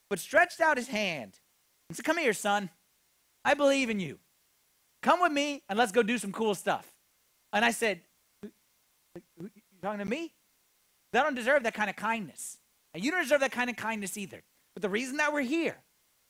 but 0.09 0.19
stretched 0.19 0.61
out 0.61 0.79
his 0.79 0.89
hand 0.89 1.39
and 1.89 1.97
said, 1.97 2.07
Come 2.07 2.19
here, 2.19 2.33
son. 2.33 2.71
I 3.45 3.55
believe 3.55 3.91
in 3.91 4.01
you. 4.01 4.19
Come 5.03 5.21
with 5.21 5.33
me 5.33 5.63
and 5.69 5.79
let's 5.79 5.93
go 5.93 6.03
do 6.03 6.19
some 6.19 6.33
cool 6.33 6.55
stuff. 6.55 6.87
And 7.53 7.65
I 7.65 7.71
said, 7.71 8.01
You 9.39 9.51
talking 9.83 9.99
to 9.99 10.05
me? 10.05 10.33
They 11.13 11.21
don't 11.21 11.35
deserve 11.35 11.65
that 11.65 11.75
kind 11.75 11.91
of 11.91 11.97
kindness. 11.97 12.59
And 12.95 13.05
you 13.05 13.11
don't 13.11 13.23
deserve 13.23 13.41
that 13.41 13.53
kind 13.53 13.71
of 13.71 13.77
kindness 13.77 14.17
either. 14.17 14.43
But 14.75 14.83
the 14.83 14.89
reason 14.89 15.17
that 15.17 15.33
we're 15.33 15.43
here, 15.43 15.77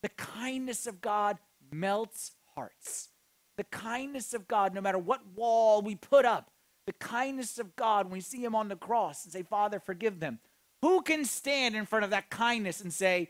the 0.01 0.09
kindness 0.09 0.87
of 0.87 1.01
God 1.01 1.37
melts 1.71 2.31
hearts. 2.55 3.09
The 3.57 3.63
kindness 3.65 4.33
of 4.33 4.47
God, 4.47 4.73
no 4.73 4.81
matter 4.81 4.97
what 4.97 5.21
wall 5.35 5.81
we 5.81 5.95
put 5.95 6.25
up, 6.25 6.51
the 6.87 6.93
kindness 6.93 7.59
of 7.59 7.75
God 7.75 8.07
when 8.07 8.13
we 8.13 8.21
see 8.21 8.43
him 8.43 8.55
on 8.55 8.67
the 8.67 8.75
cross 8.75 9.23
and 9.23 9.31
say, 9.31 9.43
Father, 9.43 9.79
forgive 9.79 10.19
them. 10.19 10.39
Who 10.81 11.01
can 11.01 11.25
stand 11.25 11.75
in 11.75 11.85
front 11.85 12.05
of 12.05 12.09
that 12.09 12.29
kindness 12.29 12.81
and 12.81 12.91
say, 12.91 13.29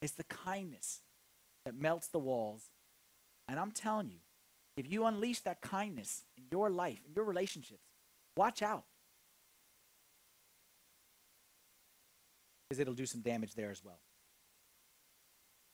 it's 0.00 0.12
the 0.12 0.24
kindness 0.24 1.00
that 1.66 1.74
melts 1.74 2.08
the 2.08 2.18
walls? 2.18 2.70
And 3.46 3.58
I'm 3.58 3.72
telling 3.72 4.08
you, 4.10 4.18
if 4.76 4.90
you 4.90 5.04
unleash 5.04 5.40
that 5.40 5.60
kindness 5.60 6.24
in 6.36 6.44
your 6.50 6.70
life, 6.70 7.00
in 7.06 7.12
your 7.14 7.24
relationships, 7.24 7.87
watch 8.38 8.62
out. 8.62 8.84
Because 12.68 12.80
it'll 12.80 12.94
do 12.94 13.06
some 13.06 13.20
damage 13.20 13.54
there 13.54 13.70
as 13.70 13.84
well. 13.84 13.98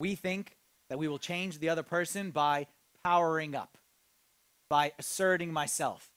We 0.00 0.14
think 0.14 0.56
that 0.88 0.98
we 0.98 1.06
will 1.06 1.18
change 1.18 1.58
the 1.58 1.68
other 1.68 1.82
person 1.82 2.30
by 2.30 2.66
powering 3.04 3.54
up, 3.54 3.78
by 4.70 4.92
asserting 4.98 5.52
myself, 5.52 6.10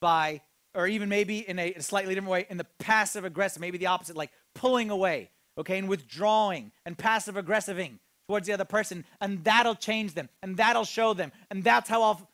by, 0.00 0.40
or 0.74 0.86
even 0.86 1.08
maybe 1.08 1.46
in 1.46 1.58
a 1.58 1.74
slightly 1.80 2.14
different 2.14 2.30
way, 2.30 2.46
in 2.48 2.56
the 2.56 2.66
passive 2.78 3.24
aggressive, 3.24 3.60
maybe 3.60 3.78
the 3.78 3.86
opposite, 3.86 4.16
like 4.16 4.30
pulling 4.54 4.90
away, 4.90 5.30
okay, 5.58 5.78
and 5.78 5.88
withdrawing 5.88 6.72
and 6.86 6.96
passive 6.96 7.34
aggressiving 7.34 7.98
towards 8.28 8.46
the 8.46 8.52
other 8.52 8.64
person, 8.64 9.04
and 9.20 9.44
that'll 9.44 9.74
change 9.74 10.14
them, 10.14 10.28
and 10.42 10.56
that'll 10.56 10.84
show 10.84 11.12
them, 11.12 11.32
and 11.50 11.64
that's 11.64 11.88
how 11.88 12.02
I'll. 12.02 12.28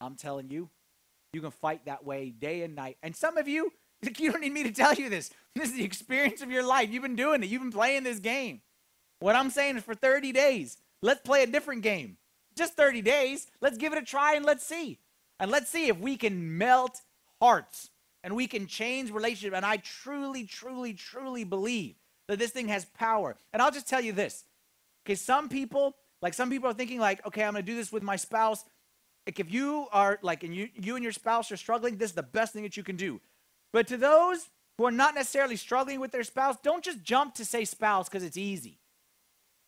I'm 0.00 0.16
telling 0.16 0.50
you, 0.50 0.70
you 1.32 1.40
can 1.40 1.50
fight 1.50 1.84
that 1.86 2.04
way 2.04 2.30
day 2.30 2.62
and 2.62 2.74
night. 2.74 2.96
And 3.02 3.14
some 3.14 3.36
of 3.36 3.48
you, 3.48 3.72
you 4.18 4.32
don't 4.32 4.40
need 4.40 4.52
me 4.52 4.64
to 4.64 4.72
tell 4.72 4.94
you 4.94 5.08
this. 5.08 5.30
This 5.56 5.70
is 5.70 5.76
the 5.76 5.84
experience 5.84 6.42
of 6.42 6.52
your 6.52 6.62
life. 6.62 6.90
You've 6.90 7.02
been 7.02 7.16
doing 7.16 7.42
it, 7.42 7.48
you've 7.48 7.60
been 7.60 7.72
playing 7.72 8.04
this 8.04 8.20
game. 8.20 8.60
What 9.18 9.34
I'm 9.34 9.50
saying 9.50 9.78
is 9.78 9.82
for 9.82 9.96
30 9.96 10.30
days, 10.30 10.78
let's 11.02 11.22
play 11.22 11.42
a 11.42 11.46
different 11.46 11.82
game. 11.82 12.18
just 12.56 12.74
30 12.74 13.02
days. 13.02 13.48
Let's 13.60 13.76
give 13.76 13.92
it 13.92 13.98
a 13.98 14.04
try 14.04 14.34
and 14.34 14.44
let's 14.44 14.64
see. 14.64 15.00
And 15.40 15.50
let's 15.50 15.68
see 15.68 15.88
if 15.88 15.98
we 15.98 16.16
can 16.16 16.56
melt 16.56 17.00
hearts 17.40 17.90
and 18.22 18.36
we 18.36 18.46
can 18.46 18.68
change 18.68 19.10
relationship. 19.10 19.56
And 19.56 19.66
I 19.66 19.78
truly, 19.78 20.44
truly, 20.44 20.94
truly 20.94 21.42
believe 21.42 21.96
that 22.28 22.38
this 22.38 22.50
thing 22.52 22.68
has 22.68 22.84
power. 22.84 23.36
And 23.52 23.60
I'll 23.60 23.72
just 23.72 23.88
tell 23.88 24.00
you 24.00 24.12
this. 24.12 24.44
Okay, 25.04 25.16
some 25.16 25.48
people, 25.48 25.96
like 26.22 26.34
some 26.34 26.48
people 26.48 26.70
are 26.70 26.74
thinking 26.74 27.00
like, 27.00 27.26
okay, 27.26 27.42
I'm 27.42 27.54
to 27.54 27.62
do 27.62 27.74
this 27.74 27.90
with 27.90 28.02
my 28.02 28.16
spouse. 28.16 28.64
Like 29.26 29.38
if 29.38 29.52
you 29.52 29.86
are 29.92 30.18
like, 30.22 30.42
and 30.42 30.54
you, 30.54 30.68
you 30.74 30.96
and 30.96 31.02
your 31.02 31.12
spouse 31.12 31.52
are 31.52 31.56
struggling, 31.56 31.96
this 31.96 32.10
is 32.10 32.14
the 32.14 32.22
best 32.22 32.52
thing 32.52 32.62
that 32.62 32.76
you 32.76 32.82
can 32.82 32.96
do. 32.96 33.20
But 33.72 33.86
to 33.88 33.96
those 33.96 34.48
who 34.78 34.86
are 34.86 34.90
not 34.90 35.14
necessarily 35.14 35.56
struggling 35.56 36.00
with 36.00 36.10
their 36.10 36.24
spouse, 36.24 36.56
don't 36.62 36.82
just 36.82 37.02
jump 37.02 37.34
to 37.34 37.44
say 37.44 37.64
spouse 37.64 38.08
because 38.08 38.24
it's 38.24 38.36
easy. 38.36 38.78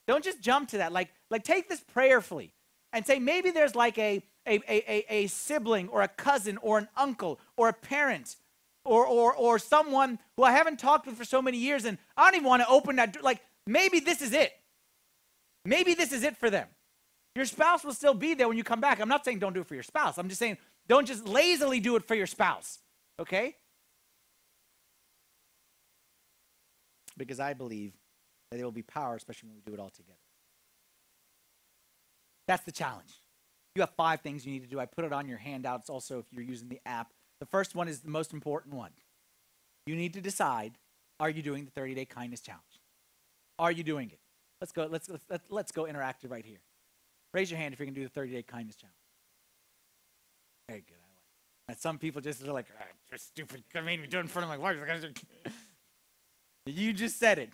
Don't 0.09 0.25
just 0.25 0.41
jump 0.41 0.71
to 0.71 0.79
that. 0.79 0.93
Like, 0.93 1.11
like 1.31 1.45
take 1.45 1.69
this 1.69 1.81
prayerfully 1.81 2.55
and 2.93 3.07
say 3.07 3.19
maybe 3.19 3.51
there's 3.51 3.75
like 3.75 3.99
a, 3.99 4.23
a, 4.47 4.61
a, 4.69 5.05
a, 5.09 5.27
sibling 5.29 5.89
or 5.89 6.03
a 6.03 6.09
cousin 6.09 6.59
or 6.63 6.79
an 6.79 6.89
uncle 6.97 7.39
or 7.57 7.69
a 7.69 7.73
parent 7.73 8.37
or, 8.85 9.07
or, 9.07 9.35
or 9.35 9.59
someone 9.59 10.19
who 10.37 10.43
I 10.43 10.53
haven't 10.53 10.79
talked 10.79 11.07
with 11.07 11.17
for 11.17 11.25
so 11.25 11.41
many 11.41 11.59
years 11.59 11.85
and 11.85 11.99
I 12.17 12.25
don't 12.25 12.37
even 12.37 12.49
want 12.49 12.63
to 12.63 12.69
open 12.69 12.97
that 12.97 13.13
door. 13.13 13.23
Like 13.23 13.41
maybe 13.67 14.01
this 14.01 14.23
is 14.23 14.33
it. 14.33 14.53
Maybe 15.65 15.95
this 15.95 16.13
is 16.13 16.25
it 16.25 16.37
for 16.37 16.51
them. 16.51 16.67
Your 17.35 17.47
spouse 17.47 17.85
will 17.85 17.95
still 17.95 18.15
be 18.15 18.35
there 18.35 18.49
when 18.49 18.57
you 18.57 18.65
come 18.65 18.81
back. 18.81 19.01
I'm 19.01 19.09
not 19.09 19.25
saying 19.25 19.39
don't 19.39 19.55
do 19.55 19.61
it 19.61 19.67
for 19.67 19.75
your 19.75 19.83
spouse. 19.83 20.19
I'm 20.19 20.29
just 20.29 20.39
saying 20.39 20.59
don't 20.87 21.07
just 21.07 21.27
lazily 21.27 21.81
do 21.81 21.97
it 21.97 22.05
for 22.05 22.15
your 22.15 22.27
spouse. 22.27 22.79
Okay? 23.19 23.57
Because 27.17 27.41
I 27.41 27.55
believe 27.55 27.93
that 28.51 28.57
there 28.57 28.67
will 28.67 28.73
be 28.73 28.83
power, 28.83 29.15
especially 29.15 29.49
when 29.49 29.57
we 29.57 29.63
do 29.65 29.75
it 29.75 29.81
all 29.81 29.91
together. 29.91 30.19
That's 32.49 32.65
the 32.65 32.73
challenge. 32.73 33.21
You 33.75 33.83
have 33.83 33.91
five 33.97 34.21
things 34.21 34.45
you 34.45 34.53
need 34.53 34.63
to 34.65 34.69
do. 34.69 34.79
I 34.79 34.87
put 34.87 35.05
it 35.05 35.13
on 35.13 35.29
your 35.29 35.39
handouts 35.39 35.89
also 35.89 36.19
if 36.19 36.27
you're 36.31 36.43
using 36.43 36.69
the 36.69 36.81
app. 36.85 37.13
The 37.41 37.47
first 37.47 37.75
one 37.75 37.89
is 37.89 38.01
the 38.01 38.11
most 38.11 38.33
important 38.33 38.75
one. 38.75 38.91
You 39.87 39.97
need 39.97 40.13
to 40.15 40.21
decide 40.21 40.73
are 41.19 41.31
you 41.31 41.43
doing 41.43 41.65
the 41.65 41.71
30 41.71 41.95
day 41.95 42.05
kindness 42.05 42.41
challenge? 42.41 42.81
Are 43.59 43.71
you 43.71 43.83
doing 43.83 44.11
it? 44.11 44.19
Let's 44.61 44.73
go, 44.73 44.87
let's, 44.91 45.09
let's, 45.29 45.51
let's 45.51 45.73
go 45.73 45.85
interactive 45.85 46.31
right 46.31 46.45
here. 46.45 46.61
Raise 47.33 47.51
your 47.51 47.59
hand 47.59 47.73
if 47.73 47.81
you're 47.81 47.87
going 47.87 47.95
to 47.95 48.01
do 48.01 48.07
the 48.07 48.13
30 48.13 48.33
day 48.33 48.43
kindness 48.43 48.77
challenge. 48.77 48.97
Very 50.69 50.81
good. 50.81 50.95
I 50.95 51.09
like. 51.09 51.19
And 51.69 51.79
some 51.79 51.99
people 51.99 52.21
just 52.21 52.43
are 52.43 52.53
like, 52.53 52.67
ah, 52.79 52.85
you're 53.11 53.19
stupid. 53.19 53.63
I 53.75 53.81
made 53.81 54.01
me 54.01 54.07
do 54.07 54.19
in 54.19 54.27
front 54.27 54.45
of 54.45 54.51
my 54.51 54.59
wife. 54.59 54.77
you 56.67 56.93
just 56.93 57.19
said 57.19 57.39
it. 57.39 57.51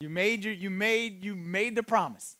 You 0.00 0.08
made 0.08 0.44
your 0.44 0.54
you 0.54 0.70
made 0.70 1.24
you 1.24 1.34
made 1.34 1.74
the 1.74 1.82
promise. 1.82 2.36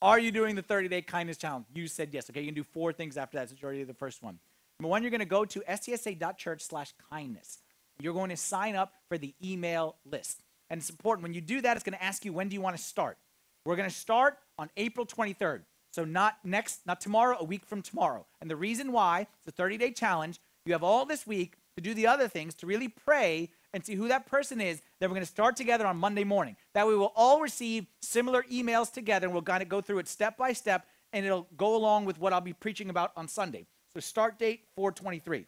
Are 0.00 0.18
you 0.18 0.30
doing 0.30 0.54
the 0.54 0.62
30 0.62 0.88
day 0.88 1.02
kindness 1.02 1.36
challenge? 1.36 1.66
You 1.74 1.88
said 1.88 2.10
yes. 2.12 2.30
Okay, 2.30 2.40
you 2.40 2.46
can 2.46 2.54
do 2.54 2.64
four 2.64 2.92
things 2.92 3.16
after 3.16 3.38
that. 3.38 3.50
So 3.50 3.56
you 3.58 3.64
already 3.64 3.80
did 3.80 3.88
the 3.88 3.94
first 3.94 4.22
one. 4.22 4.38
Number 4.78 4.90
one, 4.90 5.02
you're 5.02 5.10
going 5.10 5.20
to 5.20 5.24
go 5.24 5.44
to 5.44 5.60
stsa.church 5.60 6.62
slash 6.62 6.92
kindness. 7.10 7.58
You're 8.00 8.14
going 8.14 8.30
to 8.30 8.36
sign 8.36 8.76
up 8.76 8.92
for 9.08 9.16
the 9.16 9.34
email 9.42 9.96
list. 10.04 10.42
And 10.68 10.80
it's 10.80 10.90
important. 10.90 11.22
When 11.22 11.32
you 11.32 11.40
do 11.40 11.60
that, 11.62 11.76
it's 11.76 11.84
going 11.84 11.96
to 11.96 12.02
ask 12.02 12.24
you 12.24 12.32
when 12.32 12.48
do 12.48 12.54
you 12.54 12.60
want 12.60 12.76
to 12.76 12.82
start. 12.82 13.16
We're 13.64 13.76
going 13.76 13.88
to 13.88 13.94
start 13.94 14.38
on 14.58 14.70
April 14.76 15.06
23rd. 15.06 15.62
So 15.92 16.04
not 16.04 16.38
next, 16.44 16.86
not 16.86 17.00
tomorrow, 17.00 17.36
a 17.40 17.44
week 17.44 17.64
from 17.64 17.82
tomorrow. 17.82 18.26
And 18.40 18.50
the 18.50 18.56
reason 18.56 18.92
why 18.92 19.20
it's 19.38 19.48
a 19.48 19.50
30 19.50 19.78
day 19.78 19.92
challenge, 19.92 20.40
you 20.64 20.72
have 20.72 20.82
all 20.82 21.06
this 21.06 21.26
week 21.26 21.56
to 21.76 21.82
do 21.82 21.94
the 21.94 22.06
other 22.06 22.28
things, 22.28 22.54
to 22.56 22.66
really 22.66 22.88
pray 22.88 23.50
and 23.72 23.84
see 23.84 23.94
who 23.94 24.08
that 24.08 24.26
person 24.26 24.60
is. 24.60 24.82
Then 25.00 25.10
we're 25.10 25.14
going 25.14 25.24
to 25.24 25.30
start 25.30 25.56
together 25.56 25.86
on 25.86 25.96
Monday 25.96 26.24
morning. 26.24 26.56
That 26.74 26.86
we'll 26.86 27.12
all 27.14 27.40
receive 27.40 27.86
similar 28.02 28.44
emails 28.44 28.92
together 28.92 29.26
and 29.26 29.32
we'll 29.32 29.42
kind 29.42 29.62
of 29.62 29.68
go 29.68 29.80
through 29.80 29.98
it 30.00 30.08
step 30.08 30.36
by 30.36 30.52
step 30.52 30.86
and 31.12 31.24
it'll 31.24 31.48
go 31.56 31.76
along 31.76 32.04
with 32.04 32.18
what 32.18 32.32
I'll 32.32 32.40
be 32.40 32.52
preaching 32.52 32.90
about 32.90 33.12
on 33.16 33.28
Sunday. 33.28 33.66
So 33.94 34.00
start 34.00 34.38
date 34.38 34.64
423. 34.74 35.46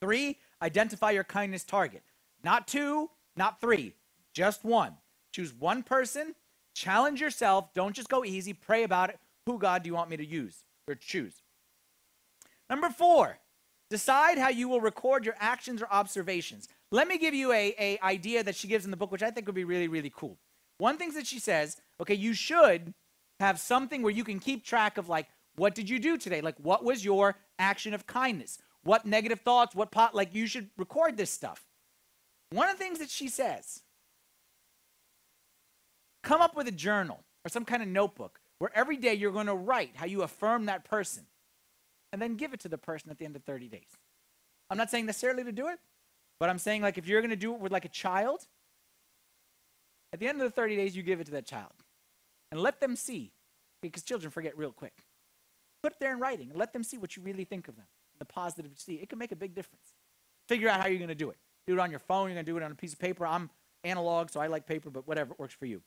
Three, 0.00 0.38
identify 0.60 1.12
your 1.12 1.24
kindness 1.24 1.64
target. 1.64 2.02
Not 2.44 2.68
two, 2.68 3.10
not 3.36 3.60
three, 3.60 3.94
just 4.34 4.64
one. 4.64 4.94
Choose 5.32 5.54
one 5.54 5.82
person, 5.82 6.34
challenge 6.76 7.20
yourself. 7.20 7.72
Don't 7.74 7.96
just 7.96 8.08
go 8.08 8.24
easy. 8.24 8.52
Pray 8.52 8.82
about 8.84 9.10
it. 9.10 9.18
Who 9.46 9.58
God 9.58 9.82
do 9.82 9.88
you 9.88 9.94
want 9.94 10.10
me 10.10 10.16
to 10.18 10.26
use 10.26 10.64
or 10.86 10.94
choose? 10.94 11.42
Number 12.68 12.90
four, 12.90 13.38
decide 13.90 14.38
how 14.38 14.50
you 14.50 14.68
will 14.68 14.80
record 14.80 15.24
your 15.24 15.36
actions 15.40 15.80
or 15.80 15.88
observations. 15.90 16.68
Let 16.92 17.08
me 17.08 17.16
give 17.16 17.34
you 17.34 17.52
a, 17.52 17.74
a 17.78 17.98
idea 18.04 18.44
that 18.44 18.56
she 18.56 18.68
gives 18.68 18.84
in 18.84 18.90
the 18.90 18.96
book, 18.96 19.10
which 19.10 19.22
I 19.22 19.30
think 19.30 19.46
would 19.46 19.54
be 19.54 19.64
really, 19.64 19.88
really 19.88 20.12
cool. 20.14 20.36
One 20.78 20.98
thing 20.98 21.12
that 21.14 21.26
she 21.26 21.38
says, 21.38 21.78
okay, 22.00 22.14
you 22.14 22.34
should 22.34 22.92
have 23.40 23.58
something 23.58 24.02
where 24.02 24.12
you 24.12 24.24
can 24.24 24.38
keep 24.38 24.64
track 24.64 24.98
of 24.98 25.08
like, 25.08 25.28
what 25.56 25.74
did 25.74 25.88
you 25.88 25.98
do 25.98 26.18
today? 26.18 26.42
Like, 26.42 26.56
what 26.58 26.84
was 26.84 27.04
your 27.04 27.36
action 27.58 27.94
of 27.94 28.06
kindness? 28.06 28.58
What 28.82 29.06
negative 29.06 29.40
thoughts? 29.40 29.74
What 29.74 29.90
pot? 29.90 30.14
Like, 30.14 30.34
you 30.34 30.46
should 30.46 30.68
record 30.76 31.16
this 31.16 31.30
stuff. 31.30 31.64
One 32.50 32.68
of 32.68 32.76
the 32.76 32.84
things 32.84 32.98
that 32.98 33.10
she 33.10 33.28
says, 33.28 33.82
come 36.26 36.42
up 36.42 36.56
with 36.56 36.66
a 36.66 36.72
journal 36.72 37.20
or 37.44 37.48
some 37.48 37.64
kind 37.64 37.82
of 37.82 37.88
notebook 37.88 38.40
where 38.58 38.70
every 38.74 38.96
day 38.96 39.14
you're 39.14 39.30
going 39.30 39.46
to 39.46 39.54
write 39.54 39.92
how 39.94 40.06
you 40.06 40.22
affirm 40.22 40.66
that 40.66 40.84
person 40.84 41.24
and 42.12 42.20
then 42.20 42.34
give 42.34 42.52
it 42.52 42.60
to 42.60 42.68
the 42.68 42.76
person 42.76 43.10
at 43.10 43.18
the 43.18 43.24
end 43.24 43.36
of 43.36 43.44
30 43.44 43.68
days. 43.68 43.96
I'm 44.68 44.76
not 44.76 44.90
saying 44.90 45.06
necessarily 45.06 45.44
to 45.44 45.52
do 45.52 45.68
it, 45.68 45.78
but 46.40 46.50
I'm 46.50 46.58
saying, 46.58 46.82
like, 46.82 46.98
if 46.98 47.06
you're 47.06 47.20
going 47.20 47.30
to 47.30 47.36
do 47.36 47.54
it 47.54 47.60
with 47.60 47.70
like 47.70 47.84
a 47.84 47.90
child, 47.90 48.40
at 50.12 50.18
the 50.18 50.26
end 50.26 50.40
of 50.40 50.44
the 50.44 50.50
30 50.50 50.74
days, 50.74 50.96
you 50.96 51.04
give 51.04 51.20
it 51.20 51.26
to 51.26 51.32
that 51.32 51.46
child 51.46 51.72
and 52.50 52.60
let 52.60 52.80
them 52.80 52.96
see, 52.96 53.32
because 53.80 54.02
children 54.02 54.32
forget 54.32 54.58
real 54.58 54.72
quick. 54.72 55.04
Put 55.82 55.92
it 55.92 56.00
there 56.00 56.12
in 56.12 56.18
writing 56.18 56.50
and 56.50 56.58
let 56.58 56.72
them 56.72 56.82
see 56.82 56.98
what 56.98 57.16
you 57.16 57.22
really 57.22 57.44
think 57.44 57.68
of 57.68 57.76
them, 57.76 57.86
the 58.18 58.24
positive 58.24 58.72
you 58.72 58.76
see. 58.76 58.94
It 58.94 59.08
can 59.08 59.20
make 59.20 59.30
a 59.30 59.36
big 59.36 59.54
difference. 59.54 59.94
Figure 60.48 60.68
out 60.68 60.80
how 60.80 60.88
you're 60.88 60.98
going 60.98 61.08
to 61.08 61.14
do 61.14 61.30
it. 61.30 61.36
Do 61.68 61.74
it 61.74 61.78
on 61.78 61.90
your 61.90 62.00
phone. 62.00 62.28
You're 62.28 62.34
going 62.34 62.46
to 62.46 62.50
do 62.50 62.56
it 62.56 62.64
on 62.64 62.72
a 62.72 62.74
piece 62.74 62.94
of 62.94 62.98
paper. 62.98 63.24
I'm 63.24 63.50
analog, 63.84 64.30
so 64.30 64.40
I 64.40 64.48
like 64.48 64.66
paper, 64.66 64.90
but 64.90 65.06
whatever 65.06 65.34
works 65.38 65.54
for 65.54 65.66
you. 65.66 65.82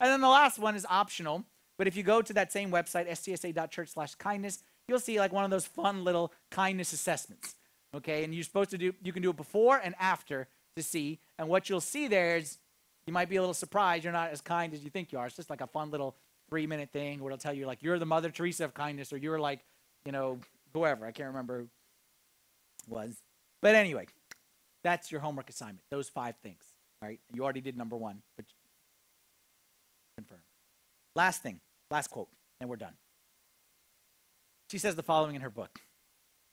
And 0.00 0.10
then 0.10 0.20
the 0.20 0.28
last 0.28 0.58
one 0.58 0.74
is 0.74 0.86
optional. 0.88 1.44
But 1.78 1.86
if 1.86 1.96
you 1.96 2.02
go 2.02 2.20
to 2.20 2.32
that 2.34 2.52
same 2.52 2.70
website, 2.70 3.08
stsa.church/kindness, 3.08 4.62
you'll 4.88 5.00
see 5.00 5.18
like 5.18 5.32
one 5.32 5.44
of 5.44 5.50
those 5.50 5.66
fun 5.66 6.04
little 6.04 6.32
kindness 6.50 6.92
assessments. 6.92 7.54
Okay, 7.94 8.22
and 8.22 8.34
you're 8.34 8.44
supposed 8.44 8.70
to 8.70 8.78
do, 8.78 8.94
you 9.02 9.12
can 9.12 9.22
do 9.22 9.30
it 9.30 9.36
before 9.36 9.80
and 9.82 9.94
after 9.98 10.46
to 10.76 10.82
see. 10.82 11.18
And 11.38 11.48
what 11.48 11.68
you'll 11.68 11.80
see 11.80 12.06
there 12.06 12.36
is 12.36 12.58
you 13.06 13.12
might 13.12 13.28
be 13.28 13.36
a 13.36 13.40
little 13.40 13.54
surprised 13.54 14.04
you're 14.04 14.12
not 14.12 14.30
as 14.30 14.40
kind 14.40 14.72
as 14.74 14.84
you 14.84 14.90
think 14.90 15.10
you 15.10 15.18
are. 15.18 15.26
It's 15.26 15.36
just 15.36 15.50
like 15.50 15.60
a 15.60 15.66
fun 15.66 15.90
little 15.90 16.14
three 16.48 16.66
minute 16.66 16.90
thing 16.92 17.20
where 17.20 17.32
it'll 17.32 17.40
tell 17.40 17.54
you, 17.54 17.66
like, 17.66 17.82
you're 17.82 17.98
the 17.98 18.06
Mother 18.06 18.30
Teresa 18.30 18.64
of 18.64 18.74
kindness, 18.74 19.12
or 19.12 19.16
you're 19.16 19.40
like, 19.40 19.64
you 20.04 20.12
know, 20.12 20.38
whoever. 20.72 21.06
I 21.06 21.12
can't 21.12 21.28
remember 21.28 21.60
who 21.60 22.94
was. 22.94 23.22
But 23.62 23.74
anyway, 23.74 24.06
that's 24.84 25.10
your 25.10 25.20
homework 25.20 25.48
assignment, 25.48 25.80
those 25.90 26.08
five 26.08 26.36
things. 26.42 26.62
All 27.02 27.08
right, 27.08 27.20
you 27.32 27.42
already 27.42 27.60
did 27.60 27.76
number 27.76 27.96
one, 27.96 28.22
but. 28.36 28.44
Last 31.14 31.42
thing, 31.42 31.60
last 31.90 32.08
quote, 32.08 32.28
and 32.60 32.70
we're 32.70 32.76
done. 32.76 32.94
She 34.70 34.78
says 34.78 34.94
the 34.94 35.02
following 35.02 35.34
in 35.34 35.42
her 35.42 35.50
book. 35.50 35.80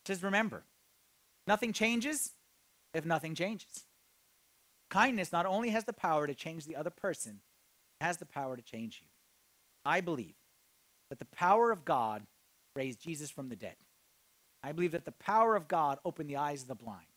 She 0.06 0.14
says, 0.14 0.24
Remember, 0.24 0.64
Nothing 1.48 1.72
changes 1.72 2.34
if 2.94 3.06
nothing 3.06 3.34
changes. 3.34 3.86
Kindness 4.90 5.32
not 5.32 5.46
only 5.46 5.70
has 5.70 5.86
the 5.86 5.94
power 5.94 6.28
to 6.28 6.36
change 6.36 6.66
the 6.66 6.76
other 6.76 6.90
person, 6.90 7.40
it 8.00 8.04
has 8.04 8.18
the 8.18 8.26
power 8.26 8.56
to 8.56 8.62
change 8.62 9.00
you. 9.02 9.08
I 9.86 10.02
believe 10.02 10.36
that 11.10 11.20
the 11.20 11.26
power 11.26 11.72
of 11.72 11.86
God 11.86 12.24
raised 12.76 13.02
Jesus 13.02 13.32
from 13.32 13.48
the 13.48 13.56
dead. 13.56 13.76
I 14.62 14.74
believe 14.74 14.92
that 14.92 15.06
the 15.06 15.14
power 15.14 15.56
of 15.56 15.68
God 15.68 16.00
opened 16.04 16.30
the 16.30 16.38
eyes 16.38 16.64
of 16.64 16.68
the 16.68 16.76
blind. 16.76 17.08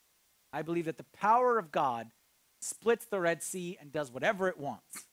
I 0.52 0.62
believe 0.62 0.84
that 0.84 0.98
the 0.98 1.04
power 1.04 1.58
of 1.58 1.72
God 1.72 2.08
splits 2.60 3.06
the 3.06 3.20
Red 3.20 3.42
Sea 3.42 3.78
and 3.80 3.92
does 3.92 4.12
whatever 4.12 4.48
it 4.48 4.58
wants. 4.58 5.06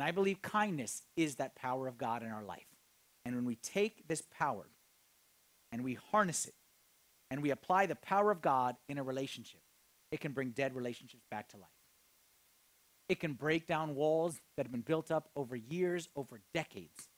And 0.00 0.08
I 0.08 0.12
believe 0.12 0.40
kindness 0.40 1.02
is 1.14 1.34
that 1.34 1.54
power 1.54 1.86
of 1.86 1.98
God 1.98 2.22
in 2.22 2.30
our 2.30 2.42
life. 2.42 2.64
And 3.26 3.36
when 3.36 3.44
we 3.44 3.56
take 3.56 4.08
this 4.08 4.22
power 4.22 4.64
and 5.70 5.84
we 5.84 5.98
harness 6.10 6.46
it 6.46 6.54
and 7.30 7.42
we 7.42 7.50
apply 7.50 7.84
the 7.84 7.96
power 7.96 8.30
of 8.30 8.40
God 8.40 8.76
in 8.88 8.96
a 8.96 9.02
relationship, 9.02 9.60
it 10.10 10.18
can 10.18 10.32
bring 10.32 10.52
dead 10.52 10.74
relationships 10.74 11.26
back 11.30 11.50
to 11.50 11.58
life. 11.58 11.68
It 13.10 13.20
can 13.20 13.34
break 13.34 13.66
down 13.66 13.94
walls 13.94 14.40
that 14.56 14.64
have 14.64 14.72
been 14.72 14.80
built 14.80 15.10
up 15.10 15.28
over 15.36 15.54
years, 15.54 16.08
over 16.16 16.40
decades. 16.54 17.10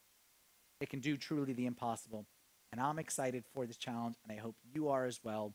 It 0.81 0.91
can 0.91 0.99
do 0.99 1.17
truly 1.17 1.53
the 1.53 1.67
impossible. 1.67 2.27
And 2.73 2.81
I'm 2.81 2.99
excited 2.99 3.45
for 3.55 3.65
this 3.65 3.77
challenge, 3.77 4.17
and 4.25 4.37
I 4.37 4.43
hope 4.43 4.57
you 4.75 4.89
are 4.89 5.05
as 5.05 5.21
well. 5.23 5.55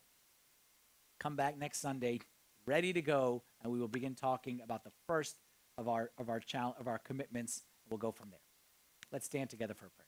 Come 1.19 1.35
back 1.35 1.57
next 1.57 1.81
Sunday, 1.81 2.21
ready 2.65 2.93
to 2.93 3.01
go, 3.01 3.43
and 3.61 3.73
we 3.73 3.81
will 3.81 3.89
begin 3.89 4.15
talking 4.15 4.61
about 4.63 4.85
the 4.85 4.93
first 5.07 5.35
of 5.77 5.87
our 5.87 6.11
of 6.17 6.29
our 6.29 6.39
challenge 6.39 6.75
of 6.79 6.87
our 6.87 6.99
commitments. 6.99 7.63
We'll 7.89 7.97
go 7.97 8.11
from 8.11 8.29
there. 8.29 8.39
Let's 9.11 9.25
stand 9.25 9.49
together 9.49 9.73
for 9.73 9.85
a 9.85 9.89
prayer. 9.89 10.07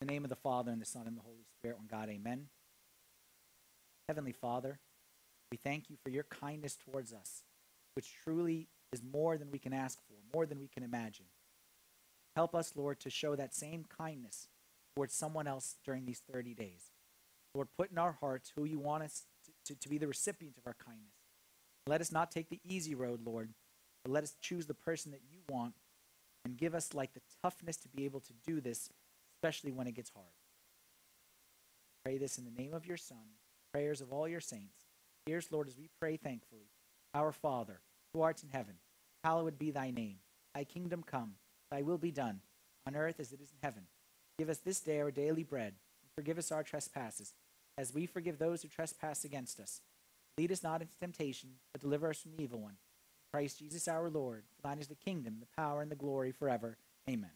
In 0.00 0.06
the 0.06 0.12
name 0.12 0.24
of 0.24 0.30
the 0.30 0.36
Father, 0.36 0.70
and 0.72 0.80
the 0.80 0.86
Son, 0.86 1.06
and 1.06 1.16
the 1.16 1.22
Holy 1.22 1.44
Spirit, 1.58 1.78
one 1.78 1.86
God, 1.90 2.08
amen. 2.08 2.48
Heavenly 4.08 4.32
Father, 4.32 4.80
we 5.50 5.56
thank 5.56 5.88
you 5.88 5.96
for 6.02 6.10
your 6.10 6.24
kindness 6.24 6.76
towards 6.76 7.12
us, 7.12 7.44
which 7.94 8.12
truly 8.24 8.68
is 8.92 9.02
more 9.02 9.38
than 9.38 9.50
we 9.50 9.58
can 9.58 9.72
ask 9.72 9.98
for, 10.08 10.14
more 10.34 10.44
than 10.44 10.58
we 10.58 10.68
can 10.68 10.82
imagine. 10.82 11.26
Help 12.34 12.54
us, 12.54 12.72
Lord, 12.74 12.98
to 13.00 13.10
show 13.10 13.36
that 13.36 13.54
same 13.54 13.84
kindness 13.84 14.48
towards 14.96 15.14
someone 15.14 15.46
else 15.46 15.76
during 15.84 16.04
these 16.04 16.22
30 16.32 16.54
days. 16.54 16.90
Lord, 17.54 17.68
put 17.76 17.90
in 17.90 17.98
our 17.98 18.12
hearts 18.20 18.52
who 18.56 18.64
you 18.64 18.78
want 18.78 19.02
us 19.02 19.24
to, 19.44 19.74
to, 19.74 19.80
to 19.80 19.88
be 19.88 19.98
the 19.98 20.08
recipient 20.08 20.56
of 20.58 20.66
our 20.66 20.76
kindness. 20.84 21.11
Let 21.86 22.00
us 22.00 22.12
not 22.12 22.30
take 22.30 22.48
the 22.48 22.60
easy 22.64 22.94
road, 22.94 23.20
Lord, 23.24 23.50
but 24.04 24.12
let 24.12 24.22
us 24.22 24.34
choose 24.40 24.66
the 24.66 24.74
person 24.74 25.10
that 25.12 25.22
you 25.30 25.38
want 25.48 25.74
and 26.44 26.56
give 26.56 26.74
us 26.74 26.94
like 26.94 27.14
the 27.14 27.22
toughness 27.42 27.76
to 27.78 27.88
be 27.88 28.04
able 28.04 28.20
to 28.20 28.32
do 28.46 28.60
this, 28.60 28.90
especially 29.36 29.72
when 29.72 29.86
it 29.86 29.94
gets 29.94 30.10
hard. 30.14 30.26
Pray 32.04 32.18
this 32.18 32.38
in 32.38 32.44
the 32.44 32.62
name 32.62 32.74
of 32.74 32.86
your 32.86 32.96
Son, 32.96 33.36
prayers 33.72 34.00
of 34.00 34.12
all 34.12 34.28
your 34.28 34.40
saints. 34.40 34.86
Here's, 35.26 35.52
Lord, 35.52 35.68
as 35.68 35.76
we 35.76 35.88
pray 36.00 36.16
thankfully. 36.16 36.70
Our 37.14 37.32
Father, 37.32 37.80
who 38.12 38.22
art 38.22 38.42
in 38.42 38.48
heaven, 38.50 38.74
hallowed 39.22 39.58
be 39.58 39.70
thy 39.70 39.90
name. 39.90 40.16
Thy 40.54 40.64
kingdom 40.64 41.04
come, 41.04 41.34
thy 41.70 41.82
will 41.82 41.98
be 41.98 42.10
done, 42.10 42.40
on 42.86 42.96
earth 42.96 43.20
as 43.20 43.32
it 43.32 43.40
is 43.40 43.50
in 43.50 43.58
heaven. 43.62 43.84
Give 44.38 44.48
us 44.48 44.58
this 44.58 44.80
day 44.80 45.00
our 45.00 45.10
daily 45.10 45.44
bread, 45.44 45.74
and 46.02 46.10
forgive 46.14 46.38
us 46.38 46.50
our 46.50 46.62
trespasses, 46.62 47.34
as 47.78 47.94
we 47.94 48.06
forgive 48.06 48.38
those 48.38 48.62
who 48.62 48.68
trespass 48.68 49.24
against 49.24 49.60
us. 49.60 49.80
Lead 50.38 50.52
us 50.52 50.62
not 50.62 50.80
into 50.80 50.96
temptation, 50.98 51.50
but 51.72 51.80
deliver 51.80 52.08
us 52.08 52.20
from 52.20 52.32
the 52.36 52.42
evil 52.42 52.60
one. 52.60 52.76
Christ 53.32 53.58
Jesus 53.58 53.88
our 53.88 54.10
Lord, 54.10 54.44
for 54.54 54.62
thine 54.62 54.78
is 54.78 54.88
the 54.88 54.94
kingdom, 54.94 55.38
the 55.40 55.46
power, 55.56 55.82
and 55.82 55.90
the 55.90 55.96
glory 55.96 56.32
forever. 56.32 56.76
Amen. 57.08 57.30